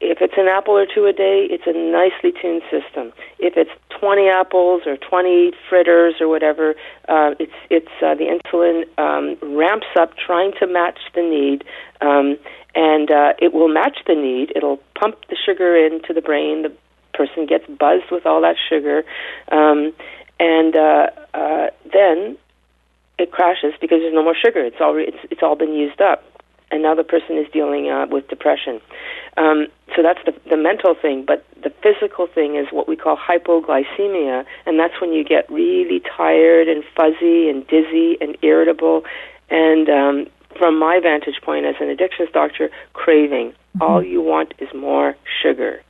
if 0.00 0.18
it's 0.20 0.34
an 0.36 0.48
apple 0.48 0.76
or 0.76 0.86
two 0.86 1.06
a 1.06 1.12
day, 1.12 1.48
it's 1.50 1.66
a 1.66 1.72
nicely 1.72 2.32
tuned 2.40 2.62
system. 2.70 3.12
If 3.38 3.56
it's 3.56 3.70
20 3.98 4.28
apples 4.28 4.82
or 4.86 4.96
20 4.96 5.52
fritters 5.68 6.14
or 6.20 6.28
whatever, 6.28 6.74
uh, 7.08 7.34
it's 7.38 7.52
it's 7.70 7.90
uh, 8.02 8.14
the 8.14 8.26
insulin 8.26 8.86
um, 8.98 9.36
ramps 9.56 9.86
up, 9.98 10.16
trying 10.16 10.52
to 10.60 10.66
match 10.66 10.98
the 11.14 11.22
need, 11.22 11.64
um, 12.00 12.36
and 12.74 13.10
uh, 13.10 13.32
it 13.40 13.52
will 13.52 13.68
match 13.68 13.98
the 14.06 14.14
need. 14.14 14.52
It'll 14.54 14.80
pump 14.98 15.16
the 15.28 15.36
sugar 15.36 15.76
into 15.76 16.12
the 16.12 16.22
brain. 16.22 16.62
The 16.62 16.72
person 17.14 17.46
gets 17.46 17.66
buzzed 17.66 18.10
with 18.10 18.26
all 18.26 18.42
that 18.42 18.56
sugar, 18.68 19.02
um, 19.50 19.92
and 20.38 20.76
uh, 20.76 21.06
uh, 21.34 21.66
then 21.92 22.36
it 23.18 23.32
crashes 23.32 23.72
because 23.80 24.00
there's 24.00 24.14
no 24.14 24.22
more 24.22 24.36
sugar. 24.36 24.60
It's 24.60 24.80
all 24.80 24.96
it's 24.96 25.18
it's 25.30 25.42
all 25.42 25.56
been 25.56 25.72
used 25.72 26.00
up 26.00 26.22
and 26.70 26.82
now 26.82 26.94
the 26.94 27.04
person 27.04 27.38
is 27.38 27.46
dealing 27.52 27.90
uh, 27.90 28.06
with 28.10 28.28
depression. 28.28 28.80
Um, 29.36 29.68
so 29.94 30.02
that's 30.02 30.18
the, 30.24 30.34
the 30.48 30.56
mental 30.56 30.94
thing, 30.94 31.24
but 31.24 31.44
the 31.62 31.70
physical 31.82 32.26
thing 32.26 32.56
is 32.56 32.66
what 32.70 32.88
we 32.88 32.96
call 32.96 33.16
hypoglycemia, 33.16 34.44
and 34.66 34.78
that's 34.78 35.00
when 35.00 35.12
you 35.12 35.24
get 35.24 35.50
really 35.50 36.02
tired 36.16 36.68
and 36.68 36.82
fuzzy 36.96 37.48
and 37.48 37.66
dizzy 37.66 38.16
and 38.20 38.36
irritable, 38.42 39.04
and 39.50 39.88
um, 39.88 40.26
from 40.58 40.78
my 40.78 40.98
vantage 41.00 41.40
point 41.42 41.66
as 41.66 41.76
an 41.80 41.88
addictions 41.88 42.30
doctor, 42.32 42.70
craving. 42.94 43.50
Mm-hmm. 43.50 43.82
All 43.82 44.02
you 44.02 44.22
want 44.22 44.54
is 44.58 44.68
more 44.74 45.16
sugar. 45.42 45.82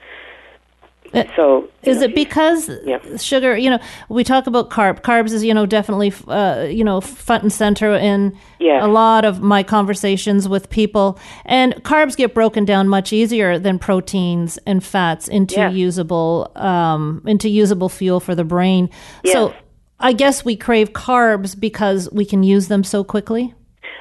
Uh, 1.15 1.25
so 1.35 1.69
is 1.83 1.99
know, 1.99 2.05
it 2.05 2.15
because 2.15 2.71
yeah. 2.85 2.99
sugar? 3.17 3.57
You 3.57 3.71
know, 3.71 3.79
we 4.09 4.25
talk 4.25 4.47
about 4.47 4.71
carb. 4.71 5.03
Carbs 5.03 5.33
is 5.33 5.45
you 5.45 5.55
know 5.55 5.67
definitely 5.67 6.13
uh, 6.29 6.67
you 6.69 6.85
know 6.85 7.01
front 7.01 7.43
and 7.43 7.53
center 7.53 7.95
in 7.95 8.37
yeah. 8.59 8.85
a 8.85 8.89
lot 8.89 9.25
of 9.25 9.41
my 9.41 9.63
conversations 9.63 10.49
with 10.49 10.71
people. 10.71 11.19
And 11.45 11.75
carbs 11.85 12.17
get 12.17 12.35
broken 12.35 12.65
down 12.65 12.89
much 12.89 13.13
easier 13.13 13.59
than 13.59 13.79
proteins 13.79 14.59
and 14.67 14.85
fats 14.85 15.29
into 15.29 15.57
yeah. 15.57 15.71
usable 15.71 16.51
um, 16.57 17.23
into 17.27 17.49
usable 17.49 17.89
fuel 17.89 18.21
for 18.21 18.35
the 18.35 18.45
brain. 18.45 18.91
So 19.25 19.55
I 19.99 20.13
guess 20.13 20.45
we 20.45 20.57
crave 20.57 20.93
carbs 20.93 21.59
because 21.59 22.11
we 22.13 22.25
can 22.25 22.43
use 22.43 22.69
them 22.69 22.85
so 22.85 23.03
quickly. 23.03 23.55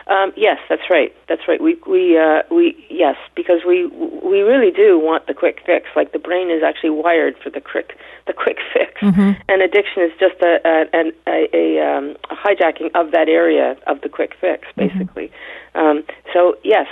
Um, 0.08 0.34
yes, 0.38 0.60
that's 0.70 0.88
right. 0.90 1.16
That's 1.28 1.48
right. 1.48 1.60
We 1.60 1.78
we 1.88 2.18
uh, 2.18 2.44
we 2.52 2.76
yes, 2.90 3.16
because 3.36 3.62
we 3.66 3.88
we 3.88 4.42
really 4.42 4.70
do 4.70 5.00
want 5.00 5.26
the 5.26 5.34
quick 5.34 5.62
fix. 5.66 5.88
Like 5.96 6.12
the 6.12 6.20
brain 6.20 6.52
is 6.52 6.62
actually 6.62 6.92
wired 6.92 7.36
for 7.42 7.50
the 7.50 7.60
quick 7.60 7.98
the 8.28 8.34
quick 8.34 8.58
fix, 8.72 9.02
mm-hmm. 9.02 9.32
and 9.50 9.62
addiction 9.64 10.04
is 10.04 10.12
just 10.20 10.40
a 10.42 10.62
a, 10.64 11.12
a, 11.28 11.50
a, 11.54 11.80
um, 11.82 12.16
a 12.30 12.36
hijacking 12.36 12.92
of 12.94 13.12
that 13.12 13.30
area 13.30 13.76
of 13.88 14.02
the 14.02 14.10
quick 14.10 14.34
fix, 14.40 14.68
mm-hmm. 14.68 14.88
basically. 14.88 15.32
Mm-hmm. 15.74 15.80
Um, 15.80 16.04
so 16.34 16.56
yes, 16.64 16.88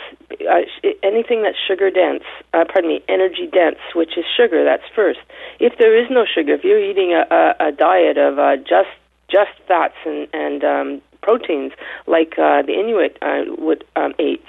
uh, 0.49 0.61
anything 1.03 1.43
that's 1.43 1.57
sugar 1.67 1.91
dense, 1.91 2.23
uh, 2.53 2.65
pardon 2.65 2.89
me, 2.89 3.03
energy 3.07 3.47
dense, 3.51 3.79
which 3.93 4.17
is 4.17 4.25
sugar, 4.35 4.65
that's 4.65 4.83
first. 4.95 5.19
If 5.59 5.77
there 5.77 5.95
is 5.95 6.09
no 6.09 6.25
sugar, 6.25 6.55
if 6.55 6.63
you're 6.63 6.83
eating 6.83 7.13
a, 7.13 7.27
a, 7.29 7.67
a 7.67 7.71
diet 7.71 8.17
of 8.17 8.39
uh, 8.39 8.57
just 8.57 8.89
just 9.29 9.51
fats 9.67 9.95
and 10.03 10.27
and 10.33 10.63
um, 10.63 11.01
proteins 11.23 11.71
like 12.05 12.33
uh, 12.37 12.61
the 12.61 12.73
Inuit 12.73 13.17
uh, 13.21 13.43
would 13.57 13.83
um, 13.95 14.13
eat 14.19 14.45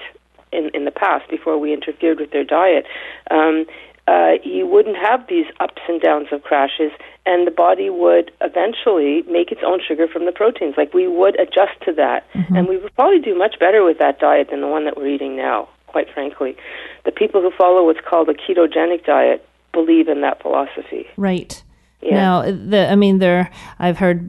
in 0.52 0.70
in 0.74 0.84
the 0.84 0.90
past 0.90 1.30
before 1.30 1.56
we 1.58 1.72
interfered 1.72 2.20
with 2.20 2.30
their 2.32 2.44
diet. 2.44 2.84
Um, 3.30 3.64
uh, 4.06 4.32
you 4.44 4.66
wouldn't 4.66 4.96
have 4.96 5.26
these 5.28 5.46
ups 5.60 5.80
and 5.88 5.98
downs 6.00 6.28
of 6.30 6.42
crashes, 6.42 6.92
and 7.24 7.46
the 7.46 7.50
body 7.50 7.88
would 7.88 8.30
eventually 8.42 9.22
make 9.22 9.50
its 9.50 9.62
own 9.64 9.80
sugar 9.86 10.06
from 10.06 10.26
the 10.26 10.32
proteins. 10.32 10.74
Like 10.76 10.92
we 10.92 11.08
would 11.08 11.40
adjust 11.40 11.80
to 11.86 11.92
that, 11.94 12.30
mm-hmm. 12.34 12.54
and 12.54 12.68
we 12.68 12.76
would 12.76 12.94
probably 12.94 13.20
do 13.20 13.36
much 13.36 13.58
better 13.58 13.82
with 13.82 13.98
that 13.98 14.18
diet 14.18 14.48
than 14.50 14.60
the 14.60 14.68
one 14.68 14.84
that 14.84 14.96
we're 14.96 15.08
eating 15.08 15.36
now. 15.36 15.68
Quite 15.86 16.12
frankly, 16.12 16.56
the 17.04 17.12
people 17.12 17.40
who 17.40 17.50
follow 17.56 17.86
what's 17.86 18.00
called 18.06 18.28
a 18.28 18.34
ketogenic 18.34 19.06
diet 19.06 19.46
believe 19.72 20.08
in 20.08 20.20
that 20.20 20.42
philosophy. 20.42 21.06
Right. 21.16 21.62
Yeah. 22.02 22.14
Now, 22.16 22.42
the 22.42 22.90
I 22.90 22.96
mean, 22.96 23.20
there 23.20 23.50
I've 23.78 23.96
heard 23.96 24.28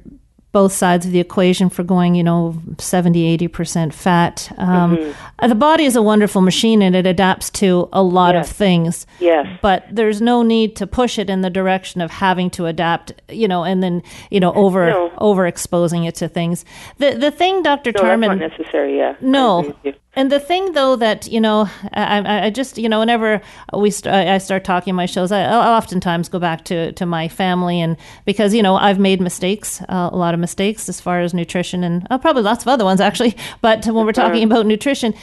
both 0.56 0.72
sides 0.72 1.06
of 1.06 1.12
the 1.12 1.20
equation 1.20 1.70
for 1.70 1.84
going, 1.84 2.16
you 2.16 2.24
know, 2.24 2.56
70, 2.78 3.38
80% 3.38 3.92
fat. 3.92 4.50
Um, 4.58 4.96
mm-hmm. 4.96 5.50
The 5.50 5.54
body 5.54 5.84
is 5.84 5.98
a 5.98 6.02
wonderful 6.02 6.40
machine 6.40 6.82
and 6.82 6.96
it 6.96 7.06
adapts 7.06 7.50
to 7.60 7.90
a 7.92 8.02
lot 8.02 8.36
yes. 8.36 8.50
of 8.50 8.56
things. 8.56 9.06
Yes. 9.20 9.46
But 9.62 9.84
there's 9.92 10.22
no 10.22 10.44
need 10.44 10.78
to 10.78 10.88
push 10.88 11.20
it 11.20 11.30
in 11.30 11.42
the 11.42 11.50
direction 11.50 12.00
of 12.00 12.10
having 12.10 12.50
to 12.52 12.68
adapt, 12.68 13.12
you 13.28 13.50
know, 13.50 13.66
and 13.66 13.84
then, 13.84 14.02
you 14.32 14.40
know, 14.40 14.54
over 14.54 14.90
no. 14.92 15.10
overexposing 15.20 16.08
it 16.08 16.16
to 16.16 16.30
things. 16.30 16.64
The 17.00 17.16
the 17.16 17.32
thing, 17.32 17.62
Dr. 17.62 17.92
No, 17.92 18.02
Tarman. 18.02 18.40
Necessary, 18.40 18.96
yeah. 18.96 19.18
No. 19.20 19.76
And 20.16 20.32
the 20.32 20.40
thing, 20.40 20.72
though, 20.72 20.96
that 20.96 21.28
you 21.28 21.42
know, 21.42 21.70
I, 21.94 22.46
I 22.46 22.50
just 22.50 22.78
you 22.78 22.88
know, 22.88 23.00
whenever 23.00 23.42
we 23.74 23.92
st- 23.92 24.14
I 24.14 24.38
start 24.38 24.64
talking 24.64 24.96
my 24.96 25.06
shows, 25.06 25.32
I, 25.32 25.42
I 25.42 25.76
oftentimes 25.76 26.30
go 26.30 26.40
back 26.40 26.64
to 26.66 26.94
to 26.94 27.06
my 27.06 27.28
family, 27.28 27.82
and 27.82 27.98
because 28.24 28.54
you 28.54 28.64
know 28.64 28.76
I've 28.76 29.00
made 29.00 29.20
mistakes, 29.20 29.82
uh, 29.82 30.10
a 30.12 30.16
lot 30.16 30.34
of 30.34 30.40
mistakes 30.40 30.88
as 30.88 31.02
far 31.02 31.20
as 31.20 31.34
nutrition, 31.34 31.84
and 31.84 32.08
uh, 32.10 32.18
probably 32.18 32.44
lots 32.44 32.64
of 32.64 32.70
other 32.70 32.86
ones 32.86 33.02
actually. 33.02 33.36
But 33.62 33.86
when 33.86 34.06
we're 34.06 34.12
talking 34.12 34.44
about 34.44 34.66
nutrition, 34.66 35.14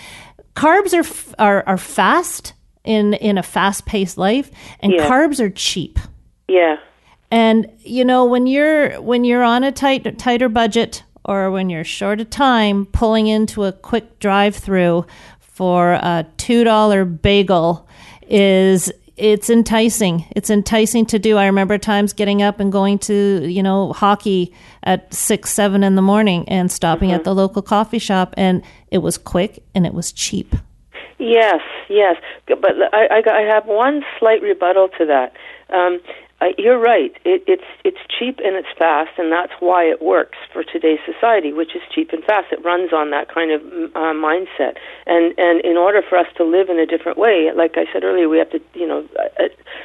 carbs 0.55 0.93
are 0.93 1.43
are, 1.43 1.65
are 1.67 1.79
fast 1.79 2.53
in 2.85 3.15
in 3.15 3.39
a 3.39 3.43
fast 3.43 3.87
paced 3.87 4.19
life, 4.19 4.51
and 4.81 4.93
yeah. 4.93 5.09
carbs 5.09 5.41
are 5.41 5.51
cheap. 5.51 5.99
Yeah. 6.49 6.77
And 7.31 7.67
you 7.79 8.05
know 8.05 8.27
when 8.27 8.47
you're 8.47 9.01
when 9.01 9.25
you're 9.25 9.43
on 9.43 9.65
a 9.65 9.73
tight 9.73 10.19
tighter 10.19 10.51
budget 10.51 11.03
or 11.25 11.51
when 11.51 11.71
you're 11.71 11.85
short 11.85 12.21
of 12.21 12.31
time, 12.31 12.87
pulling 12.87 13.27
into 13.27 13.65
a 13.65 13.73
quick 13.73 14.19
drive 14.19 14.57
through 14.57 15.07
for 15.41 15.93
a 15.93 16.27
$2 16.39 17.23
bagel 17.23 17.87
is 18.27 18.91
it's 19.17 19.51
enticing. 19.51 20.25
It's 20.35 20.51
enticing 20.51 21.07
to 21.07 21.19
do. 21.19 21.37
I 21.37 21.47
remember 21.47 21.79
times 21.79 22.13
getting 22.13 22.43
up 22.43 22.61
and 22.61 22.73
going 22.73 22.99
to, 23.01 23.47
you 23.47 23.63
know, 23.63 23.93
hockey 23.93 24.53
at 24.83 25.13
six, 25.13 25.51
seven 25.51 25.85
in 25.85 25.95
the 25.95 26.03
morning 26.03 26.49
and 26.49 26.73
stopping 26.73 27.11
mm-hmm. 27.11 27.17
at 27.17 27.25
the 27.25 27.35
local 27.35 27.63
coffee 27.63 27.99
shop, 27.99 28.35
and 28.37 28.63
it 28.91 28.99
was 28.99 29.19
quick 29.19 29.63
and 29.75 29.87
it 29.87 29.95
was 29.95 30.13
cheap. 30.13 30.55
Yes, 31.19 31.61
yes, 31.89 32.17
but 32.49 32.73
I, 32.93 33.07
I, 33.07 33.23
I 33.31 33.43
have 33.43 33.67
one 33.67 34.03
slight 34.19 34.43
rebuttal 34.43 34.89
to 34.99 35.07
that. 35.07 35.35
Um, 35.73 36.01
uh, 36.43 36.47
you're 36.59 36.79
right. 36.79 37.13
It, 37.25 37.45
it's 37.47 37.71
it's 37.85 38.03
cheap 38.19 38.41
and 38.43 38.57
it's 38.57 38.69
fast, 38.77 39.11
and 39.17 39.31
that's 39.31 39.53
why 39.61 39.85
it 39.85 40.03
works 40.03 40.39
for 40.53 40.65
today's 40.65 40.99
society, 41.07 41.53
which 41.53 41.77
is 41.77 41.83
cheap 41.95 42.11
and 42.13 42.25
fast. 42.25 42.51
It 42.51 42.65
runs 42.65 42.93
on 42.93 43.11
that 43.11 43.33
kind 43.33 43.53
of 43.53 43.63
uh, 43.95 44.11
mindset, 44.11 44.75
and 45.07 45.39
and 45.39 45.61
in 45.63 45.77
order 45.77 46.03
for 46.03 46.19
us 46.19 46.27
to 46.39 46.45
live 46.45 46.69
in 46.69 46.81
a 46.81 46.87
different 46.87 47.17
way, 47.17 47.51
like 47.55 47.77
I 47.77 47.87
said 47.93 48.03
earlier, 48.03 48.29
we 48.29 48.39
have 48.39 48.51
to 48.51 48.61
you 48.75 48.89
know 48.89 49.07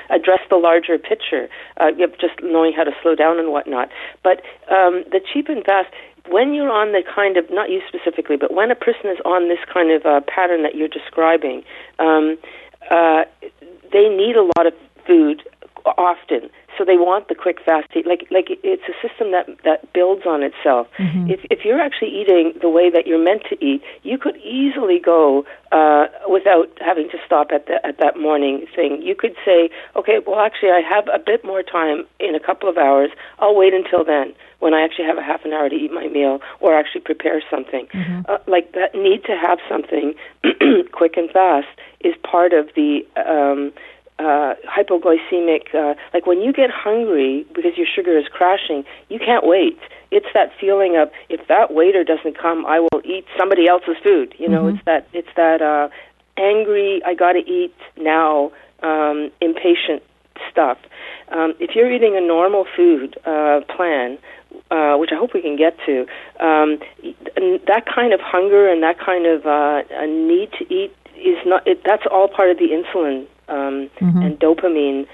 address 0.09 0.39
the 0.49 0.57
larger 0.57 0.97
picture. 0.97 1.47
Uh, 1.77 1.91
just 2.19 2.41
knowing 2.41 2.73
how 2.73 2.83
to 2.83 2.91
slow 3.03 3.13
down 3.13 3.37
and 3.37 3.51
whatnot. 3.51 3.89
But 4.23 4.41
um, 4.73 5.05
the 5.11 5.21
cheap 5.21 5.49
and 5.49 5.63
fast 5.63 5.93
when 6.29 6.53
you're 6.53 6.71
on 6.71 6.91
the 6.91 7.03
kind 7.05 7.37
of 7.37 7.45
not 7.51 7.69
you 7.69 7.81
specifically, 7.87 8.35
but 8.35 8.53
when 8.53 8.71
a 8.71 8.75
person 8.75 9.11
is 9.11 9.17
on 9.23 9.47
this 9.47 9.59
kind 9.71 9.91
of 9.91 10.05
uh, 10.05 10.21
pattern 10.27 10.63
that 10.63 10.75
you're 10.75 10.89
describing, 10.89 11.63
um, 11.99 12.37
uh, 12.89 13.23
they 13.93 14.09
need 14.09 14.35
a 14.35 14.43
lot 14.57 14.65
of 14.65 14.73
food 15.05 15.41
often. 15.97 16.49
So 16.77 16.85
they 16.85 16.97
want 16.97 17.27
the 17.27 17.35
quick 17.35 17.57
fast 17.65 17.87
eat. 17.95 18.05
Like 18.05 18.27
like 18.29 18.47
it's 18.49 18.83
a 18.87 18.95
system 19.01 19.31
that 19.31 19.47
that 19.63 19.91
builds 19.93 20.25
on 20.27 20.43
itself. 20.43 20.87
Mm-hmm. 20.99 21.31
If 21.31 21.39
if 21.49 21.65
you're 21.65 21.81
actually 21.81 22.13
eating 22.21 22.53
the 22.61 22.69
way 22.69 22.89
that 22.91 23.07
you're 23.07 23.23
meant 23.23 23.43
to 23.49 23.55
eat, 23.63 23.81
you 24.03 24.17
could 24.17 24.37
easily 24.37 24.99
go 24.99 25.45
uh, 25.71 26.05
without 26.29 26.69
having 26.79 27.09
to 27.09 27.17
stop 27.25 27.47
at 27.51 27.65
the 27.65 27.85
at 27.85 27.97
that 27.99 28.19
morning 28.19 28.67
thing. 28.75 29.01
You 29.01 29.15
could 29.15 29.35
say, 29.43 29.69
okay, 29.95 30.19
well 30.25 30.39
actually 30.39 30.69
I 30.69 30.81
have 30.81 31.07
a 31.07 31.19
bit 31.19 31.43
more 31.43 31.63
time 31.63 32.05
in 32.19 32.35
a 32.35 32.39
couple 32.39 32.69
of 32.69 32.77
hours. 32.77 33.09
I'll 33.39 33.55
wait 33.55 33.73
until 33.73 34.03
then 34.03 34.33
when 34.59 34.73
I 34.73 34.81
actually 34.81 35.05
have 35.05 35.17
a 35.17 35.23
half 35.23 35.45
an 35.45 35.53
hour 35.53 35.69
to 35.69 35.75
eat 35.75 35.91
my 35.91 36.07
meal 36.07 36.41
or 36.59 36.77
actually 36.77 37.01
prepare 37.01 37.41
something. 37.49 37.87
Mm-hmm. 37.87 38.21
Uh, 38.27 38.37
like 38.47 38.73
that 38.73 38.93
need 38.93 39.23
to 39.25 39.35
have 39.35 39.59
something 39.69 40.13
quick 40.91 41.17
and 41.17 41.29
fast 41.31 41.67
is 42.01 42.13
part 42.23 42.53
of 42.53 42.69
the 42.75 43.05
um, 43.15 43.73
uh, 44.19 44.55
hypoglycemic, 44.65 45.73
uh, 45.75 45.93
like 46.13 46.25
when 46.25 46.41
you 46.41 46.51
get 46.51 46.69
hungry 46.71 47.45
because 47.53 47.77
your 47.77 47.85
sugar 47.85 48.17
is 48.17 48.25
crashing, 48.27 48.83
you 49.09 49.19
can't 49.19 49.45
wait. 49.45 49.79
It's 50.09 50.25
that 50.33 50.51
feeling 50.59 50.97
of 50.97 51.11
if 51.29 51.47
that 51.47 51.73
waiter 51.73 52.03
doesn't 52.03 52.37
come, 52.37 52.65
I 52.65 52.79
will 52.79 53.01
eat 53.03 53.25
somebody 53.37 53.67
else's 53.67 53.97
food. 54.03 54.33
You 54.37 54.49
know, 54.49 54.63
mm-hmm. 54.63 54.77
it's 54.77 54.85
that 54.85 55.07
it's 55.13 55.29
that 55.35 55.61
uh, 55.61 55.89
angry, 56.37 57.01
I 57.05 57.13
got 57.13 57.33
to 57.33 57.39
eat 57.39 57.75
now, 57.97 58.51
um, 58.81 59.31
impatient 59.41 60.01
stuff. 60.49 60.77
Um, 61.29 61.53
if 61.59 61.75
you're 61.75 61.91
eating 61.91 62.15
a 62.15 62.21
normal 62.21 62.65
food 62.75 63.17
uh, 63.25 63.61
plan, 63.75 64.17
uh, 64.71 64.95
which 64.95 65.11
I 65.11 65.15
hope 65.15 65.33
we 65.33 65.41
can 65.41 65.57
get 65.57 65.77
to, 65.85 66.01
um, 66.39 66.79
that 67.67 67.83
kind 67.85 68.13
of 68.13 68.21
hunger 68.21 68.71
and 68.71 68.81
that 68.81 68.97
kind 68.99 69.27
of 69.27 69.45
uh, 69.45 69.83
a 69.91 70.07
need 70.07 70.51
to 70.53 70.73
eat 70.73 70.95
is 71.17 71.37
not. 71.45 71.67
It, 71.67 71.81
that's 71.85 72.03
all 72.09 72.27
part 72.27 72.49
of 72.49 72.57
the 72.57 72.69
insulin 72.69 73.27
um, 73.49 73.89
and 74.23 74.39
dopamine 74.39 75.07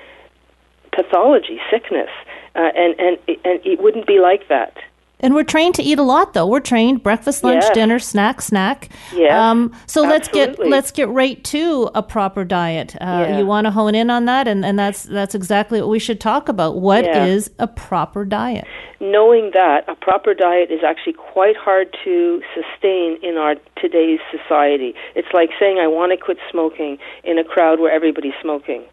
pathology, 0.92 1.60
sickness, 1.72 2.10
uh, 2.56 2.70
and 2.76 3.00
and 3.00 3.18
and 3.28 3.60
it 3.66 3.82
wouldn't 3.82 4.08
be 4.08 4.20
like 4.20 4.48
that. 4.50 4.78
And 5.24 5.34
we're 5.34 5.44
trained 5.46 5.74
to 5.76 5.82
eat 5.84 5.98
a 5.98 6.04
lot, 6.04 6.34
though. 6.34 6.46
We're 6.46 6.60
trained 6.60 7.02
breakfast, 7.02 7.44
lunch, 7.44 7.64
dinner, 7.74 7.98
snack, 7.98 8.42
snack. 8.42 8.90
Yes, 9.16 9.34
Um, 9.34 9.72
so 9.88 10.02
let's 10.02 10.28
get 10.28 10.60
let's 10.60 10.92
get 10.92 11.08
right 11.10 11.42
to 11.46 11.90
a 11.96 12.04
proper 12.04 12.44
diet. 12.44 12.96
Uh, 13.02 13.06
Yeah. 13.30 13.40
You 13.40 13.46
want 13.46 13.66
to 13.66 13.72
hone 13.72 13.96
in 13.96 14.10
on 14.10 14.26
that, 14.26 14.48
and, 14.48 14.66
and 14.66 14.78
that's 14.78 15.04
that's 15.04 15.34
exactly 15.34 15.80
what 15.82 15.90
we 15.90 15.98
should 16.00 16.20
talk 16.20 16.50
about. 16.50 16.76
What 16.76 17.06
is 17.06 17.50
Yeah. 17.58 17.64
a 17.64 17.68
proper 17.68 18.26
diet? 18.26 18.68
knowing 19.00 19.52
that 19.54 19.84
a 19.90 19.96
proper 19.96 20.34
diet 20.34 20.72
is 20.72 20.80
actually 20.82 21.12
quite 21.12 21.58
hard 21.58 21.94
to 22.06 22.42
sustain 22.56 23.18
in 23.22 23.36
our 23.38 23.56
today's 23.76 24.22
society. 24.32 24.96
It's 25.14 25.28
like 25.34 25.50
saying 25.60 25.78
I 25.78 25.88
want 25.88 26.14
to 26.14 26.18
quit 26.18 26.38
smoking 26.50 26.98
in 27.26 27.38
a 27.38 27.44
crowd 27.44 27.82
where 27.82 27.92
everybody's 27.92 28.34
smoking. 28.42 28.84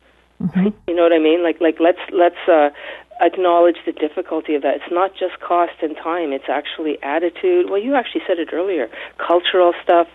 You 0.89 0.95
know 0.97 1.03
what 1.03 1.13
I 1.13 1.19
mean? 1.19 1.43
Like 1.45 1.61
like 1.61 1.79
let's 1.81 2.01
let's 2.13 2.43
uh 2.49 2.71
acknowledge 3.21 3.77
the 3.87 3.93
difficulty 3.93 4.55
of 4.55 4.63
that. 4.63 4.77
It's 4.77 4.91
not 4.93 5.13
just 5.15 5.39
cost 5.41 5.73
and 5.83 5.97
time, 5.97 6.33
it's 6.33 6.49
actually 6.49 6.99
attitude. 7.03 7.71
Well, 7.71 7.81
you 7.81 7.95
actually 7.95 8.23
said 8.27 8.39
it 8.39 8.49
earlier, 8.53 8.89
cultural 9.19 9.73
stuff. 9.83 10.09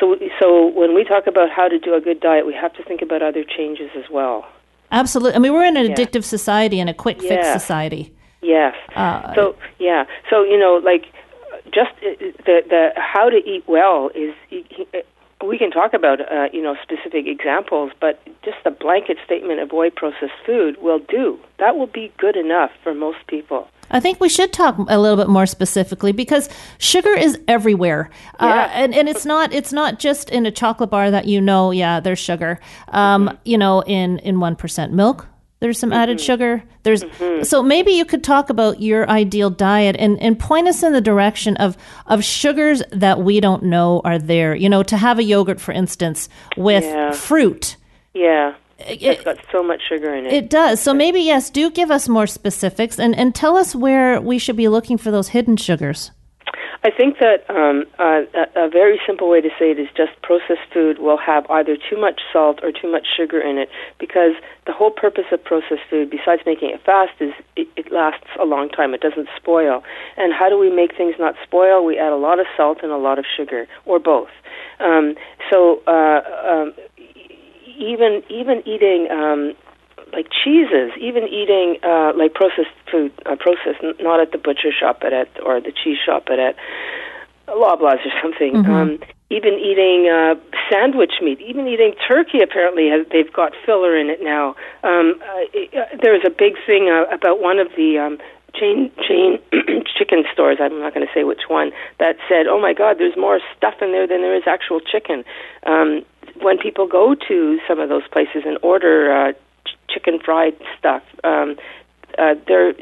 So 0.00 0.16
so 0.38 0.66
when 0.68 0.94
we 0.94 1.04
talk 1.04 1.26
about 1.26 1.50
how 1.50 1.68
to 1.68 1.78
do 1.78 1.94
a 1.94 2.00
good 2.00 2.20
diet, 2.20 2.46
we 2.46 2.54
have 2.54 2.72
to 2.74 2.84
think 2.84 3.02
about 3.02 3.22
other 3.22 3.44
changes 3.44 3.90
as 3.96 4.08
well. 4.10 4.46
Absolutely. 4.92 5.34
I 5.34 5.38
mean, 5.38 5.52
we're 5.52 5.64
in 5.64 5.76
an 5.76 5.86
Yeah. 5.86 5.94
addictive 5.94 6.24
society 6.24 6.80
and 6.80 6.88
a 6.88 6.94
quick 6.94 7.20
fix 7.20 7.44
Yeah. 7.46 7.58
society. 7.58 8.12
Yes. 8.40 8.74
Uh, 8.94 9.34
so 9.34 9.56
yeah. 9.78 10.04
So 10.30 10.44
you 10.44 10.58
know, 10.58 10.80
like 10.82 11.06
just 11.72 11.90
uh, 12.06 12.14
the 12.46 12.62
the 12.68 12.92
how 12.96 13.28
to 13.28 13.36
eat 13.36 13.64
well 13.66 14.10
is 14.14 14.32
we 15.44 15.58
can 15.58 15.70
talk 15.70 15.94
about 15.94 16.20
uh, 16.20 16.48
you 16.52 16.62
know 16.62 16.76
specific 16.82 17.26
examples, 17.26 17.92
but 18.00 18.20
just 18.42 18.56
the 18.64 18.70
blanket 18.70 19.18
statement 19.24 19.60
avoid 19.60 19.94
processed 19.94 20.32
food 20.44 20.80
will 20.82 20.98
do. 20.98 21.38
That 21.58 21.76
will 21.76 21.86
be 21.86 22.12
good 22.18 22.36
enough 22.36 22.70
for 22.82 22.94
most 22.94 23.26
people. 23.26 23.68
I 23.90 24.00
think 24.00 24.20
we 24.20 24.28
should 24.28 24.52
talk 24.52 24.76
a 24.88 24.98
little 24.98 25.16
bit 25.16 25.28
more 25.28 25.46
specifically 25.46 26.12
because 26.12 26.48
sugar 26.78 27.14
is 27.14 27.38
everywhere, 27.48 28.10
uh, 28.40 28.68
and 28.72 28.94
and 28.94 29.08
it's 29.08 29.24
not 29.24 29.52
it's 29.52 29.72
not 29.72 29.98
just 29.98 30.30
in 30.30 30.44
a 30.44 30.50
chocolate 30.50 30.90
bar 30.90 31.10
that 31.10 31.26
you 31.26 31.40
know. 31.40 31.70
Yeah, 31.70 32.00
there's 32.00 32.18
sugar. 32.18 32.60
Um, 32.88 33.38
You 33.44 33.58
know, 33.58 33.82
in 33.82 34.18
in 34.18 34.40
one 34.40 34.56
percent 34.56 34.92
milk, 34.92 35.26
there's 35.60 35.78
some 35.78 35.92
added 35.92 36.18
mm-hmm. 36.18 36.24
sugar. 36.24 36.62
There's 36.84 37.02
mm-hmm. 37.02 37.42
so 37.42 37.62
maybe 37.62 37.92
you 37.92 38.04
could 38.04 38.22
talk 38.22 38.48
about 38.50 38.80
your 38.80 39.08
ideal 39.10 39.50
diet 39.50 39.96
and 39.98 40.20
and 40.20 40.38
point 40.38 40.68
us 40.68 40.82
in 40.82 40.92
the 40.92 41.00
direction 41.00 41.56
of 41.56 41.76
of 42.06 42.22
sugars 42.24 42.82
that 42.90 43.20
we 43.20 43.40
don't 43.40 43.64
know 43.64 44.00
are 44.04 44.18
there. 44.18 44.54
You 44.54 44.68
know, 44.68 44.82
to 44.84 44.96
have 44.96 45.18
a 45.18 45.24
yogurt, 45.24 45.60
for 45.60 45.72
instance, 45.72 46.28
with 46.56 46.84
Yeah. 46.84 47.10
fruit. 47.12 47.76
Yeah. 48.14 48.54
Eh, 48.78 48.92
it- 48.92 49.02
It's 49.02 49.20
eh, 49.20 49.24
got 49.24 49.38
so 49.50 49.62
much 49.62 49.82
sugar 49.88 50.14
in 50.14 50.26
it. 50.26 50.32
It 50.32 50.50
does. 50.50 50.80
So 50.80 50.94
maybe 50.94 51.20
yes, 51.20 51.50
do 51.50 51.70
give 51.70 51.90
us 51.90 52.08
more 52.08 52.28
specifics 52.28 52.98
and, 52.98 53.16
and 53.16 53.34
tell 53.34 53.56
us 53.56 53.74
where 53.74 54.20
we 54.20 54.38
should 54.38 54.56
be 54.56 54.68
looking 54.68 54.98
for 54.98 55.10
those 55.10 55.28
hidden 55.28 55.56
sugars. 55.56 56.12
I 56.84 56.90
think 56.90 57.18
that 57.18 57.42
um, 57.50 57.84
uh, 57.98 58.22
a, 58.54 58.68
very 58.68 59.00
simple 59.04 59.28
way 59.28 59.40
to 59.40 59.48
say 59.58 59.72
it 59.72 59.80
is 59.80 59.88
just 59.96 60.12
processed 60.22 60.62
food 60.72 61.00
will 61.00 61.18
have 61.18 61.44
either 61.50 61.76
too 61.76 62.00
much 62.00 62.20
salt 62.32 62.60
or 62.62 62.70
too 62.70 62.90
much 62.90 63.04
sugar 63.16 63.40
in 63.40 63.58
it 63.58 63.68
because 63.98 64.34
the 64.66 64.72
whole 64.72 64.92
purpose 64.92 65.24
of 65.32 65.42
processed 65.42 65.82
food, 65.90 66.08
besides 66.08 66.42
making 66.46 66.70
it 66.70 66.80
fast, 66.84 67.12
is 67.20 67.32
it, 67.56 67.66
it 67.76 67.90
lasts 67.90 68.28
a 68.40 68.44
long 68.44 68.68
time. 68.68 68.94
It 68.94 69.00
doesn't 69.00 69.28
spoil. 69.36 69.82
And 70.16 70.32
how 70.32 70.48
do 70.48 70.56
we 70.56 70.70
make 70.70 70.96
things 70.96 71.16
not 71.18 71.34
spoil? 71.42 71.84
We 71.84 71.98
add 71.98 72.12
a 72.12 72.16
lot 72.16 72.38
of 72.38 72.46
salt 72.56 72.78
and 72.82 72.92
a 72.92 72.96
lot 72.96 73.18
of 73.18 73.24
sugar, 73.36 73.66
or 73.84 73.98
both. 73.98 74.30
Um, 74.78 75.16
so 75.50 75.82
uh, 75.88 76.22
um, 76.46 76.74
even 77.66 78.22
even 78.28 78.62
eating 78.66 79.08
um, 79.10 79.54
like 80.12 80.28
cheeses, 80.30 80.92
even 81.00 81.24
eating 81.28 81.78
uh, 81.82 82.12
like 82.16 82.34
processed 82.34 82.74
food, 82.90 83.12
uh, 83.26 83.36
processed 83.36 83.82
n- 83.82 83.94
not 84.00 84.20
at 84.20 84.32
the 84.32 84.38
butcher 84.38 84.72
shop, 84.72 84.98
but 85.00 85.12
at 85.12 85.28
or 85.44 85.60
the 85.60 85.72
cheese 85.72 85.98
shop, 86.04 86.24
but 86.26 86.38
at 86.38 86.56
Loblaws 87.48 88.04
or 88.04 88.12
something. 88.22 88.56
Um, 88.66 88.98
even 89.30 89.54
eating 89.54 90.08
uh, 90.08 90.34
sandwich 90.70 91.20
meat, 91.20 91.40
even 91.40 91.66
eating 91.66 91.94
turkey. 92.06 92.40
Apparently, 92.42 92.88
has, 92.88 93.06
they've 93.12 93.32
got 93.32 93.52
filler 93.64 93.96
in 93.96 94.08
it 94.08 94.22
now. 94.22 94.56
Um, 94.82 95.20
uh, 95.20 95.78
uh, 95.78 95.84
there 96.00 96.12
was 96.12 96.22
a 96.24 96.30
big 96.30 96.54
thing 96.66 96.88
uh, 96.88 97.04
about 97.14 97.40
one 97.40 97.58
of 97.58 97.68
the. 97.76 97.98
Um, 97.98 98.18
Chain 98.54 98.90
chain 99.06 99.38
chicken 99.98 100.24
stores. 100.32 100.56
I'm 100.58 100.80
not 100.80 100.94
going 100.94 101.06
to 101.06 101.12
say 101.12 101.22
which 101.22 101.42
one. 101.48 101.70
That 102.00 102.16
said, 102.28 102.46
"Oh 102.48 102.58
my 102.58 102.72
God, 102.72 102.96
there's 102.98 103.16
more 103.16 103.40
stuff 103.54 103.74
in 103.82 103.92
there 103.92 104.06
than 104.06 104.22
there 104.22 104.34
is 104.34 104.44
actual 104.46 104.80
chicken." 104.80 105.22
Um, 105.66 106.02
when 106.40 106.58
people 106.58 106.86
go 106.86 107.14
to 107.28 107.58
some 107.68 107.78
of 107.78 107.90
those 107.90 108.08
places 108.10 108.44
and 108.46 108.58
order 108.62 109.12
uh, 109.12 109.32
chicken 109.88 110.18
fried 110.24 110.56
stuff, 110.78 111.02
um, 111.24 111.56
uh, 112.18 112.34
they're 112.46 112.74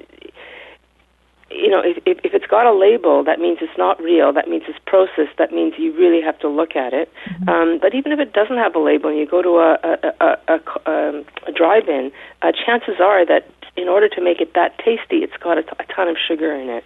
you 1.50 1.70
know, 1.70 1.80
if, 1.80 1.98
if 2.06 2.18
if 2.24 2.34
it's 2.34 2.46
got 2.46 2.66
a 2.66 2.72
label, 2.72 3.22
that 3.24 3.38
means 3.38 3.58
it's 3.60 3.78
not 3.78 4.02
real. 4.02 4.32
That 4.32 4.48
means 4.48 4.64
it's 4.66 4.78
processed. 4.86 5.38
That 5.38 5.52
means 5.52 5.74
you 5.78 5.96
really 5.96 6.20
have 6.20 6.38
to 6.40 6.48
look 6.48 6.74
at 6.74 6.92
it. 6.92 7.12
Um, 7.48 7.78
but 7.80 7.94
even 7.94 8.10
if 8.12 8.18
it 8.18 8.32
doesn't 8.32 8.56
have 8.56 8.74
a 8.74 8.80
label, 8.80 9.10
and 9.10 9.18
you 9.18 9.26
go 9.26 9.42
to 9.42 9.58
a 9.58 9.78
a, 9.82 9.92
a, 10.02 10.38
a, 10.48 10.60
a, 10.86 10.90
um, 10.90 11.24
a 11.46 11.52
drive-in, 11.52 12.10
uh, 12.42 12.50
chances 12.52 12.96
are 13.00 13.24
that 13.26 13.46
in 13.76 13.88
order 13.88 14.08
to 14.08 14.20
make 14.22 14.40
it 14.40 14.54
that 14.54 14.78
tasty, 14.78 15.18
it's 15.18 15.36
got 15.36 15.58
a, 15.58 15.62
t- 15.62 15.68
a 15.78 15.84
ton 15.92 16.08
of 16.08 16.16
sugar 16.16 16.52
in 16.52 16.68
it. 16.68 16.84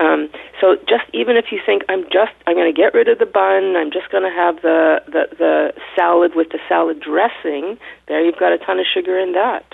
Um, 0.00 0.30
so 0.60 0.76
just 0.88 1.04
even 1.12 1.36
if 1.36 1.52
you 1.52 1.60
think 1.64 1.84
I'm 1.88 2.04
just 2.04 2.32
I'm 2.46 2.56
going 2.56 2.72
to 2.72 2.76
get 2.76 2.94
rid 2.94 3.08
of 3.08 3.18
the 3.18 3.26
bun, 3.26 3.76
I'm 3.76 3.92
just 3.92 4.10
going 4.10 4.24
to 4.24 4.34
have 4.34 4.62
the, 4.62 5.02
the 5.06 5.36
the 5.36 5.72
salad 5.94 6.34
with 6.34 6.48
the 6.50 6.58
salad 6.68 7.00
dressing. 7.00 7.78
There, 8.08 8.24
you've 8.24 8.38
got 8.38 8.52
a 8.52 8.58
ton 8.58 8.80
of 8.80 8.86
sugar 8.92 9.18
in 9.18 9.32
that. 9.32 9.66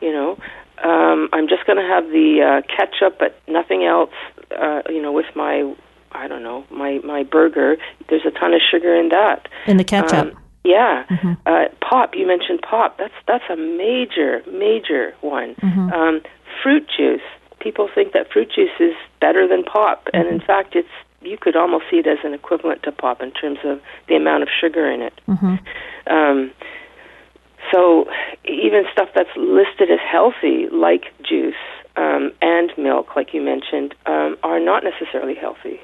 You 0.00 0.12
know, 0.12 0.38
um, 0.84 1.28
I'm 1.32 1.48
just 1.48 1.66
going 1.66 1.78
to 1.78 1.88
have 1.88 2.04
the 2.04 2.62
uh, 2.62 2.74
ketchup, 2.74 3.18
but 3.18 3.40
nothing 3.48 3.84
else. 3.84 4.10
Uh, 4.50 4.82
you 4.88 5.02
know, 5.02 5.12
with 5.12 5.26
my 5.34 5.74
I 6.12 6.28
don't 6.28 6.42
know 6.42 6.64
my 6.70 6.98
my 7.04 7.22
burger. 7.22 7.76
There's 8.08 8.24
a 8.26 8.30
ton 8.30 8.54
of 8.54 8.60
sugar 8.70 8.94
in 8.94 9.10
that. 9.10 9.48
In 9.66 9.76
the 9.76 9.84
ketchup. 9.84 10.34
Um, 10.34 10.42
yeah, 10.64 11.04
uh, 11.46 11.66
pop. 11.80 12.14
You 12.14 12.26
mentioned 12.26 12.60
pop. 12.62 12.98
That's 12.98 13.14
that's 13.26 13.44
a 13.50 13.56
major 13.56 14.42
major 14.50 15.14
one. 15.20 15.54
Um, 15.62 16.20
fruit 16.62 16.86
juice. 16.96 17.22
People 17.60 17.88
think 17.94 18.12
that 18.12 18.30
fruit 18.32 18.50
juice 18.54 18.70
is 18.78 18.94
better 19.20 19.48
than 19.48 19.64
pop, 19.64 20.08
and 20.12 20.28
in 20.28 20.40
fact, 20.40 20.76
it's 20.76 20.88
you 21.22 21.36
could 21.36 21.56
almost 21.56 21.84
see 21.90 21.98
it 21.98 22.06
as 22.06 22.18
an 22.24 22.34
equivalent 22.34 22.82
to 22.84 22.92
pop 22.92 23.22
in 23.22 23.32
terms 23.32 23.58
of 23.64 23.80
the 24.08 24.14
amount 24.14 24.42
of 24.42 24.48
sugar 24.60 24.88
in 24.90 25.02
it. 25.02 25.14
Um, 26.06 26.52
so 27.72 28.06
even 28.44 28.84
stuff 28.92 29.08
that's 29.14 29.30
listed 29.36 29.90
as 29.90 30.00
healthy, 30.10 30.66
like 30.72 31.04
juice 31.22 31.54
um, 31.96 32.32
and 32.42 32.70
milk, 32.78 33.16
like 33.16 33.34
you 33.34 33.40
mentioned, 33.42 33.94
um, 34.06 34.36
are 34.42 34.60
not 34.60 34.84
necessarily 34.84 35.34
healthy. 35.34 35.80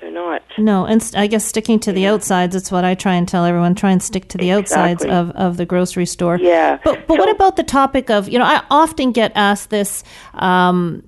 They're 0.00 0.10
not. 0.12 0.42
No, 0.58 0.84
and 0.84 1.02
st- 1.02 1.18
I 1.18 1.26
guess 1.26 1.42
sticking 1.42 1.80
to 1.80 1.90
the 1.92 2.06
outsides, 2.06 2.54
it's 2.54 2.70
what 2.70 2.84
I 2.84 2.94
try 2.94 3.14
and 3.14 3.26
tell 3.26 3.46
everyone. 3.46 3.74
Try 3.74 3.92
and 3.92 4.02
stick 4.02 4.28
to 4.28 4.38
the 4.38 4.52
outsides 4.52 5.02
of, 5.04 5.30
of 5.30 5.56
the 5.56 5.64
grocery 5.64 6.04
store. 6.04 6.36
Yeah. 6.38 6.78
But 6.84 7.06
but 7.06 7.18
what 7.18 7.30
about 7.30 7.56
the 7.56 7.62
topic 7.62 8.10
of 8.10 8.28
you 8.28 8.38
know 8.38 8.44
I 8.44 8.62
often 8.70 9.10
get 9.12 9.32
asked 9.34 9.70
this 9.70 10.04
um, 10.34 11.02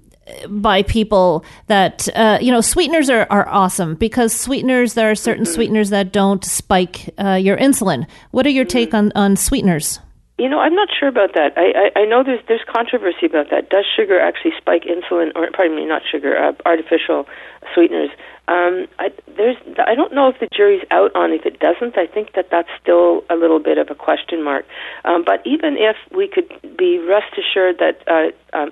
by 0.49 0.83
people 0.85 1.45
that 1.67 2.09
uh, 2.17 2.39
you 2.41 2.51
know 2.51 2.63
sweeteners 2.63 3.11
are, 3.11 3.27
are 3.29 3.47
awesome 3.51 3.95
because 3.95 4.33
sweeteners 4.33 4.95
there 4.95 5.11
are 5.11 5.15
certain 5.15 5.45
Mm-hmm. 5.45 5.55
sweeteners 5.55 5.91
that 5.91 6.11
don't 6.11 6.43
spike 6.43 7.11
uh, 7.19 7.35
your 7.35 7.59
insulin. 7.59 8.07
What 8.31 8.47
are 8.47 8.51
your 8.51 8.65
Mm-hmm. 8.65 8.71
take 8.71 8.95
on 8.95 9.13
on 9.15 9.37
sweeteners? 9.37 10.01
You 10.39 10.49
know, 10.49 10.61
I'm 10.61 10.75
not 10.75 10.89
sure 10.99 11.09
about 11.09 11.35
that. 11.35 11.55
I, 11.57 11.91
I, 11.97 12.01
I 12.03 12.05
know 12.05 12.23
there's 12.23 12.41
there's 12.47 12.63
controversy 12.65 13.27
about 13.27 13.51
that. 13.51 13.71
Does 13.71 13.85
sugar 13.97 14.21
actually 14.21 14.53
spike 14.57 14.85
insulin, 14.85 15.33
or 15.35 15.51
pardon 15.51 15.75
me, 15.75 15.85
not 15.85 16.03
sugar, 16.09 16.37
uh, 16.37 16.53
artificial 16.65 17.27
sweeteners? 17.75 18.11
Um, 18.47 18.87
I, 19.01 19.11
there's 19.37 19.57
I 19.85 19.97
don't 19.97 20.15
know 20.15 20.29
if 20.29 20.39
the 20.39 20.47
jury's 20.55 20.85
out 20.93 21.11
on 21.17 21.33
if 21.33 21.45
it 21.45 21.59
doesn't. 21.59 21.99
I 21.99 22.07
think 22.07 22.35
that 22.35 22.51
that's 22.53 22.69
still 22.81 23.25
a 23.29 23.35
little 23.35 23.59
bit 23.59 23.79
of 23.79 23.91
a 23.91 23.97
question 23.97 24.45
mark. 24.45 24.65
Um, 25.05 25.25
but 25.25 25.45
even 25.45 25.77
if 25.77 25.97
we 26.17 26.29
could 26.29 26.49
be 26.77 26.99
rest 26.99 27.35
assured 27.37 27.79
that 27.79 28.07
uh, 28.07 28.57
um, 28.57 28.71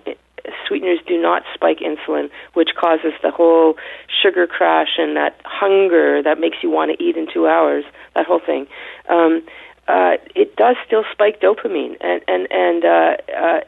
sweeteners 0.67 1.01
do 1.07 1.21
not 1.21 1.43
spike 1.53 1.81
insulin, 1.81 2.31
which 2.55 2.71
causes 2.79 3.13
the 3.23 3.31
whole 3.31 3.75
sugar 4.23 4.47
crash 4.47 4.99
and 4.99 5.17
that 5.17 5.41
hunger 5.45 6.23
that 6.23 6.39
makes 6.39 6.59
you 6.63 6.71
want 6.71 6.97
to 6.97 7.03
eat 7.03 7.17
in 7.17 7.27
two 7.33 7.47
hours, 7.47 7.85
that 8.15 8.25
whole 8.27 8.41
thing. 8.45 8.67
Um, 9.09 9.43
uh, 9.89 10.17
it 10.35 10.57
does 10.57 10.77
still 10.85 11.05
spike 11.13 11.41
dopamine, 11.41 11.97
and 12.01 12.21
and 12.27 12.49
and 12.51 12.85
uh, 12.85 13.17
uh, 13.37 13.61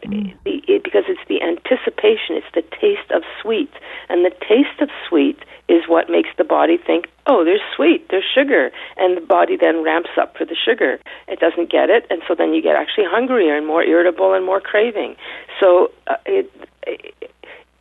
the, 0.44 0.60
it, 0.66 0.82
because 0.82 1.04
it's 1.08 1.20
the 1.28 1.40
anticipation, 1.42 2.34
it's 2.34 2.52
the 2.54 2.62
taste 2.80 3.10
of 3.10 3.22
sweet, 3.40 3.70
and 4.08 4.24
the 4.24 4.34
taste 4.40 4.80
of 4.80 4.90
sweet 5.08 5.38
is 5.68 5.84
what 5.86 6.10
makes 6.10 6.30
the 6.36 6.44
body 6.44 6.76
think, 6.76 7.06
oh, 7.26 7.44
there's 7.44 7.60
sweet, 7.76 8.08
there's 8.08 8.24
sugar, 8.24 8.70
and 8.96 9.16
the 9.16 9.20
body 9.20 9.56
then 9.56 9.82
ramps 9.84 10.10
up 10.20 10.36
for 10.36 10.44
the 10.44 10.56
sugar. 10.56 10.98
It 11.28 11.38
doesn't 11.38 11.70
get 11.70 11.90
it, 11.90 12.06
and 12.10 12.22
so 12.26 12.34
then 12.34 12.52
you 12.52 12.62
get 12.62 12.74
actually 12.74 13.04
hungrier 13.06 13.56
and 13.56 13.66
more 13.66 13.84
irritable 13.84 14.34
and 14.34 14.44
more 14.44 14.60
craving. 14.60 15.14
So 15.60 15.92
uh, 16.06 16.16
it, 16.26 16.50
it 16.86 17.14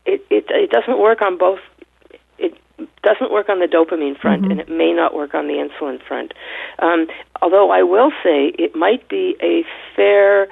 it 0.06 0.46
it 0.50 0.70
doesn't 0.70 1.00
work 1.00 1.22
on 1.22 1.38
both 1.38 1.60
doesn't 3.04 3.32
work 3.32 3.50
on 3.50 3.60
the 3.60 3.66
dopamine 3.68 4.20
front, 4.20 4.44
Mm-hmm. 4.44 4.52
and 4.52 4.60
it 4.60 4.70
may 4.70 4.94
not 4.94 5.16
work 5.16 5.34
on 5.34 5.48
the 5.48 5.54
insulin 5.54 6.02
front. 6.08 6.34
Um, 6.80 7.08
although 7.42 7.72
I 7.72 7.82
will 7.84 8.12
say 8.24 8.54
it 8.60 8.76
might 8.76 9.08
be 9.10 9.36
a 9.42 9.64
fair 9.96 10.44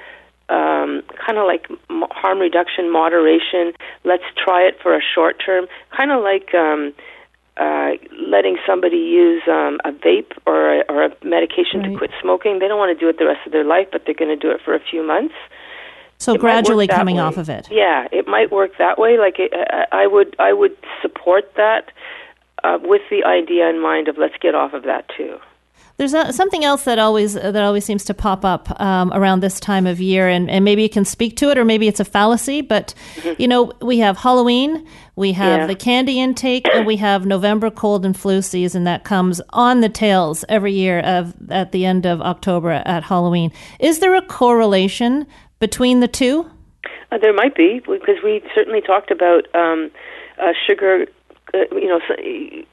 um, 0.48 1.02
kind 1.24 1.38
of 1.38 1.46
like 1.46 1.66
harm 2.12 2.38
reduction, 2.38 2.90
moderation. 2.90 3.72
Let's 4.04 4.22
try 4.36 4.62
it 4.62 4.76
for 4.82 4.94
a 4.96 5.00
short 5.14 5.42
term, 5.44 5.66
kind 5.96 6.10
of 6.12 6.22
like. 6.22 6.54
Um, 6.54 6.92
uh, 7.58 7.92
letting 8.28 8.58
somebody 8.66 8.98
use 8.98 9.42
um, 9.48 9.80
a 9.82 9.90
vape 9.90 10.32
or 10.44 10.74
a, 10.80 10.84
or 10.90 11.04
a 11.04 11.10
medication 11.24 11.80
Right. 11.80 11.92
to 11.92 11.96
quit 11.96 12.10
smoking. 12.20 12.58
They 12.58 12.68
don't 12.68 12.78
want 12.78 12.94
to 12.94 13.00
do 13.02 13.08
it 13.08 13.18
the 13.18 13.24
rest 13.24 13.46
of 13.46 13.52
their 13.52 13.64
life, 13.64 13.88
but 13.90 14.02
they're 14.04 14.14
going 14.14 14.28
to 14.28 14.36
do 14.36 14.50
it 14.50 14.60
for 14.62 14.74
a 14.74 14.78
few 14.78 15.02
months. 15.02 15.32
So 16.18 16.34
It 16.34 16.40
gradually 16.42 16.86
coming 16.86 17.16
way. 17.16 17.22
off 17.22 17.38
of 17.38 17.48
it. 17.48 17.66
Yeah, 17.70 18.08
it 18.12 18.28
might 18.28 18.52
work 18.52 18.72
that 18.76 18.98
way. 18.98 19.16
Like 19.16 19.36
it, 19.38 19.54
I 19.54 20.02
I 20.02 20.06
would, 20.06 20.36
I 20.38 20.52
would 20.52 20.76
support 21.00 21.50
that 21.56 21.92
uh, 22.66 22.78
with 22.82 23.02
the 23.10 23.22
idea 23.24 23.68
in 23.70 23.80
mind 23.80 24.08
of 24.08 24.18
let's 24.18 24.34
get 24.40 24.54
off 24.54 24.72
of 24.74 24.82
that 24.84 25.04
too. 25.16 25.38
There's 25.98 26.12
a, 26.12 26.30
something 26.30 26.62
else 26.62 26.84
that 26.84 26.98
always 26.98 27.32
that 27.32 27.56
always 27.56 27.86
seems 27.86 28.04
to 28.04 28.12
pop 28.14 28.44
up 28.44 28.78
um, 28.78 29.10
around 29.14 29.40
this 29.40 29.58
time 29.58 29.86
of 29.86 29.98
year, 29.98 30.28
and, 30.28 30.50
and 30.50 30.62
maybe 30.62 30.82
you 30.82 30.90
can 30.90 31.06
speak 31.06 31.36
to 31.38 31.50
it, 31.50 31.56
or 31.56 31.64
maybe 31.64 31.88
it's 31.88 32.00
a 32.00 32.04
fallacy. 32.04 32.60
But 32.60 32.92
you 33.38 33.48
know, 33.48 33.72
we 33.80 33.96
have 34.00 34.18
Halloween, 34.18 34.86
we 35.16 35.32
have 35.32 35.46
Mm-hmm. 35.46 35.60
Yeah. 35.60 35.66
the 35.68 35.74
candy 35.74 36.20
intake, 36.20 36.66
and 36.74 36.86
we 36.86 36.96
have 36.96 37.24
November 37.24 37.70
cold 37.70 38.04
and 38.04 38.14
flu 38.14 38.42
season 38.42 38.84
that 38.84 39.04
comes 39.04 39.40
on 39.50 39.80
the 39.80 39.88
tails 39.88 40.44
every 40.50 40.74
year 40.74 41.00
of 41.00 41.32
at 41.50 41.72
the 41.72 41.86
end 41.86 42.04
of 42.04 42.20
October 42.20 42.72
at 42.72 43.02
Halloween. 43.04 43.50
Is 43.80 44.00
there 44.00 44.14
a 44.14 44.22
correlation 44.22 45.26
between 45.60 46.00
the 46.00 46.08
two? 46.08 46.50
Uh, 47.10 47.16
there 47.16 47.32
might 47.32 47.54
be 47.54 47.80
because 47.80 48.18
we 48.22 48.42
certainly 48.54 48.82
talked 48.82 49.10
about 49.10 49.42
um, 49.54 49.90
uh, 50.38 50.52
sugar. 50.66 51.06
Uh, 51.56 51.74
you 51.74 51.88
know, 51.88 52.00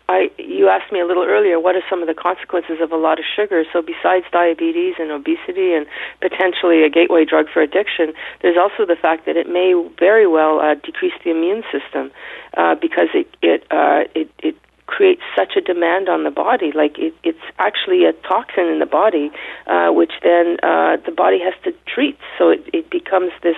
I 0.10 0.30
you 0.38 0.68
asked 0.68 0.92
me 0.92 1.00
a 1.00 1.06
little 1.06 1.24
earlier. 1.24 1.60
What 1.60 1.76
are 1.76 1.84
some 1.90 2.02
of 2.02 2.08
the 2.08 2.14
consequences 2.14 2.80
of 2.82 2.92
a 2.92 2.98
lot 2.98 3.20
of 3.20 3.26
sugar? 3.36 3.64
So 3.72 3.82
besides 3.82 4.26
diabetes 4.32 4.96
and 5.00 5.12
obesity 5.12 5.74
and 5.74 5.86
potentially 6.22 6.84
a 6.84 6.90
gateway 6.90 7.26
drug 7.26 7.48
for 7.54 7.62
addiction, 7.62 8.14
there's 8.42 8.58
also 8.58 8.86
the 8.86 8.98
fact 9.00 9.26
that 9.26 9.38
it 9.38 9.48
may 9.48 9.74
very 9.98 10.28
well 10.28 10.60
uh, 10.60 10.76
decrease 10.76 11.14
the 11.24 11.32
immune 11.32 11.64
system 11.72 12.12
uh, 12.58 12.76
because 12.76 13.10
it 13.14 13.28
it 13.42 13.64
uh, 13.72 14.04
it 14.16 14.30
it 14.40 14.56
creates 14.86 15.22
such 15.36 15.56
a 15.56 15.62
demand 15.62 16.10
on 16.10 16.24
the 16.24 16.32
body. 16.32 16.72
Like 16.74 16.98
it, 17.00 17.14
it's 17.24 17.46
actually 17.58 18.06
a 18.06 18.14
toxin 18.28 18.66
in 18.66 18.80
the 18.80 18.86
body, 18.86 19.32
uh, 19.68 19.90
which 19.92 20.12
then 20.22 20.58
uh, 20.62 20.98
the 21.06 21.14
body 21.16 21.40
has 21.40 21.54
to 21.64 21.72
treat. 21.88 22.18
So 22.38 22.50
it, 22.50 22.68
it 22.74 22.90
becomes 22.90 23.32
this. 23.42 23.58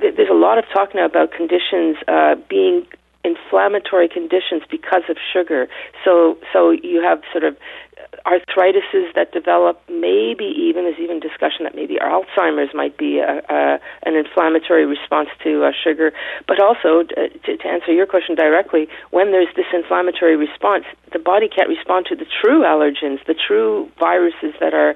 There's 0.00 0.28
a 0.30 0.34
lot 0.34 0.58
of 0.58 0.64
talk 0.72 0.94
now 0.94 1.06
about 1.06 1.32
conditions 1.32 1.96
uh, 2.06 2.34
being 2.48 2.86
inflammatory 3.24 4.08
conditions 4.08 4.62
because 4.70 5.02
of 5.08 5.16
sugar. 5.32 5.68
So 6.04 6.38
so 6.52 6.70
you 6.70 7.02
have 7.02 7.20
sort 7.32 7.44
of 7.44 7.56
arthritises 8.26 9.12
that 9.14 9.32
develop. 9.32 9.80
Maybe 9.88 10.44
even 10.44 10.84
there's 10.84 10.98
even 10.98 11.20
discussion 11.20 11.64
that 11.64 11.74
maybe 11.74 11.96
Alzheimer's 11.96 12.74
might 12.74 12.96
be 12.96 13.18
a, 13.18 13.42
a, 13.48 13.80
an 14.04 14.16
inflammatory 14.16 14.86
response 14.86 15.28
to 15.44 15.64
uh, 15.64 15.72
sugar. 15.72 16.12
But 16.46 16.60
also 16.60 17.04
to, 17.04 17.56
to 17.56 17.66
answer 17.66 17.92
your 17.92 18.06
question 18.06 18.34
directly, 18.34 18.88
when 19.10 19.32
there's 19.32 19.52
this 19.56 19.66
inflammatory 19.72 20.36
response, 20.36 20.84
the 21.12 21.18
body 21.18 21.48
can't 21.48 21.68
respond 21.68 22.06
to 22.06 22.16
the 22.16 22.26
true 22.26 22.62
allergens, 22.62 23.24
the 23.26 23.34
true 23.34 23.88
viruses 23.98 24.54
that 24.60 24.74
are, 24.74 24.94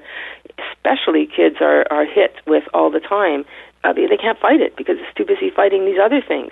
especially 0.73 1.27
kids 1.27 1.57
are 1.61 1.85
are 1.91 2.05
hit 2.05 2.35
with 2.47 2.63
all 2.73 2.89
the 2.91 2.99
time. 2.99 3.45
Uh, 3.83 3.93
they 3.93 4.17
can't 4.17 4.39
fight 4.39 4.61
it 4.61 4.75
because 4.75 4.97
it's 4.99 5.15
too 5.15 5.25
busy 5.25 5.51
fighting 5.55 5.85
these 5.85 5.99
other 6.01 6.21
things. 6.21 6.51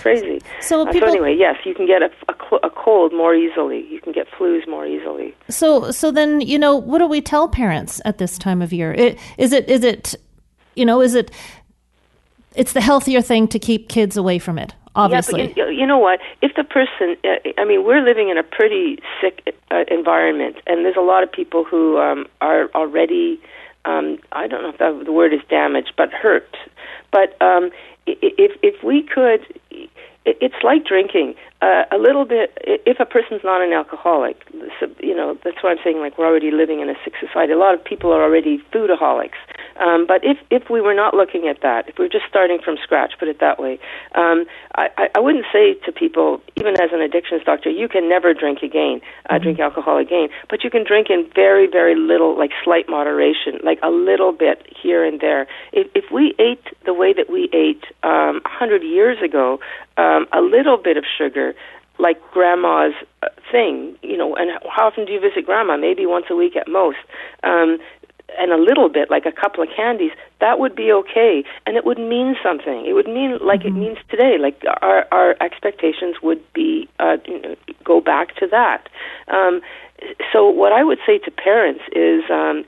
Crazy. 0.00 0.40
So 0.60 0.82
Uh, 0.82 0.92
people- 0.92 1.08
so 1.08 1.14
anyway, 1.14 1.36
yes, 1.36 1.56
you 1.64 1.74
can 1.74 1.86
get 1.86 2.02
a, 2.02 2.10
a, 2.28 2.56
a 2.66 2.70
cold 2.70 3.12
more 3.12 3.34
easily. 3.34 3.86
You 3.90 4.00
can 4.00 4.12
get 4.12 4.30
flus 4.30 4.66
more 4.68 4.86
easily. 4.86 5.34
So 5.48 5.90
so 5.90 6.10
then 6.10 6.40
you 6.40 6.58
know 6.58 6.76
what 6.76 6.98
do 6.98 7.06
we 7.06 7.20
tell 7.20 7.48
parents 7.48 8.00
at 8.04 8.18
this 8.18 8.38
time 8.38 8.62
of 8.62 8.72
year? 8.72 8.92
It, 8.92 9.18
is 9.38 9.52
it 9.52 9.68
is 9.68 9.84
it 9.84 10.14
you 10.74 10.84
know 10.84 11.00
is 11.00 11.14
it 11.14 11.30
it's 12.54 12.72
the 12.72 12.80
healthier 12.80 13.20
thing 13.20 13.48
to 13.48 13.58
keep 13.58 13.88
kids 13.88 14.16
away 14.16 14.38
from 14.38 14.58
it 14.58 14.74
obviously. 14.96 15.40
Yeah, 15.42 15.46
but 15.48 15.56
you, 15.56 15.68
you 15.80 15.86
know 15.86 15.98
what? 15.98 16.20
If 16.42 16.54
the 16.54 16.64
person, 16.64 17.16
uh, 17.22 17.50
I 17.58 17.64
mean, 17.64 17.84
we're 17.84 18.02
living 18.02 18.30
in 18.30 18.38
a 18.38 18.42
pretty 18.42 18.98
sick 19.20 19.54
uh, 19.70 19.84
environment, 19.88 20.56
and 20.66 20.84
there's 20.84 20.96
a 20.96 21.02
lot 21.02 21.22
of 21.22 21.30
people 21.30 21.64
who 21.64 21.98
um, 21.98 22.26
are 22.40 22.68
already, 22.74 23.38
um, 23.84 24.18
I 24.32 24.46
don't 24.48 24.62
know 24.62 24.70
if 24.70 24.78
that, 24.78 25.04
the 25.04 25.12
word 25.12 25.32
is 25.32 25.40
damaged, 25.48 25.92
but 25.96 26.12
hurt. 26.12 26.56
But 27.12 27.40
um, 27.40 27.70
if 28.06 28.52
if 28.62 28.82
we 28.82 29.02
could, 29.02 29.40
it's 30.26 30.62
like 30.62 30.84
drinking 30.84 31.34
uh, 31.62 31.84
a 31.92 31.98
little 31.98 32.24
bit. 32.24 32.52
If 32.62 33.00
a 33.00 33.06
person's 33.06 33.42
not 33.44 33.62
an 33.62 33.72
alcoholic, 33.72 34.36
so, 34.80 34.86
you 35.00 35.14
know, 35.14 35.38
that's 35.44 35.62
why 35.62 35.70
I'm 35.70 35.78
saying 35.82 35.98
like 36.00 36.18
we're 36.18 36.26
already 36.26 36.50
living 36.50 36.80
in 36.80 36.88
a 36.90 36.94
sick 37.04 37.14
society. 37.20 37.52
A 37.52 37.58
lot 37.58 37.74
of 37.74 37.82
people 37.84 38.12
are 38.12 38.22
already 38.22 38.58
foodaholics. 38.72 39.38
Um, 39.80 40.06
but 40.06 40.24
if 40.24 40.38
if 40.50 40.68
we 40.70 40.80
were 40.80 40.94
not 40.94 41.14
looking 41.14 41.48
at 41.48 41.60
that, 41.62 41.88
if 41.88 41.98
we 41.98 42.04
were 42.04 42.08
just 42.10 42.24
starting 42.28 42.58
from 42.64 42.76
scratch, 42.82 43.12
put 43.18 43.28
it 43.28 43.40
that 43.40 43.58
way, 43.60 43.78
um, 44.14 44.46
I, 44.76 44.88
I- 45.14 45.20
wouldn't 45.20 45.46
say 45.52 45.74
to 45.84 45.92
people, 45.92 46.40
even 46.56 46.80
as 46.80 46.90
an 46.92 47.00
addictions 47.00 47.42
doctor, 47.44 47.68
you 47.68 47.88
can 47.88 48.08
never 48.08 48.32
drink 48.32 48.62
again, 48.62 49.00
uh, 49.28 49.38
drink 49.38 49.58
alcohol 49.58 49.98
again. 49.98 50.28
But 50.48 50.62
you 50.64 50.70
can 50.70 50.84
drink 50.84 51.08
in 51.10 51.28
very 51.34 51.66
very 51.66 51.94
little, 51.94 52.38
like 52.38 52.52
slight 52.64 52.88
moderation, 52.88 53.58
like 53.64 53.78
a 53.82 53.90
little 53.90 54.32
bit 54.32 54.66
here 54.82 55.04
and 55.04 55.20
there. 55.20 55.46
If 55.72 55.88
if 55.94 56.10
we 56.10 56.34
ate 56.38 56.64
the 56.84 56.94
way 56.94 57.12
that 57.12 57.28
we 57.30 57.48
ate 57.52 57.84
um, 58.02 58.40
hundred 58.44 58.82
years 58.82 59.18
ago, 59.22 59.58
um, 59.96 60.26
a 60.32 60.40
little 60.40 60.76
bit 60.76 60.96
of 60.96 61.04
sugar 61.18 61.54
like 61.98 62.20
grandma's 62.30 62.92
uh, 63.22 63.28
thing, 63.50 63.96
you 64.02 64.16
know, 64.16 64.36
and 64.36 64.50
how 64.70 64.88
often 64.88 65.06
do 65.06 65.12
you 65.12 65.20
visit 65.20 65.46
grandma? 65.46 65.76
Maybe 65.76 66.04
once 66.04 66.26
a 66.30 66.36
week 66.36 66.56
at 66.56 66.68
most. 66.68 66.98
Um, 67.42 67.78
and 68.38 68.52
a 68.52 68.56
little 68.56 68.88
bit, 68.88 69.10
like 69.10 69.24
a 69.24 69.32
couple 69.32 69.62
of 69.62 69.68
candies, 69.74 70.10
that 70.40 70.58
would 70.58 70.74
be 70.74 70.92
okay, 70.92 71.44
and 71.64 71.76
it 71.76 71.84
would 71.84 71.98
mean 71.98 72.36
something. 72.42 72.84
It 72.86 72.92
would 72.92 73.06
mean 73.06 73.38
like 73.40 73.64
it 73.64 73.70
means 73.70 73.98
today. 74.10 74.36
Like 74.38 74.62
our 74.82 75.06
our 75.12 75.36
expectations 75.40 76.16
would 76.22 76.42
be 76.52 76.88
uh, 76.98 77.16
you 77.24 77.40
know, 77.40 77.56
go 77.84 78.00
back 78.00 78.34
to 78.36 78.46
that. 78.48 78.88
Um, 79.28 79.60
so 80.32 80.48
what 80.48 80.72
I 80.72 80.84
would 80.84 80.98
say 81.06 81.18
to 81.18 81.30
parents 81.30 81.82
is. 81.92 82.22
Um, 82.30 82.64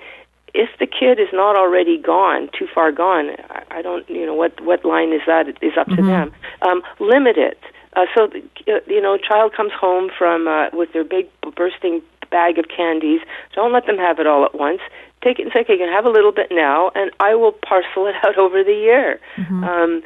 if 0.59 0.69
the 0.81 0.87
kid 0.87 1.21
is 1.21 1.29
not 1.33 1.57
already 1.57 1.97
gone, 1.97 2.51
too 2.59 2.67
far 2.75 2.91
gone, 2.91 3.31
I, 3.49 3.79
I 3.79 3.83
don't, 3.83 4.09
you 4.11 4.27
know, 4.27 4.35
what 4.35 4.61
what 4.61 4.85
line 4.85 5.13
is 5.13 5.23
that? 5.27 5.47
Is 5.63 5.79
up 5.79 5.87
to 5.87 6.03
them. 6.03 6.33
Um, 6.63 6.83
limit 6.99 7.39
it. 7.39 7.59
Uh, 7.95 8.07
so, 8.15 8.27
the, 8.27 8.43
uh, 8.73 8.81
you 8.89 9.01
know, 9.01 9.17
child 9.17 9.55
comes 9.57 9.71
home 9.73 10.11
from 10.19 10.49
uh, 10.49 10.69
with 10.73 10.93
their 10.93 11.05
big 11.05 11.29
bursting 11.57 12.03
bag 12.31 12.59
of 12.59 12.67
candies. 12.69 13.21
Don't 13.55 13.73
let 13.73 13.87
them 13.87 13.97
have 13.99 14.19
it 14.19 14.27
all 14.27 14.45
at 14.45 14.55
once. 14.55 14.81
Take 15.23 15.39
it 15.39 15.43
and 15.43 15.53
say, 15.53 15.61
okay, 15.61 15.75
you 15.75 15.79
can 15.79 15.93
have 15.93 16.05
a 16.05 16.11
little 16.11 16.33
bit 16.33 16.49
now, 16.51 16.91
and 16.97 17.13
I 17.21 17.37
will 17.37 17.53
parcel 17.53 18.07
it 18.07 18.17
out 18.27 18.37
over 18.37 18.65
the 18.65 18.75
year, 18.75 19.21
um, 19.65 20.03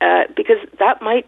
uh, 0.00 0.24
because 0.34 0.58
that 0.78 1.02
might 1.02 1.26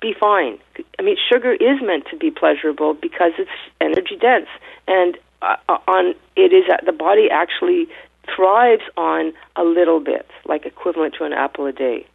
be 0.00 0.12
fine. 0.18 0.58
I 0.98 1.02
mean, 1.02 1.16
sugar 1.32 1.52
is 1.52 1.80
meant 1.80 2.06
to 2.10 2.16
be 2.16 2.32
pleasurable 2.32 2.94
because 2.94 3.32
it's 3.38 3.50
energy 3.80 4.16
dense, 4.20 4.48
and 4.88 5.16
uh, 5.42 5.78
on 5.88 6.14
it 6.36 6.52
is 6.52 6.64
that 6.68 6.84
the 6.86 6.92
body 6.92 7.28
actually 7.30 7.88
thrives 8.34 8.82
on 8.96 9.32
a 9.56 9.64
little 9.64 10.00
bit, 10.00 10.28
like 10.46 10.64
equivalent 10.64 11.14
to 11.18 11.24
an 11.24 11.32
apple 11.32 11.66
a 11.66 11.72
day. 11.72 12.06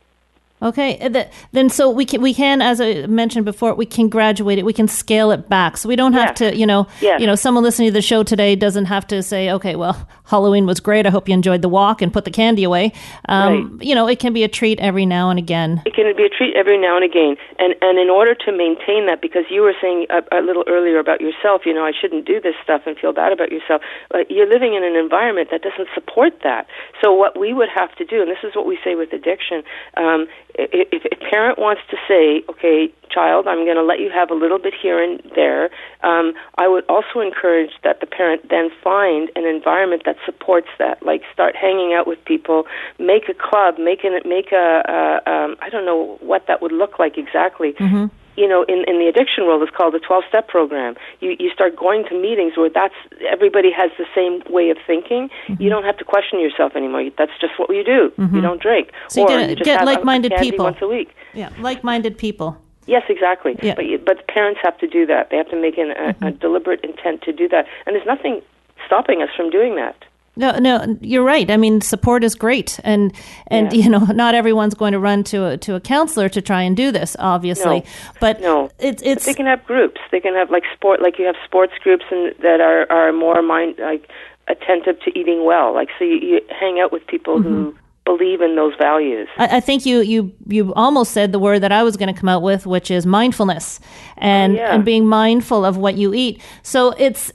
Okay, 0.60 0.98
uh, 1.00 1.26
then 1.52 1.70
so 1.70 1.88
we 1.92 2.04
can 2.04 2.20
we 2.20 2.34
can, 2.34 2.64
as 2.64 2.82
I 2.82 3.06
mentioned 3.06 3.46
before, 3.46 3.76
we 3.76 3.86
can 3.86 4.10
graduate 4.10 4.58
it. 4.58 4.66
We 4.66 4.74
can 4.74 4.88
scale 4.88 5.30
it 5.30 5.48
back, 5.48 5.78
so 5.78 5.88
we 5.88 5.96
don't 5.96 6.14
have 6.14 6.30
Yes. 6.30 6.38
to, 6.40 6.58
you 6.58 6.66
know, 6.66 6.88
Yes. 7.00 7.22
you 7.22 7.28
know, 7.28 7.36
someone 7.36 7.64
listening 7.64 7.90
to 7.90 7.94
the 7.94 8.02
show 8.02 8.24
today 8.24 8.56
doesn't 8.56 8.86
have 8.86 9.06
to 9.08 9.22
say, 9.22 9.52
okay, 9.52 9.76
well, 9.76 10.08
Halloween 10.28 10.66
was 10.66 10.80
great. 10.80 11.06
I 11.06 11.10
hope 11.10 11.28
you 11.28 11.34
enjoyed 11.34 11.62
the 11.62 11.70
walk 11.70 12.02
and 12.02 12.12
put 12.12 12.26
the 12.26 12.32
candy 12.32 12.64
away. 12.64 12.94
Um, 13.28 13.80
You 13.82 13.96
know, 13.96 14.08
it 14.08 14.20
can 14.20 14.34
be 14.34 14.44
a 14.44 14.48
treat 14.48 14.80
every 14.80 15.06
now 15.06 15.30
and 15.30 15.40
again. 15.40 15.82
It 15.86 15.94
can 15.94 16.14
be 16.16 16.24
a 16.24 16.30
treat 16.30 16.56
every 16.56 16.78
now 16.78 16.96
and 16.96 17.06
again, 17.06 17.38
and 17.60 17.76
and 17.82 17.98
in 17.98 18.10
order 18.10 18.36
to 18.46 18.52
maintain 18.52 19.06
that, 19.08 19.22
because 19.22 19.46
you 19.50 19.62
were 19.62 19.76
saying 19.82 20.08
a, 20.10 20.22
a 20.40 20.42
little 20.42 20.66
earlier 20.68 21.00
about 21.00 21.22
yourself, 21.22 21.66
you 21.66 21.74
know, 21.74 21.86
I 21.86 21.94
shouldn't 22.00 22.26
do 22.26 22.40
this 22.42 22.56
stuff 22.64 22.82
and 22.86 22.98
feel 22.98 23.14
bad 23.14 23.32
about 23.32 23.52
yourself. 23.52 23.82
Uh, 24.14 24.20
you're 24.30 24.50
living 24.50 24.74
in 24.76 24.84
an 24.84 24.96
environment 24.96 25.50
that 25.52 25.62
doesn't 25.62 25.90
support 25.94 26.34
that. 26.44 26.68
So 27.02 27.14
what 27.14 27.40
we 27.40 27.54
would 27.54 27.70
have 27.70 27.96
to 27.96 28.06
do, 28.06 28.22
and 28.22 28.30
this 28.30 28.44
is 28.44 28.56
what 28.56 28.66
we 28.66 28.78
say 28.84 28.96
with 28.96 29.14
addiction, 29.14 29.64
um, 29.96 30.28
if 30.60 31.06
a 31.06 31.16
parent 31.32 31.60
wants 31.60 31.82
to 31.92 31.98
say, 32.08 32.44
okay, 32.50 32.92
child, 33.10 33.48
I'm 33.48 33.64
going 33.64 33.78
to 33.78 33.84
let 33.84 34.00
you 34.00 34.10
have 34.10 34.30
a 34.32 34.34
little 34.34 34.60
bit 34.60 34.74
here 34.74 35.02
and 35.02 35.22
there, 35.36 35.70
um, 36.04 36.34
I 36.58 36.68
would 36.68 36.84
also 36.90 37.20
encourage 37.22 37.72
that 37.84 38.02
the 38.02 38.08
parent 38.08 38.50
then 38.50 38.70
find 38.84 39.32
an 39.36 39.46
environment 39.46 40.04
that 40.06 40.17
that 40.18 40.26
supports 40.26 40.68
that. 40.80 41.04
Like 41.06 41.22
start 41.34 41.56
hanging 41.56 41.94
out 41.94 42.08
with 42.08 42.24
people, 42.26 42.66
make 43.00 43.30
a 43.30 43.34
club, 43.34 43.76
make 43.80 44.04
an 44.04 44.20
make 44.26 44.52
a 44.52 44.84
uh, 45.26 45.30
um, 45.30 45.56
I 45.62 45.70
don't 45.70 45.86
know 45.86 46.18
what 46.22 46.48
that 46.48 46.62
would 46.62 46.72
look 46.72 47.00
like 47.00 47.18
exactly. 47.18 47.74
Mm-hmm. 47.74 48.06
You 48.36 48.48
know, 48.48 48.64
in 48.64 48.84
in 48.88 49.00
the 49.00 49.08
addiction 49.08 49.46
world, 49.48 49.64
it's 49.64 49.76
called 49.76 49.94
the 49.96 50.00
twelve 50.00 50.24
step 50.30 50.48
program. 50.48 50.96
You 51.22 51.36
you 51.40 51.50
start 51.52 51.76
going 51.76 52.06
to 52.10 52.14
meetings 52.22 52.56
where 52.56 52.70
that's 52.70 52.94
everybody 53.30 53.72
has 53.72 53.90
the 53.98 54.06
same 54.14 54.44
way 54.54 54.70
of 54.70 54.78
thinking. 54.86 55.30
Mm-hmm. 55.48 55.62
You 55.62 55.70
don't 55.70 55.84
have 55.84 55.98
to 55.98 56.04
question 56.06 56.40
yourself 56.40 56.76
anymore. 56.76 57.10
That's 57.18 57.32
just 57.42 57.58
what 57.58 57.70
you 57.72 57.84
do. 57.84 58.12
You 58.32 58.42
don't 58.42 58.62
drink, 58.62 58.92
So 59.10 59.22
you 59.22 59.26
or 59.26 59.30
get- 59.40 59.50
you 59.50 59.56
just 59.56 59.66
get 59.66 59.80
have 59.80 59.88
like-minded 59.88 60.32
candy 60.34 60.52
people. 60.52 60.66
once 60.66 60.78
a 60.82 60.88
week. 60.88 61.16
Yeah, 61.34 61.50
like-minded 61.60 62.18
people. 62.20 62.58
Yes, 62.86 63.04
exactly. 63.10 63.58
Yeah. 63.62 63.74
But 63.76 63.86
you, 63.86 63.98
but 63.98 64.26
parents 64.28 64.62
have 64.64 64.78
to 64.78 64.88
do 64.88 65.06
that. 65.08 65.30
They 65.30 65.36
have 65.38 65.50
to 65.50 65.60
make 65.60 65.78
an, 65.78 65.92
a, 65.92 66.14
Mm-hmm. 66.14 66.24
a 66.26 66.32
deliberate 66.32 66.82
intent 66.86 67.22
to 67.24 67.34
do 67.34 67.48
that, 67.50 67.66
and 67.86 67.96
there's 67.96 68.06
nothing 68.06 68.42
stopping 68.88 69.22
us 69.22 69.30
from 69.38 69.50
doing 69.52 69.76
that. 69.76 69.96
No, 70.40 70.52
no, 70.60 70.98
you're 71.02 71.24
right. 71.24 71.50
I 71.50 71.58
mean, 71.58 71.82
support 71.82 72.24
is 72.24 72.36
great, 72.36 72.80
and 72.84 73.12
and 73.48 73.74
Yeah. 73.74 73.80
you 73.84 73.90
know, 73.90 74.06
not 74.24 74.36
everyone's 74.36 74.76
going 74.76 74.94
to 74.94 75.00
run 75.00 75.24
to 75.26 75.46
a 75.46 75.58
to 75.58 75.74
a 75.76 75.80
counselor 75.80 76.30
to 76.30 76.42
try 76.42 76.62
and 76.62 76.78
do 76.78 76.92
this, 76.92 77.16
obviously. 77.20 77.80
No. 77.80 77.86
But 78.20 78.42
No. 78.42 78.70
it's 78.80 79.02
it's 79.04 79.26
They 79.26 79.34
can 79.34 79.48
have 79.48 79.66
groups. 79.66 80.00
They 80.12 80.20
can 80.20 80.36
have 80.36 80.52
like 80.52 80.64
sport, 80.76 81.02
like 81.02 81.18
you 81.20 81.26
have 81.26 81.36
sports 81.44 81.74
groups, 81.84 82.06
and 82.12 82.36
that 82.44 82.62
are 82.62 82.86
are 82.92 83.12
more 83.12 83.42
mind 83.42 83.80
like 83.80 84.10
attentive 84.48 85.00
to 85.06 85.10
eating 85.20 85.44
well. 85.44 85.74
Like 85.74 85.90
so, 85.98 86.06
you, 86.06 86.18
you 86.18 86.42
hang 86.60 86.80
out 86.80 86.92
with 86.92 87.06
people 87.08 87.42
who 87.42 87.50
Mm-hmm. 87.50 87.78
believe 88.06 88.40
in 88.42 88.56
those 88.56 88.76
values. 88.78 89.28
I, 89.40 89.58
I 89.58 89.60
think 89.60 89.86
you 89.88 90.02
you 90.02 90.32
you 90.48 90.72
almost 90.76 91.12
said 91.14 91.32
the 91.32 91.40
word 91.40 91.60
that 91.64 91.72
I 91.72 91.82
was 91.82 91.98
going 91.98 92.14
to 92.14 92.20
come 92.20 92.30
out 92.30 92.44
with, 92.44 92.68
which 92.68 92.92
is 92.92 93.06
mindfulness, 93.08 93.80
and 94.18 94.54
Oh, 94.54 94.60
yeah. 94.62 94.74
and 94.76 94.86
being 94.86 95.08
mindful 95.08 95.66
of 95.66 95.78
what 95.78 95.96
you 95.96 96.14
eat. 96.14 96.42
So 96.62 96.92
it's. 97.00 97.34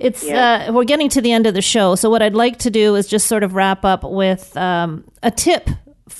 It's 0.00 0.24
Yeah. 0.24 0.66
uh, 0.68 0.72
we're 0.72 0.84
getting 0.84 1.10
to 1.10 1.20
the 1.20 1.30
end 1.30 1.46
of 1.46 1.54
the 1.54 1.62
show, 1.62 1.94
so 1.94 2.08
what 2.10 2.22
I'd 2.22 2.34
like 2.34 2.56
to 2.60 2.70
do 2.70 2.94
is 2.96 3.06
just 3.06 3.26
sort 3.28 3.42
of 3.42 3.54
wrap 3.54 3.84
up 3.84 4.02
with 4.02 4.56
um, 4.56 5.04
a 5.22 5.30
tip 5.30 5.68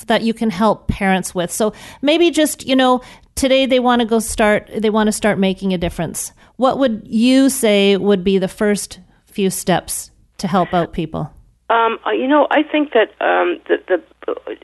that 0.07 0.22
you 0.22 0.35
can 0.35 0.51
help 0.51 0.87
parents 0.87 1.35
with. 1.35 1.51
So 1.51 1.72
maybe 2.03 2.31
just 2.31 2.66
you 2.66 2.76
know 2.76 3.01
today 3.35 3.66
they 3.66 3.81
want 3.81 4.01
to 4.01 4.07
go 4.07 4.18
start 4.20 4.70
they 4.76 4.91
want 4.91 5.09
to 5.09 5.12
start 5.12 5.39
making 5.39 5.72
a 5.72 5.78
difference. 5.78 6.33
What 6.57 6.78
would 6.78 7.03
you 7.07 7.49
say 7.49 7.97
would 7.97 8.22
be 8.22 8.39
the 8.39 8.49
first 8.49 9.01
few 9.24 9.49
steps 9.51 10.11
to 10.39 10.47
help 10.47 10.74
out 10.74 10.93
people? 10.93 11.33
Um, 11.70 11.99
uh, 12.07 12.11
you 12.11 12.26
know, 12.28 12.49
I 12.51 12.62
think 12.64 12.93
that 12.93 13.11
um, 13.20 13.59
the, 13.68 13.78
the 13.89 14.03
uh, 14.28 14.55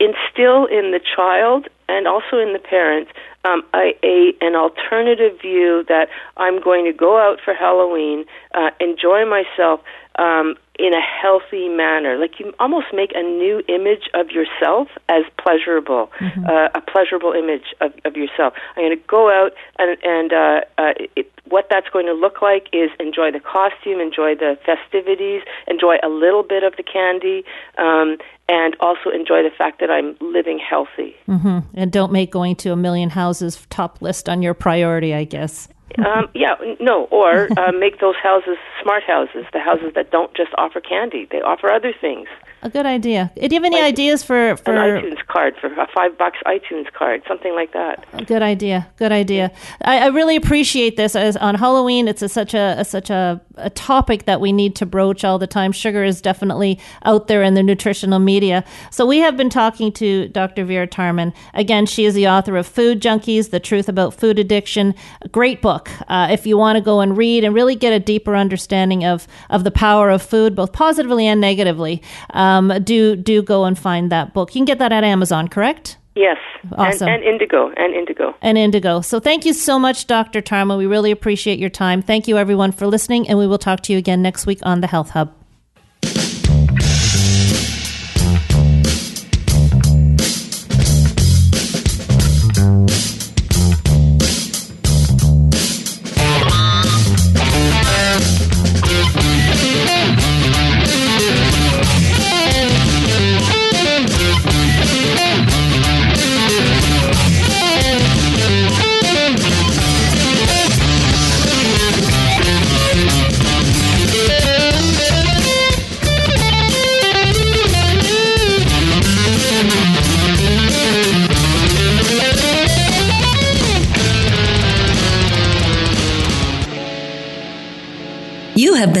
instill 0.00 0.66
in 0.66 0.92
the 0.92 1.00
child 1.16 1.66
and 1.88 2.06
also 2.06 2.38
in 2.38 2.52
the 2.52 2.58
parents 2.60 3.10
um, 3.44 3.62
a, 3.74 3.92
a 4.02 4.32
an 4.40 4.54
alternative 4.54 5.40
view 5.40 5.84
that 5.88 6.08
I'm 6.36 6.60
going 6.60 6.84
to 6.86 6.92
go 6.92 7.18
out 7.18 7.38
for 7.44 7.54
Halloween, 7.54 8.24
uh, 8.54 8.70
enjoy 8.80 9.24
myself 9.26 9.80
um, 10.16 10.56
in 10.78 10.92
a 10.94 11.00
healthy 11.00 11.68
manner. 11.68 12.16
Like 12.18 12.40
you 12.40 12.52
almost 12.58 12.86
make 12.92 13.12
a 13.14 13.22
new 13.22 13.62
image 13.68 14.10
of 14.14 14.30
yourself 14.30 14.88
as 15.08 15.24
pleasurable, 15.38 16.10
uh, 16.48 16.68
a 16.74 16.80
pleasurable 16.80 17.32
image 17.32 17.74
of, 17.80 17.92
of 18.04 18.16
yourself. 18.16 18.54
I'm 18.76 18.84
going 18.84 18.98
to 18.98 19.04
go 19.06 19.30
out 19.30 19.52
and 19.78 19.96
and 20.02 20.32
uh, 20.32 20.60
uh, 20.78 20.92
it, 21.16 21.30
what 21.48 21.66
that's 21.70 21.88
going 21.92 22.06
to 22.06 22.12
look 22.12 22.40
like 22.40 22.68
is 22.72 22.90
enjoy 22.98 23.30
the 23.30 23.40
costume, 23.40 24.00
enjoy 24.00 24.34
the 24.34 24.56
festivities, 24.64 25.42
enjoy 25.68 25.96
a 26.02 26.08
little 26.08 26.42
bit 26.42 26.62
of 26.64 26.74
the 26.76 26.82
candy, 26.82 27.44
um, 27.76 28.16
and 28.48 28.76
also 28.80 29.10
enjoy 29.10 29.42
the 29.42 29.50
fact 29.56 29.80
that 29.80 29.90
I'm 29.90 30.16
living 30.20 30.58
healthy. 30.58 31.16
Mm-hmm. 31.28 31.60
And 31.74 31.92
don't 31.92 32.12
make 32.12 32.30
going 32.30 32.56
to 32.56 32.72
a 32.72 32.76
million 32.76 33.10
houses 33.10 33.66
top 33.70 34.02
list 34.02 34.28
on 34.28 34.42
your 34.42 34.54
priority, 34.54 35.14
I 35.14 35.24
guess. 35.24 35.68
Um, 35.98 36.28
yeah, 36.34 36.56
no, 36.80 37.04
or 37.04 37.48
uh, 37.58 37.72
make 37.72 38.00
those 38.00 38.16
houses 38.16 38.56
smart 38.82 39.04
houses, 39.04 39.44
the 39.52 39.60
houses 39.60 39.92
that 39.94 40.10
don't 40.10 40.34
just 40.34 40.50
offer 40.58 40.80
candy; 40.80 41.28
they 41.30 41.40
offer 41.40 41.70
other 41.70 41.92
things. 42.00 42.28
A 42.64 42.70
good 42.70 42.86
idea. 42.86 43.30
Do 43.34 43.42
you 43.42 43.60
have 43.60 43.64
any 43.64 43.78
ideas 43.78 44.22
for 44.22 44.52
An 44.52 44.56
iTunes 44.56 45.26
card 45.26 45.54
for 45.60 45.66
a 45.66 45.86
five 45.94 46.16
bucks 46.16 46.38
iTunes 46.46 46.90
card, 46.94 47.22
something 47.28 47.54
like 47.54 47.74
that. 47.74 48.06
Good 48.26 48.40
idea. 48.40 48.90
Good 48.96 49.12
idea. 49.12 49.52
I, 49.82 49.98
I 49.98 50.06
really 50.06 50.34
appreciate 50.34 50.96
this. 50.96 51.14
As 51.14 51.36
on 51.36 51.56
Halloween, 51.56 52.08
it's 52.08 52.22
a, 52.22 52.28
such 52.28 52.54
a, 52.54 52.76
a 52.78 52.84
such 52.86 53.10
a, 53.10 53.38
a 53.56 53.68
topic 53.68 54.24
that 54.24 54.40
we 54.40 54.50
need 54.50 54.76
to 54.76 54.86
broach 54.86 55.24
all 55.24 55.38
the 55.38 55.46
time. 55.46 55.72
Sugar 55.72 56.02
is 56.04 56.22
definitely 56.22 56.80
out 57.04 57.26
there 57.26 57.42
in 57.42 57.52
the 57.52 57.62
nutritional 57.62 58.18
media. 58.18 58.64
So 58.90 59.04
we 59.04 59.18
have 59.18 59.36
been 59.36 59.50
talking 59.50 59.92
to 59.92 60.28
Dr. 60.28 60.64
Vera 60.64 60.88
Tarman. 60.88 61.34
Again, 61.52 61.84
she 61.84 62.06
is 62.06 62.14
the 62.14 62.28
author 62.28 62.56
of 62.56 62.66
Food 62.66 63.02
Junkies: 63.02 63.50
The 63.50 63.60
Truth 63.60 63.90
About 63.90 64.14
Food 64.14 64.38
Addiction. 64.38 64.94
A 65.20 65.28
great 65.28 65.60
book. 65.60 65.73
Uh, 66.08 66.28
if 66.30 66.46
you 66.46 66.56
want 66.58 66.76
to 66.76 66.80
go 66.82 67.00
and 67.00 67.16
read 67.16 67.44
and 67.44 67.54
really 67.54 67.74
get 67.74 67.92
a 67.92 67.98
deeper 68.00 68.34
understanding 68.36 69.04
of 69.04 69.26
of 69.50 69.64
the 69.64 69.70
power 69.70 70.10
of 70.10 70.22
food, 70.22 70.54
both 70.54 70.72
positively 70.72 71.26
and 71.26 71.40
negatively, 71.40 72.02
um, 72.30 72.72
do 72.82 73.16
do 73.16 73.42
go 73.42 73.64
and 73.64 73.78
find 73.78 74.10
that 74.12 74.34
book. 74.34 74.54
You 74.54 74.60
can 74.60 74.64
get 74.64 74.78
that 74.78 74.92
at 74.92 75.04
Amazon, 75.04 75.48
correct? 75.48 75.96
Yes, 76.16 76.36
Awesome. 76.72 77.08
and, 77.08 77.22
and 77.22 77.24
indigo, 77.24 77.72
and 77.76 77.92
indigo. 77.92 78.34
and 78.40 78.56
indigo. 78.56 79.00
So 79.00 79.18
thank 79.18 79.44
you 79.44 79.52
so 79.52 79.80
much, 79.80 80.06
Dr. 80.06 80.40
Tarman. 80.40 80.78
We 80.78 80.86
really 80.86 81.10
appreciate 81.10 81.58
your 81.58 81.70
time. 81.70 82.02
Thank 82.02 82.28
you, 82.28 82.38
everyone, 82.38 82.70
for 82.70 82.86
listening, 82.86 83.28
and 83.28 83.36
we 83.36 83.48
will 83.48 83.58
talk 83.58 83.80
to 83.82 83.92
you 83.92 83.98
again 83.98 84.22
next 84.22 84.46
week 84.46 84.60
on 84.62 84.80
the 84.80 84.86
Health 84.86 85.10
Hub. 85.10 85.32